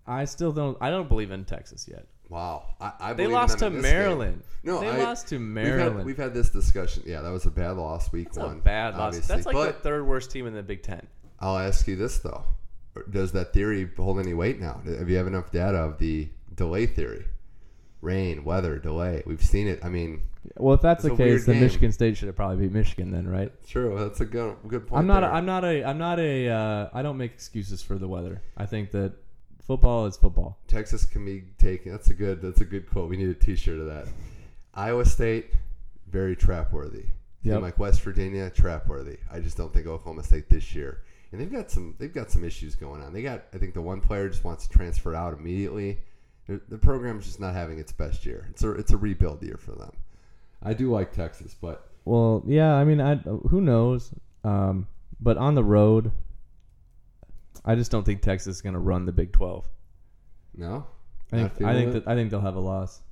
I 0.06 0.24
still 0.24 0.52
don't. 0.52 0.76
I 0.80 0.90
don't 0.90 1.08
believe 1.08 1.30
in 1.30 1.44
Texas 1.44 1.86
yet. 1.88 2.06
Wow. 2.28 2.64
I, 2.80 2.92
I 2.98 3.12
They 3.12 3.24
believe 3.24 3.28
in 3.28 3.34
lost 3.34 3.58
to 3.58 3.64
them 3.66 3.76
in 3.76 3.82
this 3.82 3.90
game. 3.90 3.98
Maryland. 4.00 4.42
No, 4.64 4.80
they 4.80 4.88
I- 4.88 5.04
lost 5.04 5.28
to 5.28 5.36
We've 5.38 5.46
Maryland. 5.46 5.96
had, 5.98 6.06
we've 6.06 6.16
had 6.16 6.34
this 6.34 6.50
discussion. 6.50 7.04
Yeah, 7.06 7.20
that 7.22 7.30
was 7.30 7.46
a 7.46 7.50
bad 7.50 7.76
loss 7.76 8.10
week 8.12 8.26
That's 8.32 8.38
one. 8.38 8.56
a 8.56 8.60
bad 8.60 8.96
loss. 8.96 9.18
That's 9.26 9.46
like 9.46 9.54
but 9.54 9.76
the 9.78 9.82
third 9.82 10.06
worst 10.06 10.30
team 10.30 10.46
in 10.46 10.54
the 10.54 10.62
Big 10.62 10.82
Ten. 10.82 11.06
I'll 11.38 11.58
ask 11.58 11.86
you 11.86 11.94
this 11.96 12.18
though: 12.18 12.44
Does 13.10 13.32
that 13.32 13.52
theory 13.52 13.88
hold 13.96 14.18
any 14.18 14.34
weight 14.34 14.58
now? 14.60 14.80
Have 14.98 15.08
you 15.08 15.16
have 15.18 15.26
enough 15.28 15.50
data 15.52 15.78
of 15.78 15.98
the 15.98 16.28
delay 16.54 16.86
theory? 16.86 17.26
Rain, 18.00 18.44
weather, 18.44 18.78
delay. 18.78 19.22
We've 19.26 19.42
seen 19.42 19.68
it. 19.68 19.84
I 19.84 19.88
mean, 19.88 20.22
well, 20.56 20.74
if 20.74 20.80
that's 20.80 21.02
the 21.02 21.14
case, 21.16 21.46
then 21.46 21.56
game. 21.56 21.62
Michigan 21.64 21.92
State 21.92 22.16
should 22.16 22.26
have 22.26 22.36
probably 22.36 22.56
beat 22.56 22.72
Michigan 22.72 23.10
then, 23.10 23.26
right? 23.28 23.50
true. 23.66 23.96
That's 23.98 24.20
a 24.20 24.24
good 24.26 24.56
good 24.68 24.86
point. 24.86 24.98
I'm 25.00 25.06
not. 25.06 25.22
A, 25.22 25.26
there. 25.26 25.34
I'm 25.34 25.46
not 25.46 25.64
a. 25.64 25.84
I'm 25.84 25.98
not 25.98 26.18
a. 26.20 26.48
Uh, 26.48 26.88
I 26.92 27.02
don't 27.02 27.16
make 27.16 27.32
excuses 27.32 27.82
for 27.82 27.98
the 27.98 28.06
weather. 28.08 28.42
I 28.56 28.66
think 28.66 28.90
that 28.92 29.12
football 29.66 30.06
is 30.06 30.16
football. 30.16 30.58
Texas 30.68 31.04
can 31.04 31.24
be 31.24 31.44
taken. 31.58 31.92
That's 31.92 32.10
a 32.10 32.14
good. 32.14 32.40
That's 32.40 32.60
a 32.60 32.64
good 32.64 32.88
quote. 32.88 33.08
We 33.10 33.16
need 33.16 33.28
a 33.28 33.34
T-shirt 33.34 33.78
of 33.80 33.86
that. 33.86 34.06
Iowa 34.74 35.04
State, 35.04 35.52
very 36.08 36.36
trap 36.36 36.72
worthy. 36.72 37.06
Yep. 37.42 37.62
Like 37.62 37.78
West 37.78 38.02
Virginia, 38.02 38.50
trap 38.50 38.88
worthy. 38.88 39.18
I 39.30 39.40
just 39.40 39.56
don't 39.56 39.72
think 39.72 39.86
Oklahoma 39.86 40.24
State 40.24 40.48
this 40.48 40.74
year. 40.74 41.02
And 41.32 41.40
they've 41.40 41.52
got 41.52 41.70
some. 41.70 41.94
They've 41.98 42.12
got 42.12 42.30
some 42.30 42.44
issues 42.44 42.74
going 42.74 43.02
on. 43.02 43.12
They 43.12 43.22
got. 43.22 43.44
I 43.54 43.58
think 43.58 43.74
the 43.74 43.82
one 43.82 44.00
player 44.00 44.28
just 44.28 44.44
wants 44.44 44.66
to 44.66 44.72
transfer 44.76 45.14
out 45.14 45.38
immediately. 45.38 45.98
The, 46.46 46.60
the 46.68 46.78
program's 46.78 47.26
just 47.26 47.40
not 47.40 47.54
having 47.54 47.78
its 47.78 47.92
best 47.92 48.24
year. 48.24 48.46
It's 48.50 48.62
a. 48.62 48.72
It's 48.72 48.92
a 48.92 48.96
rebuild 48.96 49.42
year 49.42 49.56
for 49.56 49.72
them. 49.72 49.92
I 50.62 50.72
do 50.72 50.90
like 50.90 51.12
Texas, 51.12 51.54
but 51.60 51.88
Well, 52.04 52.42
yeah. 52.46 52.74
I 52.74 52.84
mean, 52.84 53.00
I 53.00 53.16
who 53.16 53.60
knows? 53.60 54.12
Um, 54.44 54.86
but 55.20 55.36
on 55.36 55.54
the 55.54 55.64
road, 55.64 56.12
I 57.66 57.74
just 57.74 57.90
don't 57.90 58.04
think 58.04 58.22
Texas 58.22 58.56
is 58.56 58.62
going 58.62 58.74
to 58.74 58.78
run 58.78 59.04
the 59.06 59.12
Big 59.12 59.32
Twelve. 59.32 59.68
no. 60.54 60.86
I 61.32 61.48
think. 61.48 61.62
I 61.62 61.74
think 61.74 61.88
it? 61.88 62.04
that. 62.04 62.08
I 62.08 62.14
think 62.14 62.30
they'll 62.30 62.40
have 62.40 62.54
a 62.54 62.60
loss. 62.60 63.02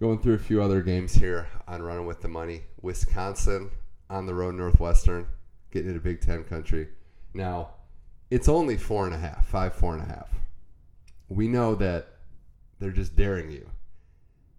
Going 0.00 0.18
through 0.18 0.34
a 0.34 0.38
few 0.38 0.62
other 0.62 0.80
games 0.80 1.14
here 1.14 1.46
on 1.68 1.82
Running 1.82 2.06
with 2.06 2.22
the 2.22 2.28
Money. 2.28 2.62
Wisconsin 2.80 3.70
on 4.08 4.24
the 4.24 4.34
road, 4.34 4.54
Northwestern, 4.54 5.26
getting 5.70 5.88
into 5.88 6.00
Big 6.00 6.22
Ten 6.22 6.42
country. 6.42 6.88
Now, 7.34 7.74
it's 8.30 8.48
only 8.48 8.78
four 8.78 9.04
and 9.04 9.14
a 9.14 9.18
half, 9.18 9.46
five, 9.46 9.74
four 9.74 9.94
and 9.94 10.02
a 10.02 10.06
half. 10.06 10.30
We 11.28 11.48
know 11.48 11.74
that 11.74 12.08
they're 12.78 12.90
just 12.90 13.14
daring 13.14 13.50
you 13.50 13.68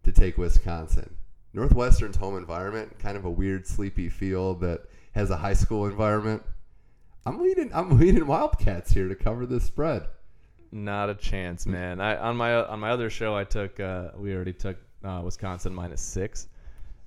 to 0.03 0.11
take 0.11 0.37
Wisconsin. 0.37 1.17
Northwestern's 1.53 2.17
home 2.17 2.37
environment, 2.37 2.97
kind 2.99 3.17
of 3.17 3.25
a 3.25 3.31
weird, 3.31 3.67
sleepy 3.67 4.09
field 4.09 4.61
that 4.61 4.81
has 5.13 5.29
a 5.29 5.37
high 5.37 5.53
school 5.53 5.85
environment. 5.85 6.43
I'm 7.25 7.39
leading. 7.41 7.71
I'm 7.73 7.97
leading 7.99 8.27
Wildcats 8.27 8.91
here 8.91 9.07
to 9.07 9.15
cover 9.15 9.45
this 9.45 9.63
spread. 9.63 10.07
Not 10.71 11.09
a 11.09 11.15
chance, 11.15 11.65
man. 11.65 12.01
I 12.01 12.17
on 12.17 12.35
my 12.35 12.53
on 12.55 12.79
my 12.79 12.89
other 12.89 13.09
show, 13.09 13.35
I 13.35 13.43
took 13.43 13.79
uh, 13.79 14.09
we 14.17 14.33
already 14.33 14.53
took 14.53 14.77
uh, 15.03 15.21
Wisconsin 15.23 15.73
minus 15.73 16.01
six. 16.01 16.47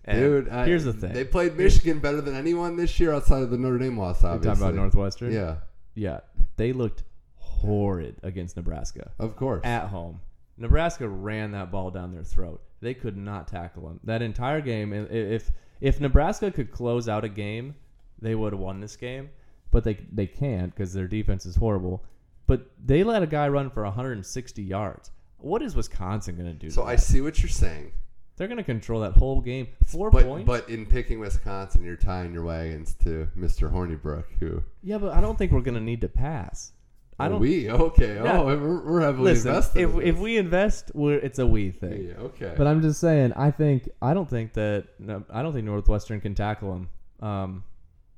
And 0.04 0.18
Dude, 0.20 0.48
I- 0.48 0.66
here's 0.66 0.84
the 0.84 0.92
thing. 0.92 1.12
They 1.12 1.24
played 1.24 1.56
Michigan 1.56 1.98
better 1.98 2.20
than 2.20 2.36
anyone 2.36 2.76
this 2.76 3.00
year 3.00 3.12
outside 3.12 3.42
of 3.42 3.50
the 3.50 3.58
Notre 3.58 3.78
Dame 3.78 3.98
loss. 3.98 4.22
You're 4.22 4.32
Obviously, 4.32 4.60
talking 4.60 4.62
about 4.78 4.82
Northwestern. 4.82 5.32
Yeah, 5.32 5.56
Yeah. 5.94 6.20
They 6.56 6.72
looked 6.72 7.02
horrid 7.34 8.16
against 8.22 8.56
Nebraska 8.56 9.10
of 9.18 9.34
course. 9.36 9.64
at 9.64 9.88
home. 9.88 10.20
Nebraska 10.58 11.08
ran 11.08 11.50
that 11.52 11.70
ball 11.72 11.90
down 11.90 12.12
their 12.12 12.22
throat. 12.22 12.62
They 12.80 12.94
could 12.94 13.16
not 13.16 13.48
tackle 13.48 13.88
them 13.88 14.00
that 14.04 14.22
entire 14.22 14.60
game. 14.60 14.92
If 14.92 15.50
if 15.80 16.00
Nebraska 16.00 16.50
could 16.52 16.70
close 16.70 17.08
out 17.08 17.24
a 17.24 17.28
game 17.28 17.74
they 18.22 18.34
would 18.34 18.52
have 18.52 18.60
won 18.60 18.80
this 18.80 18.96
game. 18.96 19.28
But 19.76 19.84
they 19.84 19.98
they 20.10 20.26
can't 20.26 20.74
because 20.74 20.94
their 20.94 21.06
defense 21.06 21.44
is 21.44 21.56
horrible. 21.56 22.02
But 22.46 22.70
they 22.82 23.04
let 23.04 23.22
a 23.22 23.26
guy 23.26 23.46
run 23.48 23.68
for 23.68 23.82
160 23.82 24.62
yards. 24.62 25.10
What 25.36 25.60
is 25.60 25.76
Wisconsin 25.76 26.34
going 26.34 26.48
to 26.48 26.54
do? 26.54 26.70
So 26.70 26.80
to 26.80 26.88
I 26.88 26.96
that? 26.96 27.02
see 27.02 27.20
what 27.20 27.40
you're 27.42 27.50
saying, 27.50 27.92
they're 28.36 28.48
going 28.48 28.56
to 28.56 28.64
control 28.64 29.02
that 29.02 29.18
whole 29.18 29.42
game. 29.42 29.68
Four 29.84 30.10
but 30.10 30.24
points. 30.24 30.46
but 30.46 30.70
in 30.70 30.86
picking 30.86 31.20
Wisconsin, 31.20 31.84
you're 31.84 31.94
tying 31.94 32.32
your 32.32 32.44
wagons 32.44 32.94
to 33.04 33.28
Mr. 33.36 33.70
Hornibrook, 33.70 34.24
who 34.40 34.62
yeah, 34.82 34.96
but 34.96 35.12
I 35.12 35.20
don't 35.20 35.36
think 35.36 35.52
we're 35.52 35.60
going 35.60 35.74
to 35.74 35.80
need 35.82 36.00
to 36.00 36.08
pass. 36.08 36.72
I 37.18 37.28
don't. 37.28 37.40
we 37.40 37.70
okay. 37.70 38.14
Yeah. 38.14 38.38
Oh, 38.38 38.46
we're, 38.46 38.80
we're 38.80 39.00
heavily 39.02 39.32
listen, 39.32 39.50
invested. 39.50 39.82
if 39.82 39.94
in 39.94 40.02
if 40.02 40.16
we 40.16 40.38
invest, 40.38 40.90
we're, 40.94 41.18
it's 41.18 41.38
a 41.38 41.46
we 41.46 41.70
thing. 41.70 42.14
yeah, 42.14 42.24
okay. 42.28 42.54
But 42.56 42.66
I'm 42.66 42.80
just 42.80 42.98
saying. 42.98 43.34
I 43.36 43.50
think 43.50 43.90
I 44.00 44.14
don't 44.14 44.30
think 44.30 44.54
that 44.54 44.86
no, 44.98 45.22
I 45.28 45.42
don't 45.42 45.52
think 45.52 45.66
Northwestern 45.66 46.22
can 46.22 46.34
tackle 46.34 46.72
them. 46.72 47.28
Um, 47.28 47.64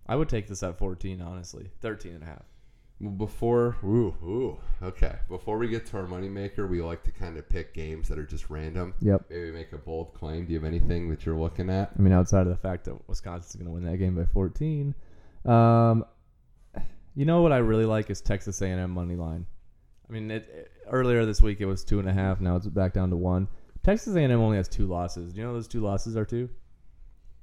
I 0.08 0.16
would 0.16 0.28
take 0.28 0.46
this 0.48 0.62
at 0.62 0.78
14, 0.78 1.20
honestly, 1.20 1.70
13 1.80 2.14
and 2.14 2.22
a 2.22 2.26
half. 2.26 2.42
Well, 3.00 3.12
before, 3.12 3.76
ooh, 3.84 4.14
ooh, 4.24 4.58
okay. 4.82 5.16
Before 5.28 5.56
we 5.58 5.68
get 5.68 5.86
to 5.86 5.98
our 5.98 6.06
moneymaker, 6.06 6.68
we 6.68 6.82
like 6.82 7.04
to 7.04 7.12
kind 7.12 7.36
of 7.36 7.48
pick 7.48 7.72
games 7.74 8.08
that 8.08 8.18
are 8.18 8.26
just 8.26 8.50
random. 8.50 8.94
Yep. 9.00 9.26
Maybe 9.30 9.52
make 9.52 9.72
a 9.72 9.78
bold 9.78 10.14
claim. 10.14 10.46
Do 10.46 10.52
you 10.52 10.58
have 10.58 10.66
anything 10.66 11.08
that 11.10 11.24
you're 11.24 11.36
looking 11.38 11.70
at? 11.70 11.92
I 11.96 12.02
mean, 12.02 12.12
outside 12.12 12.40
of 12.42 12.48
the 12.48 12.56
fact 12.56 12.86
that 12.86 13.08
Wisconsin's 13.08 13.54
going 13.54 13.66
to 13.66 13.70
win 13.72 13.84
that 13.84 13.98
game 13.98 14.16
by 14.16 14.24
14, 14.24 14.94
um, 15.44 16.04
you 17.14 17.24
know 17.24 17.42
what 17.42 17.52
I 17.52 17.58
really 17.58 17.84
like 17.84 18.10
is 18.10 18.20
Texas 18.20 18.60
A&M 18.62 18.90
money 18.90 19.14
line. 19.14 19.46
I 20.08 20.12
mean, 20.12 20.30
it, 20.30 20.48
it- 20.52 20.72
earlier 20.90 21.26
this 21.26 21.42
week 21.42 21.60
it 21.60 21.66
was 21.66 21.84
two 21.84 22.00
and 22.00 22.08
a 22.08 22.12
half. 22.12 22.40
Now 22.40 22.56
it's 22.56 22.66
back 22.66 22.94
down 22.94 23.10
to 23.10 23.16
one. 23.16 23.46
Texas 23.84 24.16
A&M 24.16 24.32
only 24.32 24.56
has 24.56 24.68
two 24.68 24.86
losses. 24.86 25.32
Do 25.34 25.40
you 25.40 25.46
know 25.46 25.52
those 25.52 25.68
two 25.68 25.80
losses 25.80 26.16
are 26.16 26.24
two? 26.24 26.48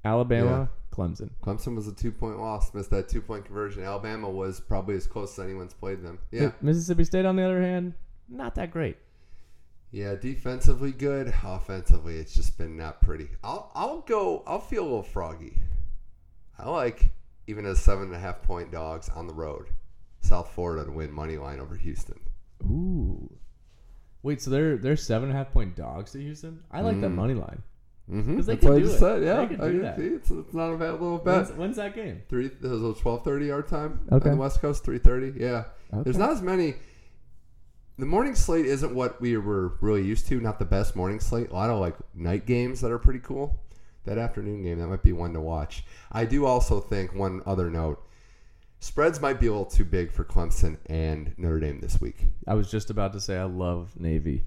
Alabama, 0.06 0.70
Clemson. 0.92 1.30
Clemson 1.44 1.76
was 1.76 1.88
a 1.88 1.94
two 1.94 2.12
point 2.12 2.40
loss, 2.40 2.74
missed 2.74 2.92
that 2.92 3.10
two 3.10 3.22
point 3.22 3.46
conversion. 3.46 3.84
Alabama 3.84 4.30
was 4.30 4.60
probably 4.60 4.96
as 4.96 5.08
close 5.08 5.38
as 5.38 5.46
anyone's 5.46 5.74
played 5.74 6.04
them. 6.04 6.20
Yeah. 6.32 6.52
Mississippi 6.62 7.04
State, 7.04 7.26
on 7.26 7.36
the 7.36 7.44
other 7.44 7.62
hand, 7.62 7.94
not 8.30 8.56
that 8.56 8.72
great. 8.72 8.98
Yeah, 9.92 10.16
defensively 10.16 10.92
good. 10.92 11.34
Offensively, 11.44 12.18
it's 12.18 12.36
just 12.36 12.58
been 12.58 12.78
not 12.78 13.02
pretty. 13.02 13.30
I'll 13.44 13.72
I'll 13.74 14.02
go. 14.02 14.44
I'll 14.46 14.60
feel 14.60 14.84
a 14.84 14.86
little 14.86 15.04
froggy. 15.04 15.58
I 16.58 16.70
like 16.70 17.12
even 17.48 17.66
as 17.66 17.80
seven 17.80 18.06
and 18.06 18.16
a 18.16 18.20
half 18.20 18.42
point 18.42 18.72
dogs 18.72 19.10
on 19.10 19.28
the 19.28 19.34
road. 19.34 19.68
South 20.22 20.52
Florida 20.54 20.86
to 20.86 20.92
win 20.92 21.12
money 21.12 21.38
line 21.38 21.60
over 21.60 21.76
Houston. 21.76 22.20
Ooh. 22.64 23.32
Wait, 24.24 24.42
so 24.42 24.50
they're 24.50 24.78
they're 24.78 24.96
seven 24.96 25.30
and 25.30 25.38
a 25.38 25.44
half 25.44 25.54
point 25.54 25.76
dogs 25.76 26.12
to 26.14 26.20
Houston? 26.20 26.64
I 26.72 26.82
like 26.82 27.00
that 27.02 27.12
mm. 27.12 27.16
money 27.16 27.36
line. 27.36 27.62
Mm-hmm. 28.12 28.36
'Cause 28.36 28.46
they 28.46 28.54
That's 28.54 28.62
can 28.66 28.70
what 28.70 28.76
I 28.76 28.80
do 28.80 28.86
just 28.86 28.96
it. 28.98 29.00
said. 29.00 29.24
Yeah, 29.24 29.38
They 29.46 29.48
can 29.56 29.62
I 29.62 29.72
do 29.72 29.82
that. 29.82 29.98
see 29.98 30.04
it's, 30.04 30.30
it's 30.32 30.54
not 30.54 30.72
a 30.72 30.78
bad 30.78 30.92
little 30.94 31.18
When's, 31.18 31.50
bet. 31.50 31.58
when's 31.58 31.76
that 31.78 31.96
game? 31.96 32.22
Three. 32.30 32.50
There's 32.62 32.82
a 32.84 32.94
twelve 32.94 33.24
thirty 33.24 33.50
our 33.52 33.64
time 33.64 34.02
Okay. 34.12 34.30
on 34.30 34.36
the 34.36 34.42
West 34.42 34.62
Coast. 34.62 34.84
Three 34.84 35.00
thirty. 35.00 35.34
Yeah. 35.40 35.66
There's 35.92 36.16
Okay. 36.16 36.20
not 36.20 36.30
as 36.32 36.42
many. 36.42 36.76
The 37.98 38.06
morning 38.06 38.36
slate 38.36 38.66
isn't 38.66 38.94
what 38.94 39.20
we 39.22 39.38
were 39.38 39.74
really 39.82 40.04
used 40.06 40.28
to. 40.28 40.40
Not 40.40 40.60
the 40.60 40.66
best 40.66 40.96
morning 40.96 41.20
slate. 41.20 41.50
A 41.50 41.54
lot 41.54 41.70
of 41.70 41.80
like 41.80 41.96
night 42.14 42.46
games 42.46 42.82
that 42.82 42.92
are 42.92 43.00
pretty 43.00 43.20
cool. 43.22 43.60
That 44.04 44.18
afternoon 44.20 44.62
game 44.64 44.78
that 44.80 44.88
might 44.88 45.02
be 45.02 45.14
one 45.14 45.34
to 45.34 45.42
watch. 45.42 45.84
I 46.12 46.26
do 46.26 46.46
also 46.46 46.80
think 46.80 47.16
one 47.16 47.42
other 47.48 47.72
note. 47.72 48.06
Spreads 48.82 49.20
might 49.20 49.40
be 49.40 49.48
a 49.48 49.52
little 49.52 49.66
too 49.66 49.86
big 49.86 50.12
for 50.12 50.24
Clemson 50.24 50.78
and 50.86 51.34
Notre 51.38 51.60
Dame 51.60 51.80
this 51.80 52.00
week. 52.00 52.28
I 52.46 52.54
was 52.54 52.70
just 52.70 52.92
about 52.92 53.14
to 53.14 53.20
say 53.20 53.38
I 53.38 53.46
love 53.46 54.00
Navy. 54.00 54.46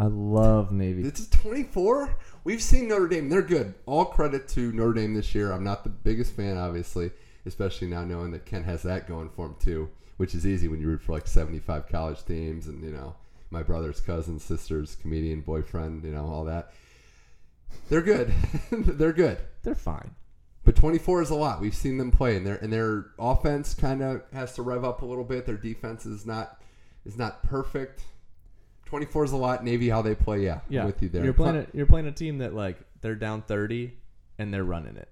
I 0.00 0.06
love 0.06 0.70
Navy. 0.70 1.02
This 1.02 1.18
is 1.18 1.28
24. 1.30 2.16
We've 2.44 2.62
seen 2.62 2.86
Notre 2.86 3.08
Dame. 3.08 3.28
They're 3.28 3.42
good. 3.42 3.74
All 3.84 4.04
credit 4.04 4.46
to 4.50 4.70
Notre 4.70 4.92
Dame 4.92 5.14
this 5.14 5.34
year. 5.34 5.50
I'm 5.50 5.64
not 5.64 5.82
the 5.82 5.90
biggest 5.90 6.36
fan, 6.36 6.56
obviously, 6.56 7.10
especially 7.46 7.88
now 7.88 8.04
knowing 8.04 8.30
that 8.30 8.46
Ken 8.46 8.62
has 8.62 8.84
that 8.84 9.08
going 9.08 9.28
for 9.28 9.46
him 9.46 9.56
too, 9.58 9.90
which 10.16 10.36
is 10.36 10.46
easy 10.46 10.68
when 10.68 10.80
you 10.80 10.86
root 10.86 11.02
for 11.02 11.10
like 11.10 11.26
75 11.26 11.88
college 11.88 12.24
teams 12.24 12.68
and 12.68 12.80
you 12.84 12.92
know 12.92 13.16
my 13.50 13.64
brother's 13.64 14.00
cousin, 14.00 14.38
sister's 14.38 14.94
comedian, 14.94 15.40
boyfriend, 15.40 16.04
you 16.04 16.12
know 16.12 16.26
all 16.26 16.44
that. 16.44 16.72
They're 17.88 18.00
good. 18.00 18.32
They're 18.70 19.12
good. 19.12 19.38
They're 19.64 19.74
fine. 19.74 20.14
But 20.64 20.76
24 20.76 21.22
is 21.22 21.30
a 21.30 21.34
lot. 21.34 21.60
We've 21.60 21.74
seen 21.74 21.98
them 21.98 22.12
play, 22.12 22.36
and 22.36 22.46
their 22.46 22.56
and 22.56 22.72
their 22.72 23.06
offense 23.18 23.74
kind 23.74 24.04
of 24.04 24.22
has 24.32 24.54
to 24.54 24.62
rev 24.62 24.84
up 24.84 25.02
a 25.02 25.06
little 25.06 25.24
bit. 25.24 25.44
Their 25.44 25.56
defense 25.56 26.06
is 26.06 26.24
not 26.24 26.62
is 27.04 27.18
not 27.18 27.42
perfect. 27.42 28.04
24 28.88 29.24
is 29.24 29.32
a 29.32 29.36
lot. 29.36 29.62
Navy, 29.64 29.90
how 29.90 30.00
they 30.00 30.14
play, 30.14 30.44
yeah, 30.44 30.60
Yeah, 30.68 30.80
I'm 30.80 30.86
with 30.86 31.02
you 31.02 31.10
there. 31.10 31.22
You're 31.22 31.34
playing 31.34 31.56
a, 31.56 31.66
you're 31.74 31.86
playing 31.86 32.06
a 32.06 32.12
team 32.12 32.38
that 32.38 32.54
like 32.54 32.78
they're 33.02 33.14
down 33.14 33.42
30 33.42 33.92
and 34.38 34.52
they're 34.52 34.64
running 34.64 34.96
it. 34.96 35.08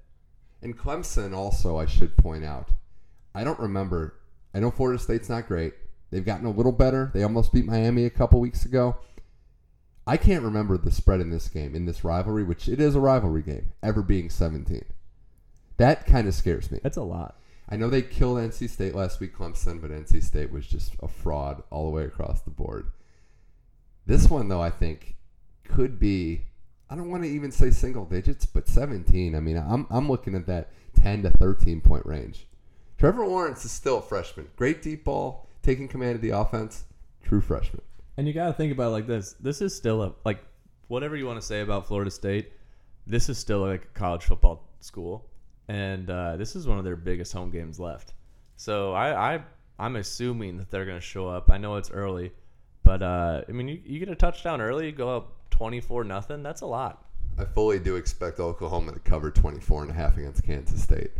And 0.63 0.77
Clemson 0.77 1.35
also, 1.35 1.77
I 1.79 1.85
should 1.85 2.17
point 2.17 2.45
out, 2.45 2.71
I 3.35 3.45
don't 3.45 3.61
remember. 3.61 4.15
I 4.55 4.61
know 4.61 4.71
Florida 4.71 4.99
State's 4.99 5.29
not 5.29 5.47
great. 5.47 5.75
They've 6.11 6.25
gotten 6.25 6.47
a 6.47 6.51
little 6.51 6.73
better. 6.73 7.11
They 7.13 7.23
almost 7.23 7.53
beat 7.53 7.67
Miami 7.67 8.07
a 8.07 8.11
couple 8.11 8.41
weeks 8.41 8.65
ago. 8.65 8.97
I 10.07 10.17
can't 10.17 10.43
remember 10.43 10.79
the 10.79 10.91
spread 10.91 11.21
in 11.21 11.31
this 11.31 11.49
game, 11.49 11.75
in 11.75 11.85
this 11.85 12.03
rivalry, 12.03 12.45
which 12.45 12.69
it 12.69 12.81
is 12.81 12.95
a 12.95 13.01
rivalry 13.01 13.43
game, 13.43 13.73
ever 13.83 14.03
being 14.03 14.31
17. 14.31 14.85
That 15.77 16.07
kind 16.07 16.27
of 16.27 16.35
scares 16.35 16.71
me. 16.71 16.81
That's 16.83 16.97
a 16.97 17.03
lot. 17.03 17.37
I 17.69 17.77
know 17.77 17.91
they 17.91 18.03
killed 18.03 18.39
NC 18.39 18.71
State 18.71 18.95
last 18.95 19.21
week, 19.21 19.37
Clemson, 19.37 19.83
but 19.83 19.91
NC 19.91 20.23
State 20.23 20.53
was 20.53 20.67
just 20.67 20.95
a 21.03 21.09
fraud 21.09 21.63
all 21.71 21.85
the 21.85 21.91
way 21.91 22.05
across 22.05 22.41
the 22.41 22.51
board. 22.51 22.93
This 24.07 24.31
one, 24.31 24.49
though, 24.49 24.63
I 24.63 24.71
think 24.71 25.17
could 25.65 25.99
be. 25.99 26.43
I 26.89 26.95
don't 26.95 27.11
want 27.11 27.25
to 27.25 27.29
even 27.29 27.51
say 27.51 27.71
single 27.71 28.05
digits, 28.05 28.47
but 28.47 28.69
17. 28.69 29.35
I 29.35 29.41
mean, 29.41 29.57
I'm 29.57 29.87
I'm 29.91 30.09
looking 30.09 30.35
at 30.35 30.47
that 30.47 30.71
10 30.95 31.25
to 31.25 31.31
13 31.31 31.81
point 31.81 32.07
range. 32.07 32.47
Trevor 32.99 33.27
Lawrence 33.27 33.65
is 33.65 33.73
still 33.73 33.99
a 33.99 34.03
freshman. 34.03 34.49
Great 34.57 34.83
deep 34.83 35.05
ball, 35.05 35.49
taking 35.63 35.89
command 35.89 36.15
of 36.15 36.23
the 36.23 36.31
offense. 36.31 36.85
True 37.23 37.41
freshman. 37.41 37.83
And 38.17 38.27
you 38.27 38.33
got 38.33 38.47
to 38.47 38.53
think 38.53 38.73
about 38.73 38.89
it 38.89 38.93
like 38.93 39.07
this. 39.07 39.35
This 39.35 39.61
is 39.61 39.77
still 39.77 40.03
a 40.03 40.15
like 40.25 40.43
whatever 40.89 41.17
you 41.17 41.27
want 41.27 41.41
to 41.41 41.47
say 41.47 41.61
about 41.61 41.87
Florida 41.87 42.11
State. 42.11 42.53
This 43.07 43.29
is 43.29 43.39
still 43.39 43.61
like 43.61 43.85
a 43.85 43.99
college 43.99 44.23
football 44.23 44.69
school, 44.81 45.29
and 45.69 46.09
uh, 46.09 46.37
this 46.37 46.57
is 46.57 46.67
one 46.67 46.79
of 46.79 46.85
their 46.85 46.97
biggest 46.97 47.33
home 47.33 47.51
games 47.51 47.79
left. 47.79 48.15
So 48.57 48.95
I, 48.95 49.35
I 49.35 49.41
I'm 49.79 49.97
assuming 49.97 50.57
that 50.59 50.71
they're 50.71 50.87
going 50.87 50.99
to 50.99 51.05
show 51.05 51.29
up. 51.29 51.51
I 51.51 51.59
know 51.59 51.77
it's 51.77 51.91
early, 51.91 52.33
but 52.87 53.03
uh, 53.03 53.43
I 53.49 53.53
mean 53.53 53.69
you, 53.69 53.81
you 53.85 53.99
get 53.99 54.09
a 54.09 54.15
touchdown 54.15 54.61
early, 54.63 54.87
you 54.87 54.93
go 54.93 55.15
up 55.15 55.33
24 55.51 56.05
nothing. 56.05 56.43
That's 56.43 56.63
a 56.63 56.67
lot. 56.67 57.05
I 57.39 57.45
fully 57.45 57.79
do 57.79 57.97
expect 57.97 58.41
Oklahoma 58.41 58.93
to 58.93 58.99
cover 59.01 59.31
24 59.31 59.83
and 59.83 59.91
a 59.91 59.95
half 59.95 60.17
against 60.17 60.43
Kansas 60.45 60.83
State. 60.83 61.11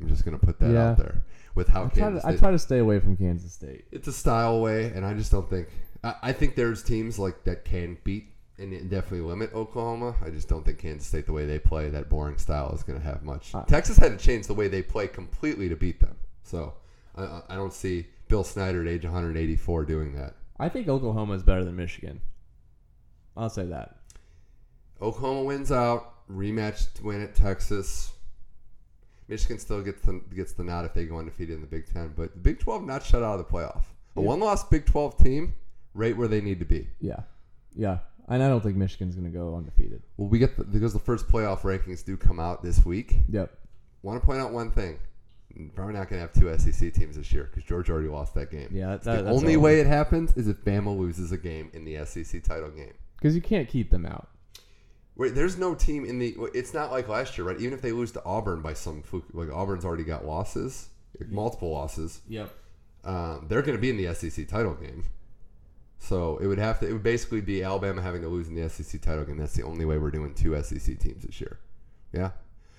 I'm 0.00 0.08
just 0.08 0.24
going 0.24 0.36
to 0.38 0.44
put 0.44 0.58
that 0.60 0.70
Yeah. 0.70 0.90
out 0.90 0.98
there 0.98 1.22
with 1.54 1.68
how 1.68 1.84
I 1.84 1.88
try, 1.88 2.02
Kansas 2.02 2.22
to, 2.24 2.28
I 2.28 2.36
try 2.36 2.50
to 2.50 2.58
stay 2.58 2.78
away 2.78 2.98
from 3.00 3.16
Kansas 3.16 3.52
State. 3.52 3.84
it's 3.92 4.08
a 4.08 4.12
style 4.12 4.60
way, 4.60 4.86
and 4.94 5.04
I 5.04 5.14
just 5.14 5.30
don't 5.30 5.48
think. 5.48 5.68
I, 6.02 6.14
I 6.22 6.32
think 6.32 6.56
there's 6.56 6.82
teams 6.82 7.18
like 7.18 7.44
that 7.44 7.64
can 7.64 7.98
beat 8.04 8.32
and 8.58 8.72
definitely 8.90 9.20
limit 9.20 9.52
Oklahoma. 9.54 10.16
I 10.24 10.30
just 10.30 10.48
don't 10.48 10.64
think 10.64 10.78
Kansas 10.78 11.06
State, 11.06 11.26
the 11.26 11.32
way 11.32 11.46
they 11.46 11.58
play, 11.60 11.88
that 11.90 12.08
boring 12.08 12.38
style, 12.38 12.72
is 12.74 12.82
going 12.82 12.98
to 12.98 13.04
have 13.04 13.22
much. 13.22 13.54
Uh, 13.54 13.62
Texas 13.64 13.96
had 13.98 14.18
to 14.18 14.24
change 14.24 14.46
the 14.48 14.54
way 14.54 14.66
they 14.66 14.82
play 14.82 15.06
completely 15.06 15.68
to 15.68 15.76
beat 15.76 16.00
them. 16.00 16.16
So 16.42 16.74
I- 17.16 17.22
I, 17.24 17.42
I 17.50 17.54
don't 17.54 17.72
see 17.72 18.06
Bill 18.28 18.42
Snyder 18.44 18.80
at 18.82 18.88
age 18.88 19.04
184 19.04 19.84
doing 19.84 20.14
that. 20.16 20.34
I 20.58 20.68
think 20.68 20.88
Oklahoma 20.88 21.34
is 21.34 21.42
better 21.42 21.64
than 21.64 21.76
Michigan. 21.76 22.20
I'll 23.36 23.50
say 23.50 23.64
that. 23.66 23.96
Oklahoma 25.00 25.44
wins 25.44 25.70
out, 25.70 26.26
rematch 26.30 26.92
to 26.94 27.04
win 27.04 27.22
at 27.22 27.34
Texas. 27.34 28.12
Michigan 29.28 29.58
still 29.58 29.82
gets 29.82 30.00
the 30.02 30.20
gets 30.34 30.52
the 30.54 30.64
nod 30.64 30.84
if 30.86 30.94
they 30.94 31.04
go 31.04 31.18
undefeated 31.18 31.54
in 31.54 31.60
the 31.60 31.66
Big 31.66 31.86
Ten, 31.92 32.12
but 32.16 32.32
the 32.32 32.40
Big 32.40 32.58
12 32.58 32.84
not 32.84 33.04
shut 33.04 33.22
out 33.22 33.38
of 33.38 33.46
the 33.46 33.52
playoff. 33.52 33.82
A 34.16 34.20
Yeah. 34.20 34.26
one-loss 34.26 34.64
Big 34.68 34.86
12 34.86 35.18
team, 35.18 35.54
right 35.94 36.16
where 36.16 36.28
they 36.28 36.40
need 36.40 36.58
to 36.60 36.64
be. 36.64 36.88
Yeah, 37.00 37.20
yeah. 37.74 37.98
And 38.26 38.42
I 38.42 38.48
don't 38.48 38.62
think 38.62 38.76
Michigan's 38.76 39.14
going 39.14 39.30
to 39.30 39.36
go 39.38 39.54
undefeated. 39.56 40.02
Well, 40.16 40.28
we 40.28 40.38
get 40.38 40.56
the, 40.56 40.64
because 40.64 40.92
the 40.92 40.98
first 40.98 41.28
playoff 41.28 41.60
rankings 41.60 42.04
do 42.04 42.16
come 42.16 42.38
out 42.40 42.62
this 42.62 42.84
week. 42.84 43.16
Yep. 43.30 43.56
Want 44.02 44.20
to 44.20 44.26
point 44.26 44.40
out 44.40 44.52
one 44.52 44.70
thing: 44.70 44.98
probably 45.74 45.94
not 45.94 46.08
going 46.08 46.20
to 46.20 46.26
have 46.26 46.32
two 46.32 46.56
SEC 46.58 46.92
teams 46.92 47.16
this 47.16 47.32
year 47.32 47.44
because 47.44 47.64
Georgia 47.64 47.92
already 47.92 48.08
lost 48.08 48.34
that 48.34 48.50
game. 48.50 48.68
Yeah, 48.72 48.96
that, 48.96 49.24
the 49.24 49.30
only 49.30 49.56
way 49.56 49.80
it 49.80 49.86
happens 49.86 50.36
is 50.36 50.48
if 50.48 50.64
Bama 50.64 50.96
loses 50.96 51.32
a 51.32 51.38
game 51.38 51.70
in 51.72 51.84
the 51.84 52.04
SEC 52.04 52.42
title 52.42 52.70
game. 52.70 52.94
because 53.16 53.34
you 53.34 53.42
can't 53.42 53.68
keep 53.68 53.90
them 53.90 54.06
out. 54.06 54.28
Wait, 55.16 55.34
there's 55.34 55.58
no 55.58 55.74
team 55.74 56.04
in 56.04 56.18
the. 56.20 56.36
It's 56.54 56.72
not 56.72 56.92
like 56.92 57.08
last 57.08 57.36
year, 57.36 57.46
right? 57.46 57.58
Even 57.60 57.72
if 57.72 57.82
they 57.82 57.90
lose 57.90 58.12
to 58.12 58.24
Auburn 58.24 58.62
by 58.62 58.72
some 58.72 59.02
fluke, 59.02 59.26
like 59.32 59.50
Auburn's 59.50 59.84
already 59.84 60.04
got 60.04 60.24
losses, 60.24 60.90
like 61.18 61.28
multiple 61.28 61.72
losses. 61.72 62.20
Yep. 62.28 62.52
Um, 63.04 63.46
they're 63.48 63.62
going 63.62 63.76
to 63.76 63.80
be 63.80 63.90
in 63.90 63.96
the 63.96 64.14
SEC 64.14 64.46
title 64.46 64.74
game. 64.74 65.04
So 65.98 66.38
it 66.38 66.46
would 66.46 66.58
have 66.58 66.78
to. 66.80 66.88
It 66.88 66.92
would 66.92 67.02
basically 67.02 67.40
be 67.40 67.64
Alabama 67.64 68.00
having 68.00 68.22
to 68.22 68.28
lose 68.28 68.46
in 68.46 68.54
the 68.54 68.68
SEC 68.68 69.00
title 69.00 69.24
game. 69.24 69.38
That's 69.38 69.54
the 69.54 69.64
only 69.64 69.84
way 69.84 69.98
we're 69.98 70.12
doing 70.12 70.34
two 70.34 70.54
SEC 70.62 70.98
teams 71.00 71.24
this 71.24 71.40
year. 71.40 71.58
Yeah. 72.12 72.30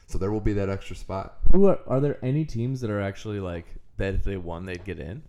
So 0.09 0.17
there 0.17 0.31
will 0.31 0.41
be 0.41 0.53
that 0.53 0.69
extra 0.69 0.95
spot 0.95 1.37
Who 1.51 1.67
are, 1.67 1.79
are 1.85 1.99
there 1.99 2.17
any 2.23 2.43
teams 2.43 2.81
that 2.81 2.89
are 2.89 2.99
actually 2.99 3.39
like 3.39 3.67
that 3.97 4.15
if 4.15 4.23
they 4.23 4.37
won 4.37 4.65
they'd 4.65 4.83
get 4.83 4.99
in? 4.99 5.21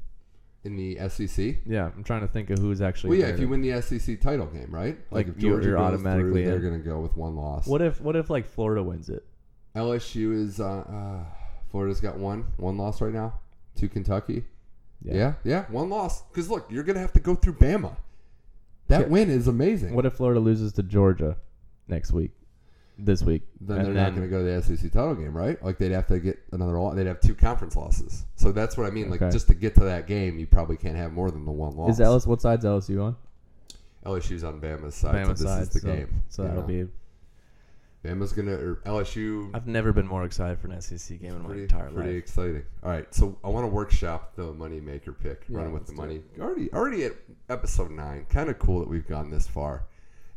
in 0.65 0.77
the 0.77 0.99
SEC. 1.09 1.57
Yeah, 1.67 1.91
I'm 1.97 2.05
trying 2.05 2.21
to 2.21 2.29
think 2.29 2.51
of 2.51 2.59
who's 2.59 2.83
actually. 2.83 3.11
Well, 3.11 3.19
yeah, 3.19 3.27
there. 3.27 3.35
if 3.35 3.41
you 3.41 3.49
win 3.49 3.63
the 3.63 3.81
SEC 3.81 4.21
title 4.21 4.45
game, 4.47 4.69
right? 4.71 4.99
Like, 5.11 5.27
if 5.29 5.39
you're- 5.39 5.55
Georgia 5.55 5.69
you're 5.69 5.77
goes 5.79 5.87
automatically 5.87 6.43
through, 6.43 6.45
they're 6.45 6.57
in. 6.57 6.61
going 6.63 6.83
to 6.83 6.87
go 6.87 7.01
with 7.01 7.17
one 7.17 7.35
loss. 7.35 7.67
What 7.67 7.81
if 7.81 8.01
what 8.03 8.15
if 8.17 8.29
like 8.29 8.47
Florida 8.47 8.83
wins 8.83 9.09
it? 9.09 9.25
LSU 9.75 10.35
is 10.35 10.61
uh, 10.61 10.65
uh, 10.81 11.25
Florida's 11.71 12.01
got 12.01 12.19
one 12.19 12.47
one 12.59 12.77
loss 12.77 13.01
right 13.01 13.13
now 13.13 13.41
to 13.77 13.89
Kentucky. 13.89 14.45
Yeah, 15.03 15.35
yeah, 15.45 15.65
one 15.71 15.89
loss. 15.89 16.23
Because 16.25 16.51
look, 16.51 16.67
you're 16.71 16.85
gonna 16.85 17.01
have 17.01 17.13
to 17.15 17.21
go 17.21 17.35
through 17.35 17.55
Bama. 17.55 17.97
That 18.89 19.03
Yeah. 19.03 19.07
win 19.07 19.31
is 19.31 19.49
amazing. 19.49 19.95
What 19.95 20.05
if 20.05 20.13
Florida 20.15 20.41
loses 20.41 20.73
to 20.75 20.83
Georgia 20.83 21.37
next 21.89 22.13
week? 22.13 22.33
This 23.05 23.23
week. 23.23 23.43
then 23.61 23.79
And 23.79 23.87
they're 23.87 23.95
not 23.95 24.11
going 24.15 24.23
to 24.23 24.29
go 24.29 24.45
to 24.45 24.61
the 24.69 24.77
SEC 24.77 24.91
title 24.93 25.15
game, 25.15 25.37
right? 25.37 25.63
Like 25.65 25.79
they'd 25.79 25.93
have 25.93 26.07
to 26.09 26.19
get 26.21 26.39
another. 26.53 26.79
lo- 26.79 26.95
They'd 26.95 27.07
have 27.07 27.21
two 27.21 27.35
conference 27.35 27.77
losses. 27.77 28.25
So 28.37 28.53
that's 28.53 28.77
what 28.77 28.87
I 28.87 28.91
mean. 28.91 29.11
Like 29.11 29.23
Okay. 29.23 29.33
just 29.33 29.47
to 29.49 29.55
get 29.55 29.75
to 29.77 29.81
that 29.85 30.07
game, 30.07 30.39
you 30.39 30.47
probably 30.47 30.77
can't 30.77 30.97
have 30.97 31.13
more 31.13 31.31
than 31.31 31.45
the 31.45 31.53
one 31.53 31.77
loss. 31.77 31.99
Is 31.99 32.01
LSU 32.01 32.27
what 32.27 32.41
side's 32.41 32.65
LSU 32.65 33.03
on? 33.05 33.17
LSU's 34.07 34.45
on 34.45 34.61
Bama's 34.61 34.95
side. 34.95 35.15
Bama 35.15 35.27
so 35.27 35.33
this 35.33 35.43
side. 35.43 35.63
is 35.63 35.69
the 35.71 35.81
so, 35.81 35.87
game. 35.87 36.23
So 36.29 36.43
that'll 36.45 36.63
know. 36.63 36.67
be 36.67 36.89
Bama's 38.05 38.33
gonna 38.33 38.53
or 38.55 38.77
LSU. 38.87 39.51
I've 39.55 39.67
never 39.67 39.93
been 39.93 40.07
more 40.07 40.25
excited 40.25 40.59
for 40.59 40.69
an 40.69 40.81
SEC 40.81 41.21
game 41.21 41.33
in 41.35 41.43
my 41.43 41.55
entire 41.55 41.83
pretty 41.83 41.95
life. 41.97 42.05
Pretty 42.05 42.17
exciting. 42.19 42.63
All 42.83 42.91
right, 42.91 43.15
so 43.15 43.37
I 43.45 43.49
want 43.49 43.65
to 43.65 43.69
workshop 43.69 44.35
the 44.37 44.55
money 44.55 44.81
maker 44.81 45.13
pick, 45.13 45.45
Yeah, 45.49 45.59
running 45.59 45.75
with 45.75 45.85
the 45.87 45.93
do 45.93 45.99
money. 45.99 46.23
Already, 46.41 46.73
already 46.73 47.05
at 47.05 47.13
episode 47.51 47.91
nine. 47.91 48.25
Kind 48.31 48.49
of 48.49 48.59
cool 48.59 48.81
that 48.81 48.89
we've 48.89 49.07
gone 49.07 49.29
this 49.31 49.47
far, 49.47 49.85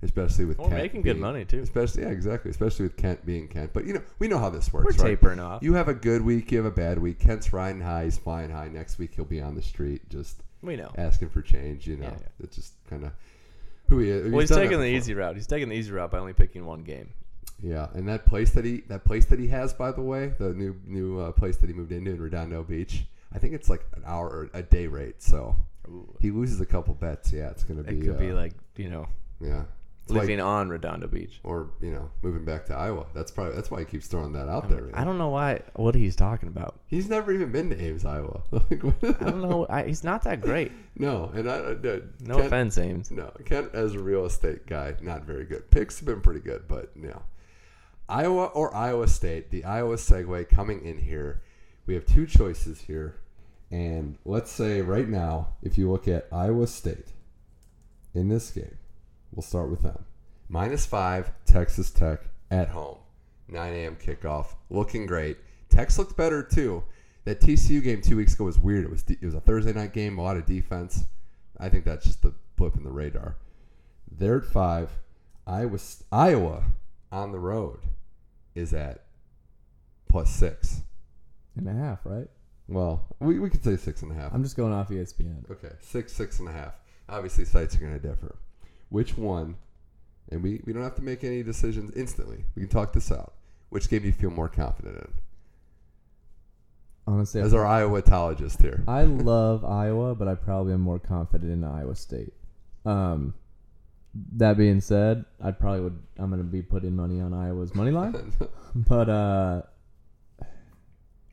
especially 0.04 0.46
with 0.46 0.58
We're 0.58 0.70
Kent 0.70 0.78
making 0.78 1.02
good 1.02 1.18
money 1.18 1.46
too. 1.46 1.62
Especially, 1.62 2.04
yeah, 2.04 2.10
exactly. 2.10 2.52
Especially 2.52 2.84
with 2.84 2.98
Kent 2.98 3.26
being 3.26 3.48
Kent. 3.48 3.72
But 3.74 3.86
you 3.86 3.94
know, 3.94 4.02
we 4.20 4.28
know 4.28 4.38
how 4.38 4.50
this 4.50 4.72
works. 4.72 4.98
We're 4.98 5.04
right? 5.04 5.10
tapering 5.12 5.40
off. 5.40 5.64
You 5.64 5.74
have 5.74 5.88
a 5.88 5.94
good 5.94 6.22
week, 6.22 6.52
you 6.52 6.58
have 6.58 6.66
a 6.66 6.72
bad 6.72 7.00
week. 7.00 7.20
Kent's 7.20 7.54
riding 7.54 7.82
high, 7.82 8.06
he's 8.06 8.18
flying 8.18 8.50
high. 8.50 8.68
Next 8.68 8.98
week 8.98 9.14
he'll 9.16 9.26
be 9.26 9.42
on 9.42 9.56
the 9.56 9.62
street 9.62 10.08
just 10.10 10.42
We 10.62 10.76
know. 10.76 10.92
asking 10.98 11.30
for 11.30 11.42
change. 11.42 11.88
You 11.88 11.98
know, 11.98 12.06
Yeah, 12.06 12.18
yeah. 12.20 12.46
it's 12.46 12.56
just 12.56 12.74
kind 12.90 13.06
of 13.06 13.12
who 13.88 14.00
he 14.00 14.10
is. 14.10 14.32
Well, 14.32 14.40
he's 14.42 14.50
that 14.50 14.56
taking 14.56 14.80
the 14.80 14.88
easy 14.88 15.14
route. 15.14 15.36
He's 15.36 15.48
taking 15.48 15.70
the 15.70 15.76
easy 15.76 15.92
route 15.92 16.12
by 16.12 16.20
only 16.20 16.34
picking 16.34 16.66
one 16.66 16.84
game. 16.84 17.10
Yeah, 17.62 17.88
and 17.94 18.08
that 18.10 18.26
place 18.26 18.52
that 18.52 18.66
he 18.66 18.82
that 18.90 19.06
place 19.06 19.26
that 19.28 19.40
he 19.40 19.48
has, 19.48 19.74
by 19.74 19.92
the 19.92 20.02
way, 20.02 20.34
the 20.38 20.54
new 20.54 20.76
new 20.86 21.20
uh, 21.20 21.32
place 21.32 21.58
that 21.58 21.68
he 21.68 21.74
moved 21.74 21.92
into 21.92 22.12
in 22.12 22.22
Redondo 22.22 22.64
Beach. 22.64 23.06
I 23.34 23.40
think 23.40 23.54
it's 23.54 23.70
like 23.70 23.86
an 23.96 24.04
hour 24.06 24.28
or 24.28 24.50
a 24.54 24.62
day 24.62 24.88
rate. 24.88 25.24
So 25.24 25.56
he 26.20 26.30
loses 26.32 26.60
a 26.62 26.66
couple 26.66 26.94
bets. 26.94 27.32
Yeah, 27.32 27.50
it's 27.50 27.64
gonna 27.64 27.84
be. 27.84 28.00
It 28.00 28.06
could 28.06 28.20
be 28.20 28.32
uh, 28.32 28.36
like 28.36 28.54
you 28.76 28.90
know 28.90 29.08
yeah, 29.40 29.64
It's 30.04 30.12
like- 30.12 30.22
living 30.22 30.42
on 30.42 30.68
Redondo 30.68 31.08
Beach. 31.08 31.40
or 31.44 31.70
you 31.82 31.92
know 31.92 32.10
moving 32.22 32.44
back 32.44 32.66
to 32.66 32.76
Iowa. 32.76 33.06
That's 33.14 33.32
probably 33.32 33.56
that's 33.56 33.72
why 33.72 33.80
he 33.80 33.86
keeps 33.86 34.08
throwing 34.08 34.34
that 34.34 34.50
out 34.50 34.70
there. 34.70 34.90
I 34.94 35.06
don't 35.06 35.18
know 35.18 35.30
why 35.30 35.62
what 35.76 35.96
he's 35.96 36.16
talking 36.16 36.50
about. 36.50 36.80
He's 36.88 37.08
never 37.08 37.32
even 37.32 37.52
been 37.54 37.70
to 37.70 37.82
Ames, 37.82 38.04
Iowa. 38.06 38.44
Like, 38.52 38.84
I 39.22 39.30
don't 39.30 39.42
know. 39.42 39.66
I, 39.70 39.84
he's 39.84 40.04
not 40.04 40.24
that 40.24 40.42
great. 40.42 40.72
no, 40.98 41.32
and 41.34 41.50
I, 41.50 41.72
I 41.72 42.02
No 42.20 42.40
offense, 42.40 42.78
Ames. 42.78 43.12
No, 43.12 43.32
Kent 43.46 43.74
as 43.74 43.94
a 43.96 44.00
real 44.00 44.26
estate 44.26 44.66
guy, 44.68 44.96
not 45.02 45.24
very 45.24 45.46
good. 45.46 45.72
Picks 45.72 46.00
have 46.00 46.06
been 46.06 46.22
pretty 46.22 46.42
good, 46.42 46.68
but 46.68 46.96
no. 46.98 47.22
Iowa 48.10 48.48
or 48.48 48.76
Iowa 48.76 49.08
State, 49.08 49.50
the 49.52 49.64
Iowa 49.64 49.96
segue 49.96 50.50
coming 50.50 50.84
in 50.86 50.98
here. 50.98 51.42
We 51.86 51.94
have 51.94 52.06
two 52.06 52.26
choices 52.28 52.82
here. 52.82 53.16
And 53.72 54.18
let's 54.26 54.52
say 54.52 54.82
right 54.82 55.08
now, 55.08 55.54
if 55.64 55.78
you 55.78 55.90
look 55.90 56.08
at 56.08 56.28
Iowa 56.32 56.68
State 56.68 57.08
in 58.14 58.28
this 58.30 58.52
game, 58.52 58.78
we'll 59.34 59.44
start 59.44 59.70
with 59.70 59.82
them. 59.82 60.06
Minus 60.50 60.86
five, 60.86 61.32
Texas 61.46 61.90
Tech 61.92 62.22
at 62.52 62.70
home. 62.70 62.98
9 63.48 63.74
a.m. 63.74 63.96
kickoff. 63.96 64.56
Looking 64.70 65.06
great. 65.06 65.38
Tech's 65.70 65.98
looked 65.98 66.16
better 66.16 66.44
too. 66.44 66.84
That 67.26 67.40
TCU 67.40 67.82
game 67.84 68.02
two 68.02 68.18
weeks 68.18 68.34
ago 68.34 68.46
was 68.46 68.60
weird. 68.60 68.84
It 68.84 68.92
was 68.92 69.04
it 69.08 69.22
was 69.22 69.34
a 69.34 69.40
Thursday 69.42 69.74
night 69.74 69.94
game, 69.94 70.18
a 70.18 70.22
lot 70.22 70.38
of 70.38 70.46
defense. 70.46 71.06
I 71.60 71.70
think 71.70 71.86
that's 71.86 72.06
just 72.06 72.22
the 72.22 72.34
blip 72.58 72.76
in 72.76 72.84
the 72.84 72.92
radar. 72.92 73.38
They're 74.12 74.38
at 74.38 74.46
five. 74.46 74.92
Iowa 75.48 75.80
Iowa 76.12 76.64
on 77.12 77.32
the 77.32 77.40
road 77.40 77.80
is 78.56 78.74
at 78.74 79.04
plus 80.10 80.30
six. 80.30 80.82
and 81.56 81.68
a 81.68 81.74
half, 81.74 82.06
right? 82.06 82.28
Well, 82.68 83.06
we, 83.20 83.40
we 83.40 83.50
could 83.50 83.64
say 83.64 83.78
six 83.78 84.02
and 84.02 84.12
a 84.12 84.16
half. 84.16 84.34
I'm 84.34 84.44
just 84.44 84.56
going 84.58 84.74
off 84.74 84.90
ESPN. 84.90 85.50
Okay, 85.52 85.74
six, 85.82 86.14
six 86.14 86.40
and 86.40 86.48
a 86.50 86.52
half. 86.52 86.76
Obviously, 87.10 87.46
sites 87.46 87.76
are 87.76 87.80
going 87.80 87.94
to 87.94 88.00
differ. 88.00 88.36
Which 88.94 89.18
one? 89.18 89.56
And 90.30 90.44
we, 90.44 90.62
we 90.66 90.72
don't 90.72 90.84
have 90.84 90.94
to 90.98 91.02
make 91.02 91.24
any 91.24 91.42
decisions 91.42 91.92
instantly. 91.96 92.46
We 92.56 92.62
can 92.62 92.70
talk 92.70 92.94
this 92.94 93.12
out. 93.12 93.34
Which 93.70 93.90
game 93.90 94.02
do 94.02 94.06
you 94.06 94.14
feel 94.14 94.30
more 94.30 94.48
confident 94.48 94.98
in? 94.98 95.14
Honestly, 97.08 97.42
As 97.42 97.56
our 97.56 97.66
Iowatologist 97.66 98.62
here. 98.62 98.84
I 98.88 99.02
love 99.06 99.66
Iowa, 99.66 100.14
but 100.14 100.28
I 100.28 100.36
probably 100.36 100.74
am 100.74 100.82
more 100.82 101.00
confident 101.00 101.52
in 101.52 101.64
Iowa 101.64 101.96
State. 101.96 102.34
Um, 102.86 103.34
that 104.34 104.58
being 104.58 104.80
said, 104.80 105.26
I 105.44 105.50
probably 105.50 105.82
would. 105.82 106.00
I'm 106.20 106.30
going 106.30 106.44
to 106.44 106.48
be 106.48 106.62
putting 106.62 106.96
money 106.96 107.20
on 107.20 107.34
Iowa's 107.34 107.74
money 107.74 107.90
line, 108.00 108.32
but 108.76 109.10
uh, 109.10 109.64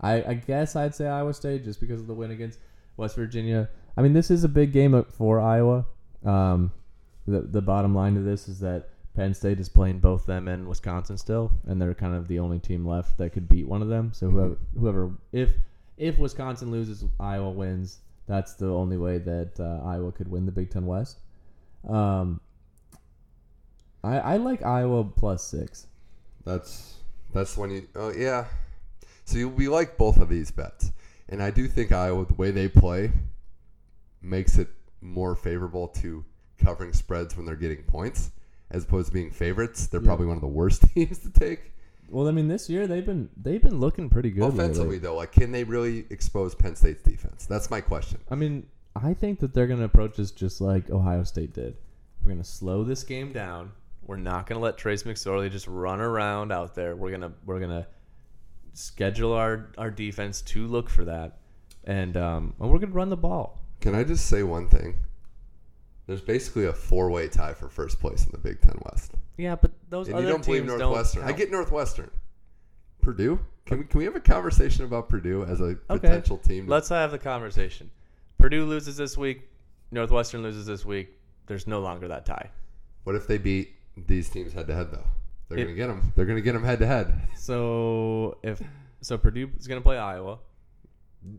I 0.00 0.22
I 0.22 0.34
guess 0.34 0.76
I'd 0.76 0.94
say 0.94 1.08
Iowa 1.08 1.34
State 1.34 1.64
just 1.64 1.78
because 1.78 2.00
of 2.00 2.06
the 2.06 2.14
win 2.14 2.30
against 2.30 2.58
West 2.96 3.16
Virginia. 3.16 3.68
I 3.98 4.00
mean, 4.00 4.14
this 4.14 4.30
is 4.30 4.44
a 4.44 4.48
big 4.48 4.72
game 4.72 5.04
for 5.10 5.40
Iowa. 5.40 5.84
Um, 6.24 6.72
the 7.30 7.40
the 7.42 7.62
bottom 7.62 7.94
line 7.94 8.14
to 8.14 8.20
this 8.20 8.48
is 8.48 8.60
that 8.60 8.88
Penn 9.14 9.34
State 9.34 9.60
is 9.60 9.68
playing 9.68 9.98
both 9.98 10.26
them 10.26 10.48
and 10.48 10.68
Wisconsin 10.68 11.18
still, 11.18 11.52
and 11.66 11.80
they're 11.80 11.94
kind 11.94 12.14
of 12.14 12.28
the 12.28 12.38
only 12.38 12.58
team 12.58 12.86
left 12.86 13.18
that 13.18 13.30
could 13.30 13.48
beat 13.48 13.66
one 13.66 13.82
of 13.82 13.88
them. 13.88 14.12
So 14.12 14.28
whoever 14.30 14.56
whoever 14.78 15.10
if 15.32 15.52
if 15.96 16.18
Wisconsin 16.18 16.70
loses, 16.70 17.04
Iowa 17.18 17.50
wins. 17.50 17.98
That's 18.26 18.54
the 18.54 18.68
only 18.68 18.96
way 18.96 19.18
that 19.18 19.58
uh, 19.58 19.84
Iowa 19.84 20.12
could 20.12 20.28
win 20.28 20.46
the 20.46 20.52
Big 20.52 20.70
Ten 20.70 20.86
West. 20.86 21.18
Um, 21.88 22.40
I 24.04 24.18
I 24.18 24.36
like 24.36 24.62
Iowa 24.62 25.04
plus 25.04 25.44
six. 25.44 25.86
That's 26.44 26.94
that's 27.32 27.56
when 27.56 27.70
you. 27.70 27.88
Oh 27.94 28.12
yeah. 28.12 28.46
So 29.24 29.38
you, 29.38 29.48
we 29.48 29.68
like 29.68 29.96
both 29.96 30.18
of 30.18 30.28
these 30.28 30.50
bets, 30.50 30.92
and 31.28 31.42
I 31.42 31.50
do 31.50 31.68
think 31.68 31.92
Iowa, 31.92 32.24
the 32.24 32.34
way 32.34 32.50
they 32.50 32.68
play, 32.68 33.12
makes 34.22 34.58
it 34.58 34.68
more 35.00 35.34
favorable 35.34 35.88
to 35.88 36.24
covering 36.60 36.92
spreads 36.92 37.36
when 37.36 37.46
they're 37.46 37.56
getting 37.56 37.82
points, 37.84 38.30
as 38.70 38.84
opposed 38.84 39.08
to 39.08 39.12
being 39.12 39.30
favorites. 39.30 39.86
They're 39.86 40.00
Yeah. 40.00 40.06
probably 40.06 40.26
one 40.26 40.36
of 40.36 40.42
the 40.42 40.46
worst 40.48 40.82
teams 40.94 41.18
to 41.20 41.30
take 41.30 41.72
Well, 42.08 42.28
I 42.28 42.32
mean, 42.32 42.48
this 42.48 42.68
year 42.70 42.86
they've 42.86 43.04
been 43.06 43.28
they've 43.36 43.62
been 43.62 43.80
looking 43.80 44.08
pretty 44.10 44.30
good 44.30 44.44
offensively. 44.44 44.82
lately. 44.82 44.98
Though, 44.98 45.16
like, 45.16 45.32
can 45.32 45.52
they 45.52 45.64
really 45.64 46.06
expose 46.10 46.54
Penn 46.54 46.76
State's 46.76 47.02
defense? 47.02 47.46
That's 47.46 47.70
my 47.70 47.80
question. 47.80 48.18
I 48.30 48.34
mean, 48.34 48.66
I 48.96 49.14
think 49.14 49.38
that 49.40 49.54
they're 49.54 49.68
going 49.68 49.78
to 49.78 49.84
approach 49.86 50.16
this 50.16 50.30
just 50.32 50.60
like 50.60 50.90
Ohio 50.90 51.22
State 51.22 51.52
did. 51.54 51.76
We're 52.22 52.32
going 52.32 52.42
to 52.42 52.48
slow 52.48 52.82
this 52.84 53.04
game 53.04 53.32
down. 53.32 53.72
We're 54.06 54.16
not 54.16 54.46
gonna 54.48 54.60
let 54.60 54.76
Trace 54.76 55.04
McSorley 55.04 55.48
just 55.52 55.68
run 55.68 56.00
around 56.00 56.50
out 56.50 56.74
there. 56.74 56.96
We're 56.96 57.12
gonna 57.12 57.32
we're 57.46 57.60
gonna 57.60 57.86
schedule 58.72 59.32
our 59.32 59.70
our 59.78 59.90
defense 59.90 60.42
to 60.42 60.66
look 60.66 60.88
for 60.90 61.04
that, 61.04 61.38
and 61.84 62.16
um, 62.16 62.54
and 62.58 62.70
we're 62.70 62.78
gonna 62.78 62.92
run 62.92 63.10
the 63.10 63.16
ball. 63.16 63.60
Can 63.80 63.94
I 63.94 64.02
just 64.02 64.26
say 64.26 64.42
one 64.42 64.68
thing? 64.68 64.96
There's 66.10 66.20
basically 66.20 66.64
a 66.64 66.72
four-way 66.72 67.28
tie 67.28 67.54
for 67.54 67.68
first 67.68 68.00
place 68.00 68.24
in 68.24 68.32
the 68.32 68.38
Big 68.38 68.60
Ten 68.60 68.74
West. 68.90 69.12
Yeah, 69.36 69.54
but 69.54 69.70
those 69.90 70.08
And 70.08 70.16
other 70.16 70.24
you 70.26 70.32
don't 70.32 70.44
believe 70.44 70.62
teams 70.66 70.76
Northwestern. 70.80 71.22
don't. 71.22 71.30
I 71.30 71.36
get 71.36 71.52
Northwestern. 71.52 72.10
Purdue. 73.00 73.38
Can 73.64 73.78
we 73.78 73.84
can 73.84 73.98
we 73.98 74.04
have 74.06 74.16
a 74.16 74.20
conversation 74.20 74.84
about 74.84 75.08
Purdue 75.08 75.44
as 75.44 75.60
a 75.60 75.64
Okay. 75.66 75.78
potential 75.88 76.36
team? 76.38 76.66
Let's 76.66 76.88
have 76.88 77.12
the 77.12 77.18
conversation. 77.20 77.92
Purdue 78.38 78.64
loses 78.64 78.96
this 78.96 79.16
week. 79.16 79.48
Northwestern 79.92 80.42
loses 80.42 80.66
this 80.66 80.84
week. 80.84 81.16
There's 81.46 81.68
no 81.68 81.78
longer 81.78 82.08
that 82.08 82.26
tie. 82.26 82.50
What 83.04 83.14
if 83.14 83.28
they 83.28 83.38
beat 83.38 83.72
these 83.96 84.28
teams 84.28 84.52
head 84.52 84.66
to 84.66 84.74
head 84.74 84.90
though? 84.90 85.06
They're 85.48 85.58
It- 85.58 85.62
gonna 85.62 85.76
get 85.76 85.86
them. 85.86 86.12
They're 86.16 86.26
gonna 86.26 86.40
get 86.40 86.54
them 86.54 86.64
head 86.64 86.80
to 86.80 86.86
head. 86.88 87.14
So 87.36 88.36
if 88.42 88.60
so, 89.00 89.16
Purdue 89.16 89.48
is 89.60 89.68
gonna 89.68 89.80
play 89.80 89.96
Iowa. 89.96 90.40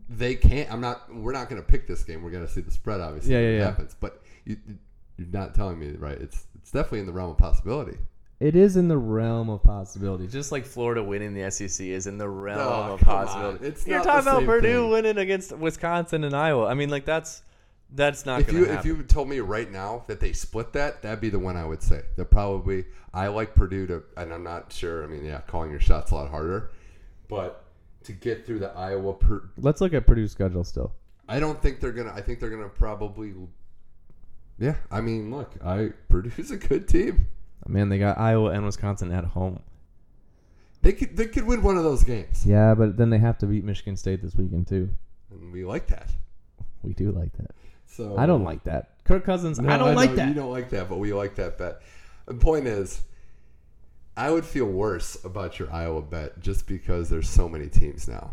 They 0.08 0.34
can't. 0.34 0.72
I'm 0.72 0.80
not. 0.80 1.14
We're 1.14 1.32
not 1.32 1.50
gonna 1.50 1.60
pick 1.60 1.86
this 1.86 2.04
game. 2.04 2.22
We're 2.22 2.30
gonna 2.30 2.48
see 2.48 2.62
the 2.62 2.70
spread. 2.70 3.02
Obviously, 3.02 3.34
Yeah, 3.34 3.40
yeah, 3.40 3.58
yeah. 3.58 3.64
happens. 3.64 3.94
But 4.00 4.21
you, 4.44 4.56
you're 5.18 5.28
not 5.28 5.54
telling 5.54 5.78
me 5.78 5.92
right. 5.98 6.18
It's 6.18 6.46
it's 6.54 6.70
definitely 6.70 7.00
in 7.00 7.06
the 7.06 7.12
realm 7.12 7.30
of 7.30 7.38
possibility. 7.38 7.98
It 8.40 8.56
is 8.56 8.76
in 8.76 8.88
the 8.88 8.98
realm 8.98 9.48
of 9.50 9.62
possibility. 9.62 10.26
Just 10.26 10.50
like 10.50 10.66
Florida 10.66 11.02
winning 11.02 11.32
the 11.32 11.48
SEC 11.50 11.86
is 11.86 12.08
in 12.08 12.18
the 12.18 12.28
realm 12.28 12.58
Oh, 12.60 12.94
of 12.94 13.00
possibility. 13.00 13.66
It's 13.66 13.86
You're 13.86 13.98
not 13.98 14.04
talking 14.04 14.28
about 14.28 14.44
Purdue 14.44 14.82
thing. 14.82 14.90
winning 14.90 15.18
against 15.18 15.56
Wisconsin 15.56 16.24
and 16.24 16.34
Iowa. 16.34 16.66
I 16.66 16.74
mean, 16.74 16.90
like 16.90 17.04
that's 17.04 17.42
that's 17.94 18.26
not 18.26 18.40
If 18.40 18.52
you 18.52 18.64
happen. 18.64 18.78
if 18.78 18.84
you 18.84 19.02
told 19.04 19.28
me 19.28 19.38
right 19.40 19.70
now 19.70 20.02
that 20.08 20.18
they 20.18 20.32
split 20.32 20.72
that, 20.72 21.02
that'd 21.02 21.20
be 21.20 21.28
the 21.28 21.38
one 21.38 21.56
I 21.56 21.64
would 21.64 21.82
say. 21.82 22.02
That 22.16 22.30
probably 22.32 22.86
I 23.14 23.28
like 23.28 23.54
Purdue 23.54 23.86
to, 23.88 24.02
and 24.16 24.32
I'm 24.32 24.42
not 24.42 24.72
sure. 24.72 25.04
I 25.04 25.06
mean, 25.06 25.24
yeah, 25.24 25.42
calling 25.42 25.70
your 25.70 25.78
shots 25.80 26.10
a 26.10 26.14
lot 26.16 26.30
harder, 26.30 26.70
but 27.28 27.64
to 28.04 28.12
get 28.12 28.44
through 28.44 28.58
the 28.58 28.70
Iowa, 28.76 29.12
per, 29.12 29.50
Let's 29.58 29.80
look 29.80 29.94
at 29.94 30.04
Purdue's 30.06 30.32
schedule 30.32 30.64
still. 30.64 30.92
I 31.28 31.38
don't 31.38 31.62
think 31.62 31.78
they're 31.78 31.92
gonna. 31.92 32.12
I 32.12 32.22
think 32.22 32.40
they're 32.40 32.50
gonna 32.50 32.68
probably. 32.68 33.34
Yeah, 34.62 34.76
I 34.90 35.00
mean, 35.00 35.30
look, 35.30 35.52
I 35.64 35.90
Purdue's 36.08 36.50
a 36.52 36.56
good 36.56 36.86
team. 36.88 37.26
Man, 37.66 37.88
they 37.88 37.98
got 37.98 38.18
Iowa 38.18 38.50
and 38.50 38.64
Wisconsin 38.64 39.10
at 39.12 39.24
home. 39.24 39.60
They 40.82 40.92
could 40.92 41.16
they 41.16 41.26
could 41.26 41.46
win 41.46 41.62
one 41.62 41.76
of 41.76 41.84
those 41.84 42.02
games, 42.04 42.46
Yeah, 42.46 42.74
but 42.74 42.96
then 42.96 43.10
they 43.10 43.18
have 43.18 43.38
to 43.38 43.46
beat 43.46 43.64
Michigan 43.64 43.96
State 43.96 44.22
this 44.22 44.34
weekend 44.34 44.66
too. 44.66 44.88
and 45.30 45.52
we 45.52 45.64
like 45.64 45.86
that. 45.88 46.10
We 46.82 46.92
do 46.92 47.12
like 47.12 47.32
that. 47.38 47.50
So 47.86 48.16
I 48.16 48.26
don't 48.26 48.44
like 48.44 48.64
that. 48.64 48.90
Kirk 49.04 49.24
Cousins. 49.24 49.58
No, 49.60 49.68
I 49.68 49.76
don't 49.76 49.90
know 49.90 49.94
like 49.94 50.14
that. 50.16 50.28
You 50.28 50.34
don't 50.34 50.50
like 50.50 50.70
that, 50.70 50.88
but 50.88 50.98
we 50.98 51.12
like 51.12 51.34
that 51.36 51.58
bet. 51.58 51.82
The 52.26 52.34
point 52.34 52.66
is, 52.66 53.02
I 54.16 54.30
would 54.30 54.44
feel 54.44 54.66
worse 54.66 55.24
about 55.24 55.58
your 55.58 55.72
Iowa 55.72 56.02
bet 56.02 56.40
just 56.40 56.66
because 56.66 57.10
there's 57.10 57.28
so 57.28 57.48
many 57.48 57.68
teams 57.68 58.08
now. 58.08 58.30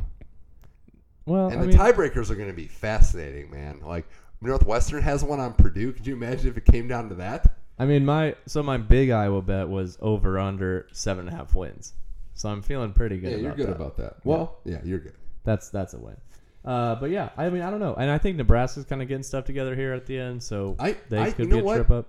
Well, 1.25 1.47
And 1.49 1.59
I 1.59 1.61
the 1.61 1.67
mean, 1.67 1.77
tiebreakers 1.77 2.29
are 2.31 2.35
going 2.35 2.49
to 2.49 2.55
be 2.55 2.67
fascinating, 2.67 3.51
man. 3.51 3.81
Like 3.83 4.07
Northwestern 4.41 5.01
has 5.03 5.23
one 5.23 5.39
on 5.39 5.53
Purdue. 5.53 5.91
Could 5.91 6.07
you 6.07 6.15
imagine 6.15 6.49
if 6.49 6.57
it 6.57 6.65
came 6.65 6.87
down 6.87 7.09
to 7.09 7.15
that? 7.15 7.57
I 7.77 7.85
mean, 7.85 8.05
my 8.05 8.35
so 8.45 8.61
my 8.61 8.77
big 8.77 9.09
Iowa 9.09 9.41
bet 9.41 9.69
was 9.69 9.97
over 10.01 10.37
under 10.37 10.87
seven 10.91 11.27
and 11.27 11.33
a 11.33 11.37
half 11.37 11.55
wins. 11.55 11.93
So 12.33 12.49
I'm 12.49 12.61
feeling 12.61 12.93
pretty 12.93 13.19
good. 13.19 13.31
Yeah, 13.31 13.37
about 13.37 13.43
you're 13.43 13.55
good 13.55 13.67
that. 13.67 13.75
about 13.75 13.97
that. 13.97 14.15
Well, 14.23 14.59
yeah, 14.65 14.79
you're 14.83 14.99
good. 14.99 15.15
that's 15.43 15.69
that's 15.69 15.93
a 15.93 15.97
win. 15.99 16.17
Uh, 16.63 16.95
but 16.95 17.09
yeah, 17.09 17.29
I 17.37 17.49
mean, 17.49 17.61
I 17.61 17.71
don't 17.71 17.79
know. 17.79 17.95
And 17.95 18.11
I 18.11 18.17
think 18.17 18.37
Nebraska's 18.37 18.85
kind 18.85 19.01
of 19.01 19.07
getting 19.07 19.23
stuff 19.23 19.45
together 19.45 19.75
here 19.75 19.93
at 19.93 20.05
the 20.05 20.19
end, 20.19 20.43
so 20.43 20.75
I, 20.77 20.95
they 21.09 21.19
I 21.19 21.31
could 21.31 21.45
you 21.45 21.51
know 21.51 21.55
be 21.57 21.61
a 21.61 21.63
what? 21.63 21.75
trip 21.75 21.91
up. 21.91 22.07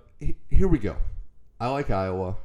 Here 0.49 0.67
we 0.67 0.77
go. 0.77 0.97
I 1.59 1.69
like 1.69 1.89
Iowa. 1.89 2.35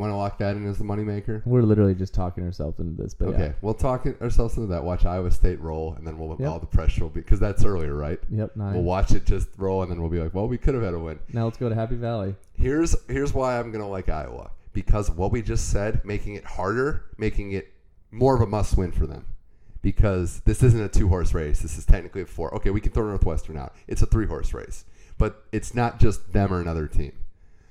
Want 0.00 0.10
to 0.12 0.16
lock 0.16 0.38
that 0.38 0.56
in 0.56 0.66
as 0.66 0.78
the 0.78 0.84
moneymaker? 0.84 1.42
We're 1.46 1.62
literally 1.62 1.94
just 1.94 2.14
talking 2.14 2.42
ourselves 2.44 2.78
into 2.80 3.00
this. 3.00 3.14
But 3.14 3.28
Okay, 3.28 3.38
yeah. 3.38 3.52
we'll 3.60 3.74
talk 3.74 4.06
ourselves 4.20 4.56
into 4.56 4.68
that. 4.68 4.82
Watch 4.82 5.04
Iowa 5.04 5.30
State 5.30 5.60
roll, 5.60 5.94
and 5.94 6.06
then 6.06 6.18
we'll 6.18 6.36
Yep. 6.40 6.48
all 6.48 6.58
the 6.58 6.66
pressure 6.66 7.02
will 7.04 7.10
be 7.10 7.20
because 7.20 7.38
that's 7.38 7.64
earlier, 7.64 7.94
right? 7.94 8.18
Yep. 8.30 8.56
Nine. 8.56 8.74
We'll 8.74 8.82
watch 8.82 9.12
it 9.12 9.26
just 9.26 9.48
roll, 9.58 9.82
and 9.82 9.90
then 9.90 10.00
we'll 10.00 10.10
be 10.10 10.18
like, 10.20 10.32
well, 10.34 10.48
we 10.48 10.58
could 10.58 10.74
have 10.74 10.82
had 10.82 10.94
a 10.94 10.98
win. 10.98 11.18
now 11.32 11.44
let's 11.44 11.58
go 11.58 11.68
to 11.68 11.74
Happy 11.74 11.96
Valley. 11.96 12.34
Here's 12.54 12.96
here's 13.08 13.32
why 13.34 13.58
I'm 13.58 13.70
gonna 13.72 13.88
like 13.88 14.08
Iowa 14.08 14.50
because 14.72 15.08
of 15.08 15.18
what 15.18 15.32
we 15.32 15.42
just 15.42 15.68
said, 15.70 16.04
making 16.04 16.34
it 16.34 16.44
harder, 16.44 17.04
making 17.18 17.52
it 17.52 17.72
more 18.10 18.34
of 18.34 18.40
a 18.40 18.46
must 18.46 18.76
win 18.76 18.92
for 18.92 19.06
them. 19.06 19.26
Because 19.82 20.40
this 20.40 20.62
isn't 20.62 20.80
a 20.80 20.88
two 20.88 21.08
horse 21.08 21.32
race. 21.32 21.60
This 21.60 21.78
is 21.78 21.86
technically 21.86 22.22
a 22.22 22.26
four. 22.26 22.54
Okay, 22.54 22.70
we 22.70 22.80
can 22.80 22.92
throw 22.92 23.06
Northwestern 23.06 23.56
out. 23.56 23.74
It's 23.88 24.02
a 24.02 24.06
three 24.06 24.26
horse 24.26 24.52
race, 24.52 24.84
but 25.16 25.44
it's 25.52 25.74
not 25.74 25.98
just 26.00 26.32
them 26.32 26.52
or 26.52 26.60
another 26.60 26.86
team. 26.86 27.12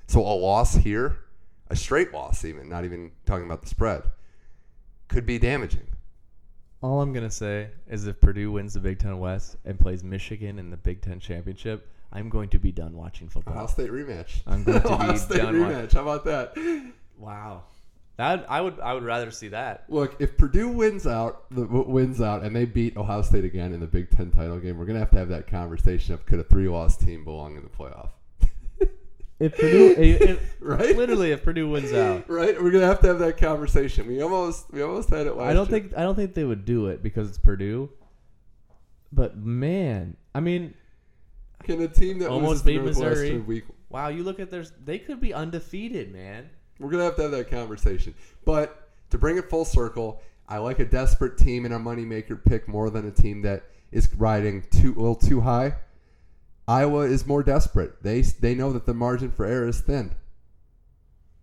So 0.08 0.20
a 0.20 0.34
loss 0.34 0.74
here, 0.74 1.18
a 1.70 1.76
straight 1.76 2.12
loss, 2.12 2.44
even 2.44 2.68
not 2.68 2.84
even 2.84 3.12
talking 3.24 3.46
about 3.46 3.62
the 3.62 3.68
spread, 3.68 4.02
could 5.08 5.24
be 5.24 5.38
damaging. 5.38 5.86
All 6.82 7.00
I'm 7.00 7.12
gonna 7.12 7.30
say 7.30 7.70
is 7.88 8.06
if 8.06 8.20
Purdue 8.20 8.52
wins 8.52 8.74
the 8.74 8.80
Big 8.80 8.98
Ten 8.98 9.18
West 9.18 9.56
and 9.64 9.78
plays 9.78 10.02
Michigan 10.02 10.58
in 10.58 10.70
the 10.70 10.76
Big 10.76 11.00
Ten 11.00 11.20
championship, 11.20 11.88
I'm 12.12 12.28
going 12.28 12.48
to 12.50 12.58
be 12.58 12.72
done 12.72 12.96
watching 12.96 13.28
football. 13.28 13.54
Ohio. 13.54 13.66
State 13.66 13.90
rematch. 13.90 14.40
I'm 14.46 14.64
going 14.64 14.82
to 14.82 14.88
Ohio 14.92 15.12
be 15.12 15.18
State 15.18 15.38
done 15.38 15.54
rematch. 15.54 15.92
How 15.92 16.02
about 16.02 16.24
that? 16.24 16.92
Wow, 17.18 17.64
that 18.16 18.50
I 18.50 18.60
would 18.60 18.80
I 18.80 18.94
would 18.94 19.02
rather 19.04 19.30
see 19.30 19.48
that. 19.48 19.84
Look, 19.88 20.16
if 20.20 20.36
Purdue 20.36 20.68
wins 20.68 21.06
out, 21.06 21.44
the, 21.50 21.66
wins 21.66 22.20
out, 22.20 22.42
and 22.42 22.56
they 22.56 22.64
beat 22.64 22.96
Ohio 22.96 23.22
State 23.22 23.44
again 23.44 23.72
in 23.72 23.80
the 23.80 23.86
Big 23.86 24.10
Ten 24.10 24.30
title 24.30 24.58
game, 24.58 24.78
we're 24.78 24.86
gonna 24.86 24.98
have 24.98 25.10
to 25.10 25.18
have 25.18 25.28
that 25.28 25.46
conversation 25.46 26.14
of 26.14 26.26
could 26.26 26.40
a 26.40 26.44
three-loss 26.44 26.96
team 26.96 27.24
belong 27.24 27.56
in 27.56 27.62
the 27.62 27.68
playoff, 27.68 28.10
If 29.40 29.56
Purdue, 29.56 29.94
it- 29.98 30.38
right? 30.60 30.94
literally, 30.96 31.32
if 31.32 31.42
Purdue 31.42 31.68
wins 31.70 31.92
out, 31.92 32.28
Right? 32.28 32.62
We're 32.62 32.70
gonna 32.70 32.86
have 32.86 33.00
to 33.00 33.06
have 33.08 33.18
that 33.20 33.38
conversation. 33.38 34.06
We 34.06 34.20
almost, 34.22 34.70
we 34.72 34.82
almost 34.82 35.08
had 35.10 35.26
it 35.26 35.34
last 35.36 35.48
I 35.50 35.54
don't 35.54 35.68
year. 35.70 35.80
think 35.80 35.96
I 35.96 36.02
don't 36.02 36.14
think 36.14 36.34
they 36.34 36.44
would 36.44 36.64
do 36.66 36.86
it 36.88 37.02
because 37.02 37.28
it's 37.28 37.38
Purdue. 37.38 37.90
But 39.12 39.36
man, 39.38 40.16
I 40.34 40.40
mean, 40.40 40.74
Can 41.64 41.80
a 41.82 41.88
team 41.88 42.18
that 42.20 42.28
Almost 42.30 42.64
beat 42.64 42.82
Missouri. 42.82 43.38
Week, 43.38 43.64
wow, 43.88 44.08
you 44.08 44.22
look 44.22 44.38
at 44.40 44.50
their 44.50 44.64
they 44.84 44.98
could 44.98 45.20
be 45.20 45.34
undefeated, 45.34 46.12
man. 46.12 46.48
we're 46.78 46.90
gonna 46.90 47.04
have 47.04 47.16
to 47.16 47.22
have 47.22 47.30
that 47.32 47.50
conversation. 47.50 48.14
But 48.44 48.88
to 49.10 49.18
bring 49.18 49.36
it 49.38 49.48
full 49.50 49.64
circle, 49.64 50.20
I 50.48 50.58
like 50.58 50.78
a 50.78 50.84
desperate 50.84 51.38
team 51.38 51.64
in 51.66 51.72
a 51.72 51.78
moneymaker 51.80 52.42
pick 52.44 52.68
more 52.68 52.90
than 52.90 53.06
a 53.08 53.10
team 53.10 53.42
that 53.42 53.64
is 53.90 54.14
riding 54.14 54.62
too 54.70 54.92
a 54.96 55.00
little 55.00 55.14
too 55.16 55.40
high. 55.40 55.74
Iowa 56.70 57.00
is 57.00 57.26
more 57.26 57.42
desperate. 57.42 58.02
They 58.02 58.20
they 58.22 58.54
know 58.54 58.72
that 58.72 58.86
the 58.86 58.94
margin 58.94 59.30
for 59.30 59.44
error 59.44 59.66
is 59.68 59.80
thin. 59.80 60.14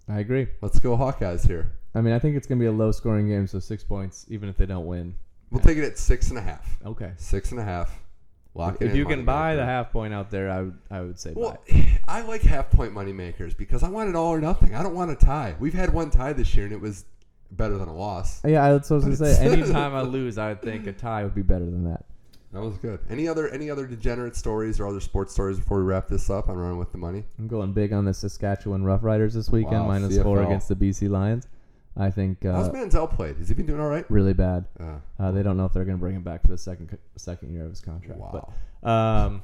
I 0.07 0.19
agree. 0.19 0.47
Let's 0.61 0.79
go 0.79 0.95
Hawkeyes 0.95 1.45
here. 1.47 1.71
I 1.93 2.01
mean, 2.01 2.13
I 2.13 2.19
think 2.19 2.35
it's 2.37 2.47
gonna 2.47 2.59
be 2.59 2.65
a 2.67 2.71
low 2.71 2.91
scoring 2.91 3.27
game, 3.27 3.45
so 3.47 3.59
six 3.59 3.83
points, 3.83 4.25
even 4.29 4.47
if 4.49 4.57
they 4.57 4.65
don't 4.65 4.85
win. 4.85 5.15
We'll 5.51 5.61
take 5.61 5.77
it 5.77 5.83
at 5.83 5.97
six 5.97 6.29
and 6.29 6.37
a 6.37 6.41
half. 6.41 6.77
Okay. 6.85 7.11
Six 7.17 7.51
and 7.51 7.59
a 7.59 7.63
half. 7.63 7.99
Lock 8.53 8.81
it 8.81 8.85
If 8.87 8.95
you 8.95 9.05
can 9.05 9.23
buy 9.23 9.53
moneymaker. 9.53 9.57
the 9.57 9.65
half 9.65 9.91
point 9.91 10.13
out 10.13 10.31
there, 10.31 10.49
I 10.49 10.61
would 10.61 10.77
I 10.89 11.01
would 11.01 11.19
say 11.19 11.33
Well, 11.35 11.57
buy. 11.69 11.99
I 12.07 12.21
like 12.21 12.41
half 12.41 12.69
point 12.71 12.93
money 12.93 13.11
makers 13.13 13.53
because 13.53 13.83
I 13.83 13.89
want 13.89 14.09
it 14.09 14.15
all 14.15 14.33
or 14.33 14.39
nothing. 14.41 14.73
I 14.75 14.81
don't 14.83 14.95
want 14.95 15.11
a 15.11 15.15
tie. 15.15 15.55
We've 15.59 15.73
had 15.73 15.93
one 15.93 16.09
tie 16.09 16.33
this 16.33 16.55
year 16.55 16.65
and 16.65 16.73
it 16.73 16.79
was 16.81 17.03
better 17.51 17.77
than 17.77 17.87
a 17.87 17.95
loss. 17.95 18.41
Yeah, 18.45 18.71
that's 18.71 18.89
what 18.89 19.03
I 19.03 19.07
was 19.07 19.19
gonna 19.19 19.31
say. 19.35 19.45
it's- 19.45 19.61
Anytime 19.63 19.93
I 19.93 20.01
lose, 20.01 20.37
I 20.37 20.49
would 20.49 20.61
think 20.61 20.87
a 20.87 20.93
tie 20.93 21.23
would 21.23 21.35
be 21.35 21.41
better 21.43 21.65
than 21.65 21.83
that. 21.85 22.05
That 22.53 22.61
was 22.61 22.77
good. 22.77 22.99
Any 23.09 23.27
other 23.27 23.49
any 23.49 23.69
other 23.69 23.85
degenerate 23.85 24.35
stories 24.35 24.79
or 24.79 24.87
other 24.87 25.01
sports 25.01 25.33
stories 25.33 25.57
before 25.59 25.79
we 25.79 25.83
wrap 25.83 26.07
this 26.07 26.29
up? 26.29 26.47
I'm 26.47 26.55
running 26.57 26.77
with 26.77 26.91
the 26.93 26.97
money. 26.97 27.25
I'm 27.37 27.47
going 27.47 27.73
big 27.73 27.91
on 27.91 28.05
the 28.05 28.13
Saskatchewan 28.13 28.83
Roughriders 28.83 29.33
this 29.33 29.49
weekend, 29.49 29.81
Wow, 29.81 29.87
minus 29.87 30.17
four 30.19 30.41
against 30.43 30.69
the 30.69 30.75
BC 30.75 31.09
Lions. 31.09 31.47
I 31.97 32.09
think 32.11 32.43
How's 32.43 32.69
uh, 32.69 32.71
Manziel 32.71 33.11
played? 33.13 33.37
Has 33.37 33.49
he 33.49 33.55
been 33.55 33.65
doing 33.65 33.81
all 33.81 33.89
right? 33.89 34.05
really 34.09 34.33
bad. 34.33 34.65
Uh, 34.79 34.99
Uh, 35.19 35.31
they 35.31 35.41
don't 35.43 35.57
know 35.57 35.65
if 35.65 35.73
they're 35.73 35.83
going 35.83 35.97
to 35.97 36.01
bring 36.01 36.15
him 36.15 36.21
back 36.23 36.41
for 36.43 36.49
the 36.49 36.57
second 36.57 36.89
co- 36.89 36.97
second 37.17 37.51
year 37.53 37.63
of 37.63 37.69
his 37.71 37.81
contract. 37.81 38.19
wow, 38.19 38.53
But 38.83 38.89
Um, 38.89 39.43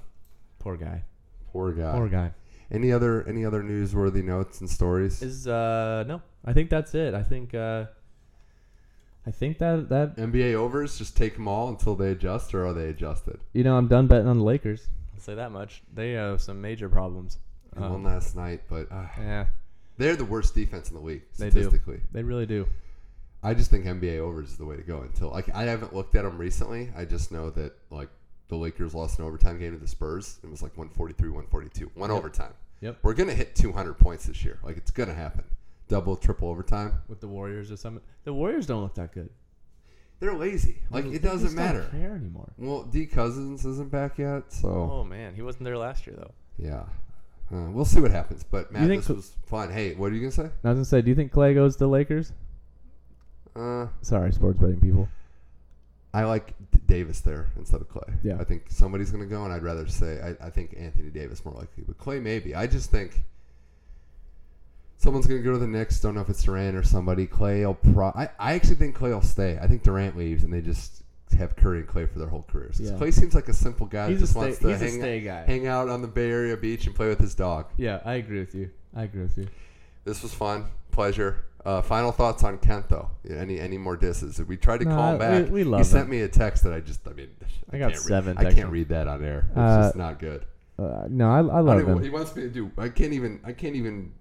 poor 0.60 0.78
guy. 0.78 1.04
poor 1.51 1.72
guy. 1.74 1.91
Poor 1.93 2.08
guy. 2.08 2.32
Any 2.72 2.91
other 2.91 3.28
any 3.28 3.43
other 3.43 3.62
newsworthy 3.62 4.24
notes 4.24 4.62
and 4.62 4.70
stories? 4.70 5.22
Is 5.22 5.45
uh 5.47 6.04
no, 6.08 6.22
I 6.45 6.54
think 6.54 6.70
that's 6.70 6.95
it. 6.95 7.14
I 7.14 7.22
think 7.24 7.54
uh 7.54 7.86
I 9.26 9.32
think 9.32 9.57
that 9.59 9.89
that 9.89 10.17
NBA 10.17 10.53
overs? 10.55 10.97
Just 10.97 11.15
take 11.15 11.36
them 11.36 11.47
all 11.47 11.69
until 11.69 11.95
they 11.95 12.11
adjust, 12.11 12.53
or 12.53 12.65
are 12.67 12.74
they 12.74 12.89
adjusted? 12.89 13.39
you 13.53 13.63
know 13.63 13.78
I'm 13.78 13.88
done 13.88 14.07
betting 14.07 14.28
on 14.28 14.39
the 14.39 14.43
Lakers. 14.43 14.88
I'll 15.13 15.21
say 15.21 15.36
that 15.36 15.51
much. 15.51 15.82
They 15.93 16.11
have 16.13 16.41
some 16.41 16.59
major 16.61 16.89
problems. 16.89 17.38
They 17.74 17.82
won 17.82 17.91
Um, 17.93 18.03
last 18.03 18.36
night, 18.36 18.61
but 18.69 18.91
uh, 18.91 19.07
yeah, 19.17 19.45
they're 19.97 20.15
the 20.15 20.26
worst 20.26 20.53
defense 20.55 20.89
in 20.89 20.95
the 20.95 21.01
league 21.01 21.24
They 21.39 21.45
do. 21.45 21.51
statistically. 21.51 22.01
they 22.11 22.21
really 22.24 22.45
do. 22.45 22.67
I 23.41 23.53
just 23.53 23.71
think 23.71 23.86
NBA 23.86 24.19
overs 24.19 24.49
is 24.51 24.57
the 24.57 24.65
way 24.65 24.76
to 24.78 24.84
go. 24.84 25.01
Until 25.01 25.30
like 25.30 25.49
I 25.55 25.63
haven't 25.63 25.93
looked 25.95 26.15
at 26.15 26.24
them 26.24 26.38
recently. 26.38 26.91
I 26.95 27.05
just 27.05 27.32
know 27.32 27.49
that 27.51 27.74
like 27.89 28.09
the 28.49 28.55
Lakers 28.57 28.93
lost 28.93 29.19
an 29.19 29.26
overtime 29.26 29.57
game 29.59 29.71
to 29.74 29.80
the 29.80 29.88
Spurs. 29.88 30.39
It 30.43 30.49
was 30.49 30.61
like 30.61 30.78
143, 30.78 31.30
142, 31.30 31.91
one 31.95 32.09
Yep. 32.09 32.17
overtime. 32.17 32.53
Yep. 32.82 32.97
We're 33.03 33.13
gonna 33.13 33.34
hit 33.34 33.55
200 33.55 33.93
points 33.97 34.26
this 34.28 34.43
year. 34.43 34.59
Like 34.63 34.76
it's 34.78 34.91
gonna 34.91 35.13
happen. 35.13 35.45
Double, 35.88 36.15
triple 36.15 36.47
overtime. 36.49 37.01
With 37.07 37.19
the 37.19 37.27
Warriors 37.27 37.71
or 37.71 37.77
something. 37.77 38.03
The 38.23 38.34
Warriors 38.34 38.65
don't 38.65 38.81
look 38.84 38.95
that 38.95 39.11
good. 39.13 39.29
They're 40.19 40.34
lazy. 40.34 40.77
Like 40.89 41.03
They 41.09 41.15
it 41.17 41.21
doesn't 41.21 41.47
just 41.47 41.55
don't 41.57 41.65
matter. 41.65 41.88
care 41.91 42.15
anymore. 42.15 42.53
Well, 42.57 42.84
D 42.84 43.05
Cousins 43.05 43.65
isn't 43.65 43.91
back 43.91 44.17
yet, 44.17 44.53
so 44.53 44.69
Oh 44.69 45.03
man, 45.03 45.36
he 45.36 45.41
wasn't 45.41 45.65
there 45.65 45.77
last 45.77 46.07
year 46.07 46.15
though. 46.17 46.31
yeah. 46.57 46.84
Uh, 47.51 47.69
we'll 47.69 47.86
see 47.86 47.99
what 47.99 48.09
happens. 48.11 48.43
But 48.43 48.71
Matt, 48.71 48.88
this 48.88 49.05
so- 49.05 49.15
was 49.15 49.31
fun. 49.45 49.71
Hey, 49.71 49.93
what 49.95 50.11
are 50.11 50.15
you 50.15 50.21
gonna 50.21 50.31
say? 50.31 50.43
I 50.63 50.69
was 50.69 50.75
gonna 50.77 50.86
say, 50.86 51.01
do 51.01 51.09
you 51.09 51.15
think 51.15 51.31
Clay 51.31 51.53
goes 51.53 51.73
to 51.75 51.79
the 51.79 51.88
Lakers? 51.89 52.31
Uh, 53.55 53.88
Sorry, 54.01 54.31
sports 54.34 54.57
betting 54.59 54.79
people. 54.79 55.07
I 56.13 56.23
like 56.25 56.53
Davis 56.88 57.21
there 57.21 57.49
instead 57.57 57.81
of 57.81 57.89
Clay. 57.89 58.13
Yeah. 58.23 58.38
I 58.39 58.43
think 58.43 58.65
somebody's 58.69 59.09
going 59.11 59.23
to 59.23 59.29
go, 59.29 59.43
and 59.45 59.51
I'd 59.53 59.63
rather 59.63 59.88
say 59.88 60.19
I, 60.21 60.45
I 60.47 60.49
think 60.51 60.75
Anthony 60.77 61.09
Davis 61.09 61.43
more 61.43 61.55
likely, 61.55 61.84
but 61.88 61.97
Clay 61.97 62.19
maybe. 62.19 62.53
I 62.55 62.67
just 62.67 62.91
think 62.91 63.23
someone's 65.04 65.28
going 65.28 65.39
to 65.39 65.43
go 65.43 65.51
to 65.51 65.58
the 65.60 65.68
Knicks. 65.68 65.99
Don't 65.99 66.16
know 66.16 66.22
if 66.22 66.30
it's 66.30 66.41
Durant 66.43 66.76
or 66.76 66.84
somebody. 66.84 67.28
Clay 67.28 67.66
will 67.66 67.76
pro. 67.76 68.08
I, 68.08 68.30
I 68.39 68.54
actually 68.54 68.76
think 68.76 68.95
Clay 68.95 69.14
will 69.14 69.22
stay. 69.22 69.60
I 69.62 69.68
think 69.68 69.84
Durant 69.84 70.18
leaves, 70.18 70.43
and 70.43 70.51
they 70.54 70.62
just 70.62 71.04
have 71.38 71.56
Curry 71.56 71.80
and 71.80 71.88
Clay 71.88 72.06
for 72.06 72.20
their 72.20 72.28
whole 72.28 72.45
careers. 72.47 72.80
Yeah. 72.80 72.97
Clay 72.97 73.12
seems 73.12 73.36
like 73.36 73.49
a 73.49 73.54
simple 73.54 73.86
guy 73.86 74.10
He's 74.10 74.18
that 74.20 74.24
a 74.24 74.28
just 74.28 74.32
stay, 74.34 74.39
wants 74.39 74.60
to 74.60 75.01
hang, 75.01 75.26
hang 75.45 75.68
out 75.68 75.89
on 75.89 76.01
the 76.01 76.08
Bay 76.08 76.30
Area 76.32 76.56
beach 76.58 76.86
and 76.88 76.95
play 76.95 77.10
with 77.10 77.20
his 77.20 77.36
dog. 77.36 77.66
Yeah, 77.78 77.99
I 78.06 78.16
agree 78.16 78.39
with 78.39 78.56
you. 78.56 78.70
I 78.95 79.04
agree 79.04 79.24
with 79.24 79.38
you. 79.38 79.47
This 80.06 80.22
was 80.24 80.34
fun, 80.34 80.66
pleasure. 80.91 81.45
Uh, 81.66 81.82
final 81.82 82.12
thoughts 82.12 82.43
on 82.43 82.58
Kent 82.58 82.89
though. 82.89 83.10
Any 83.30 83.58
any 83.60 83.78
more 83.78 83.95
disses? 83.95 84.38
We 84.43 84.58
tried 84.58 84.80
to 84.82 84.86
No, 84.86 84.95
call 84.95 85.14
him 85.14 85.20
we- 85.20 85.20
back. 85.43 85.51
we 85.51 85.60
he 85.62 85.64
love 85.64 85.86
sent 85.86 86.04
him. 86.06 86.10
me 86.12 86.20
a 86.22 86.28
text 86.28 86.64
that 86.66 86.74
I 86.74 86.82
just 86.82 87.08
I 87.08 87.14
mean 87.14 87.30
I 87.72 87.78
got 87.78 87.91
can't 87.93 88.04
seven 88.04 88.36
Read, 88.38 88.47
I 88.47 88.54
can't 88.54 88.70
read 88.70 88.89
that 88.89 89.08
on 89.08 89.24
air. 89.24 89.45
It's 89.49 89.58
Uh, 89.58 89.84
just 89.84 89.95
not 89.95 90.20
good. 90.20 90.45
Uh, 90.78 91.06
no, 91.10 91.30
I, 91.32 91.38
I 91.38 91.39
I 91.39 91.60
love 91.62 91.80
even, 91.80 91.97
him. 91.97 92.04
he 92.04 92.10
wants 92.10 92.36
me 92.36 92.43
to 92.43 92.49
do. 92.49 92.70
I 92.78 92.89
can't 92.89 93.14
even 93.14 93.39
I 93.45 93.54
can't 93.54 93.78
even 93.78 94.12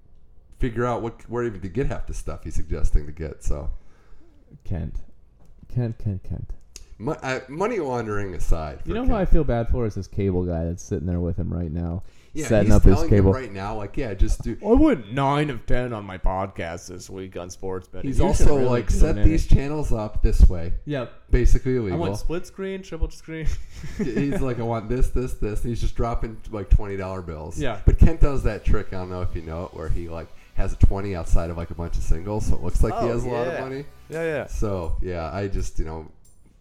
figure 0.63 0.87
out 0.87 1.03
what 1.03 1.29
where 1.29 1.43
even 1.43 1.61
to 1.61 1.69
get 1.69 1.89
half 1.89 2.07
the 2.07 2.15
stuff 2.15 2.45
he's 2.45 2.55
suggesting 2.55 3.05
to 3.05 3.13
get. 3.13 3.43
So 3.43 3.69
Kent, 4.65 4.95
Kent, 5.75 5.99
Kent, 5.99 6.23
Kent. 6.23 6.51
Mo- 6.99 7.17
uh, 7.21 7.41
money 7.49 7.81
laundering 7.81 8.33
aside, 8.35 8.79
You 8.85 8.95
for 8.95 9.01
know 9.01 9.05
who 9.07 9.15
I 9.15 9.25
feel 9.25 9.43
bad 9.43 9.69
for 9.71 9.87
is 9.87 9.97
this 9.97 10.07
cable 10.07 10.45
guy 10.45 10.65
that's 10.67 10.85
sitting 10.85 11.07
there 11.07 11.19
with 11.19 11.37
him 11.37 11.53
right 11.53 11.73
now, 11.73 12.05
yeah, 12.33 12.47
setting 12.47 12.67
he's 12.71 12.77
up 12.77 12.85
his 12.85 13.03
cable. 13.09 13.31
him 13.35 13.43
right 13.43 13.53
now. 13.53 13.75
Like 13.75 13.97
yeah, 13.97 14.15
just 14.15 14.43
do. 14.43 14.57
I 14.65 14.73
went 14.75 15.13
nine 15.13 15.51
of 15.51 15.67
ten 15.67 15.93
on 15.93 16.05
my 16.05 16.17
podcast 16.19 16.87
this 16.89 17.11
week 17.11 17.37
on 17.37 17.51
sports 17.51 17.89
betting. 17.89 18.09
He's 18.09 18.19
You 18.21 18.33
should 18.35 18.47
also 18.47 18.57
really 18.59 18.69
like 18.71 18.89
do 18.89 18.95
set 18.95 19.19
an 19.19 19.29
these 19.29 19.49
channels 19.49 19.91
up 19.91 20.23
this 20.23 20.49
way, 20.49 20.75
Yep. 20.85 21.13
basically 21.31 21.73
I 21.75 21.79
illegal. 21.79 21.99
went 21.99 22.17
split 22.19 22.47
screen, 22.47 22.83
triple 22.83 23.11
screen. 23.11 23.49
he's 23.99 24.41
like, 24.41 24.61
I 24.61 24.63
want 24.63 24.89
this, 24.89 25.09
this, 25.11 25.33
this. 25.35 25.63
And 25.63 25.71
he's 25.71 25.81
just 25.81 25.97
dropping 25.97 26.37
like 26.53 26.71
twenty 26.71 26.97
dollar 26.97 27.21
bills. 27.23 27.59
Yeah. 27.59 27.81
But 27.85 27.99
Kent 27.99 28.21
does 28.21 28.45
that 28.45 28.65
trick. 28.65 28.89
I 28.93 28.99
don't 28.99 29.11
know 29.11 29.23
if 29.23 29.35
you 29.35 29.43
know 29.43 29.65
it, 29.65 29.75
where 29.75 29.89
he 29.89 30.09
like 30.09 30.29
has 30.55 30.73
a 30.73 30.77
twenty 30.77 31.15
outside 31.17 31.51
of 31.51 31.57
like 31.57 31.71
a 31.71 31.75
bunch 31.75 31.97
of 31.97 32.03
singles, 32.03 32.47
so 32.47 32.55
it 32.57 32.63
looks 32.63 32.83
like 32.83 32.93
he 32.95 33.01
Oh, 33.01 33.13
has 33.13 33.25
a 33.25 33.29
lot 33.29 33.47
of 33.49 33.61
money. 33.61 33.85
yeah, 34.09 34.23
yeah. 34.25 34.47
So 34.47 34.97
yeah, 35.03 35.31
I 35.33 35.49
just 35.49 35.79
you 35.79 35.85
know, 35.85 36.07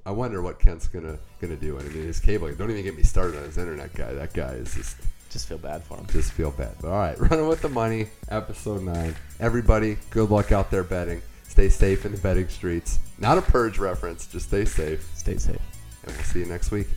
I 0.06 0.12
wonder 0.12 0.42
what 0.42 0.60
Kent's 0.60 0.88
gonna 0.88 1.18
gonna 1.40 1.56
do. 1.56 1.78
And 1.78 1.90
I 1.90 1.92
mean, 1.94 2.04
his 2.08 2.20
cable. 2.20 2.52
Don't 2.54 2.72
even 2.72 2.84
get 2.84 2.96
me 2.96 3.04
started 3.04 3.38
on 3.38 3.44
his 3.44 3.58
internet 3.58 3.94
guy. 3.94 4.14
That 4.14 4.34
guy 4.34 4.54
is 4.54 4.74
just 4.76 4.98
Just 5.30 5.48
feel 5.48 5.58
bad 5.58 5.84
for 5.84 5.98
him. 5.98 6.08
just 6.12 6.32
feel 6.34 6.52
bad. 6.52 6.76
But 6.82 6.90
all 6.92 6.98
right, 7.00 7.20
running 7.32 7.48
with 7.48 7.62
the 7.62 7.70
money, 7.70 8.08
episode 8.30 8.82
nine. 8.84 9.16
Everybody, 9.40 9.98
good 10.10 10.30
luck 10.30 10.52
out 10.52 10.72
there 10.72 10.84
betting. 10.84 11.22
Stay 11.44 11.68
safe 11.70 12.06
in 12.06 12.14
the 12.14 12.18
betting 12.18 12.48
streets. 12.48 13.00
Not 13.20 13.38
a 13.38 13.42
purge 13.42 13.78
reference. 13.78 14.26
Just 14.26 14.48
stay 14.48 14.64
safe. 14.66 15.10
Stay 15.16 15.38
safe. 15.38 15.60
and 16.06 16.14
we'll 16.16 16.24
see 16.24 16.40
you 16.40 16.46
next 16.46 16.72
week. 16.72 16.88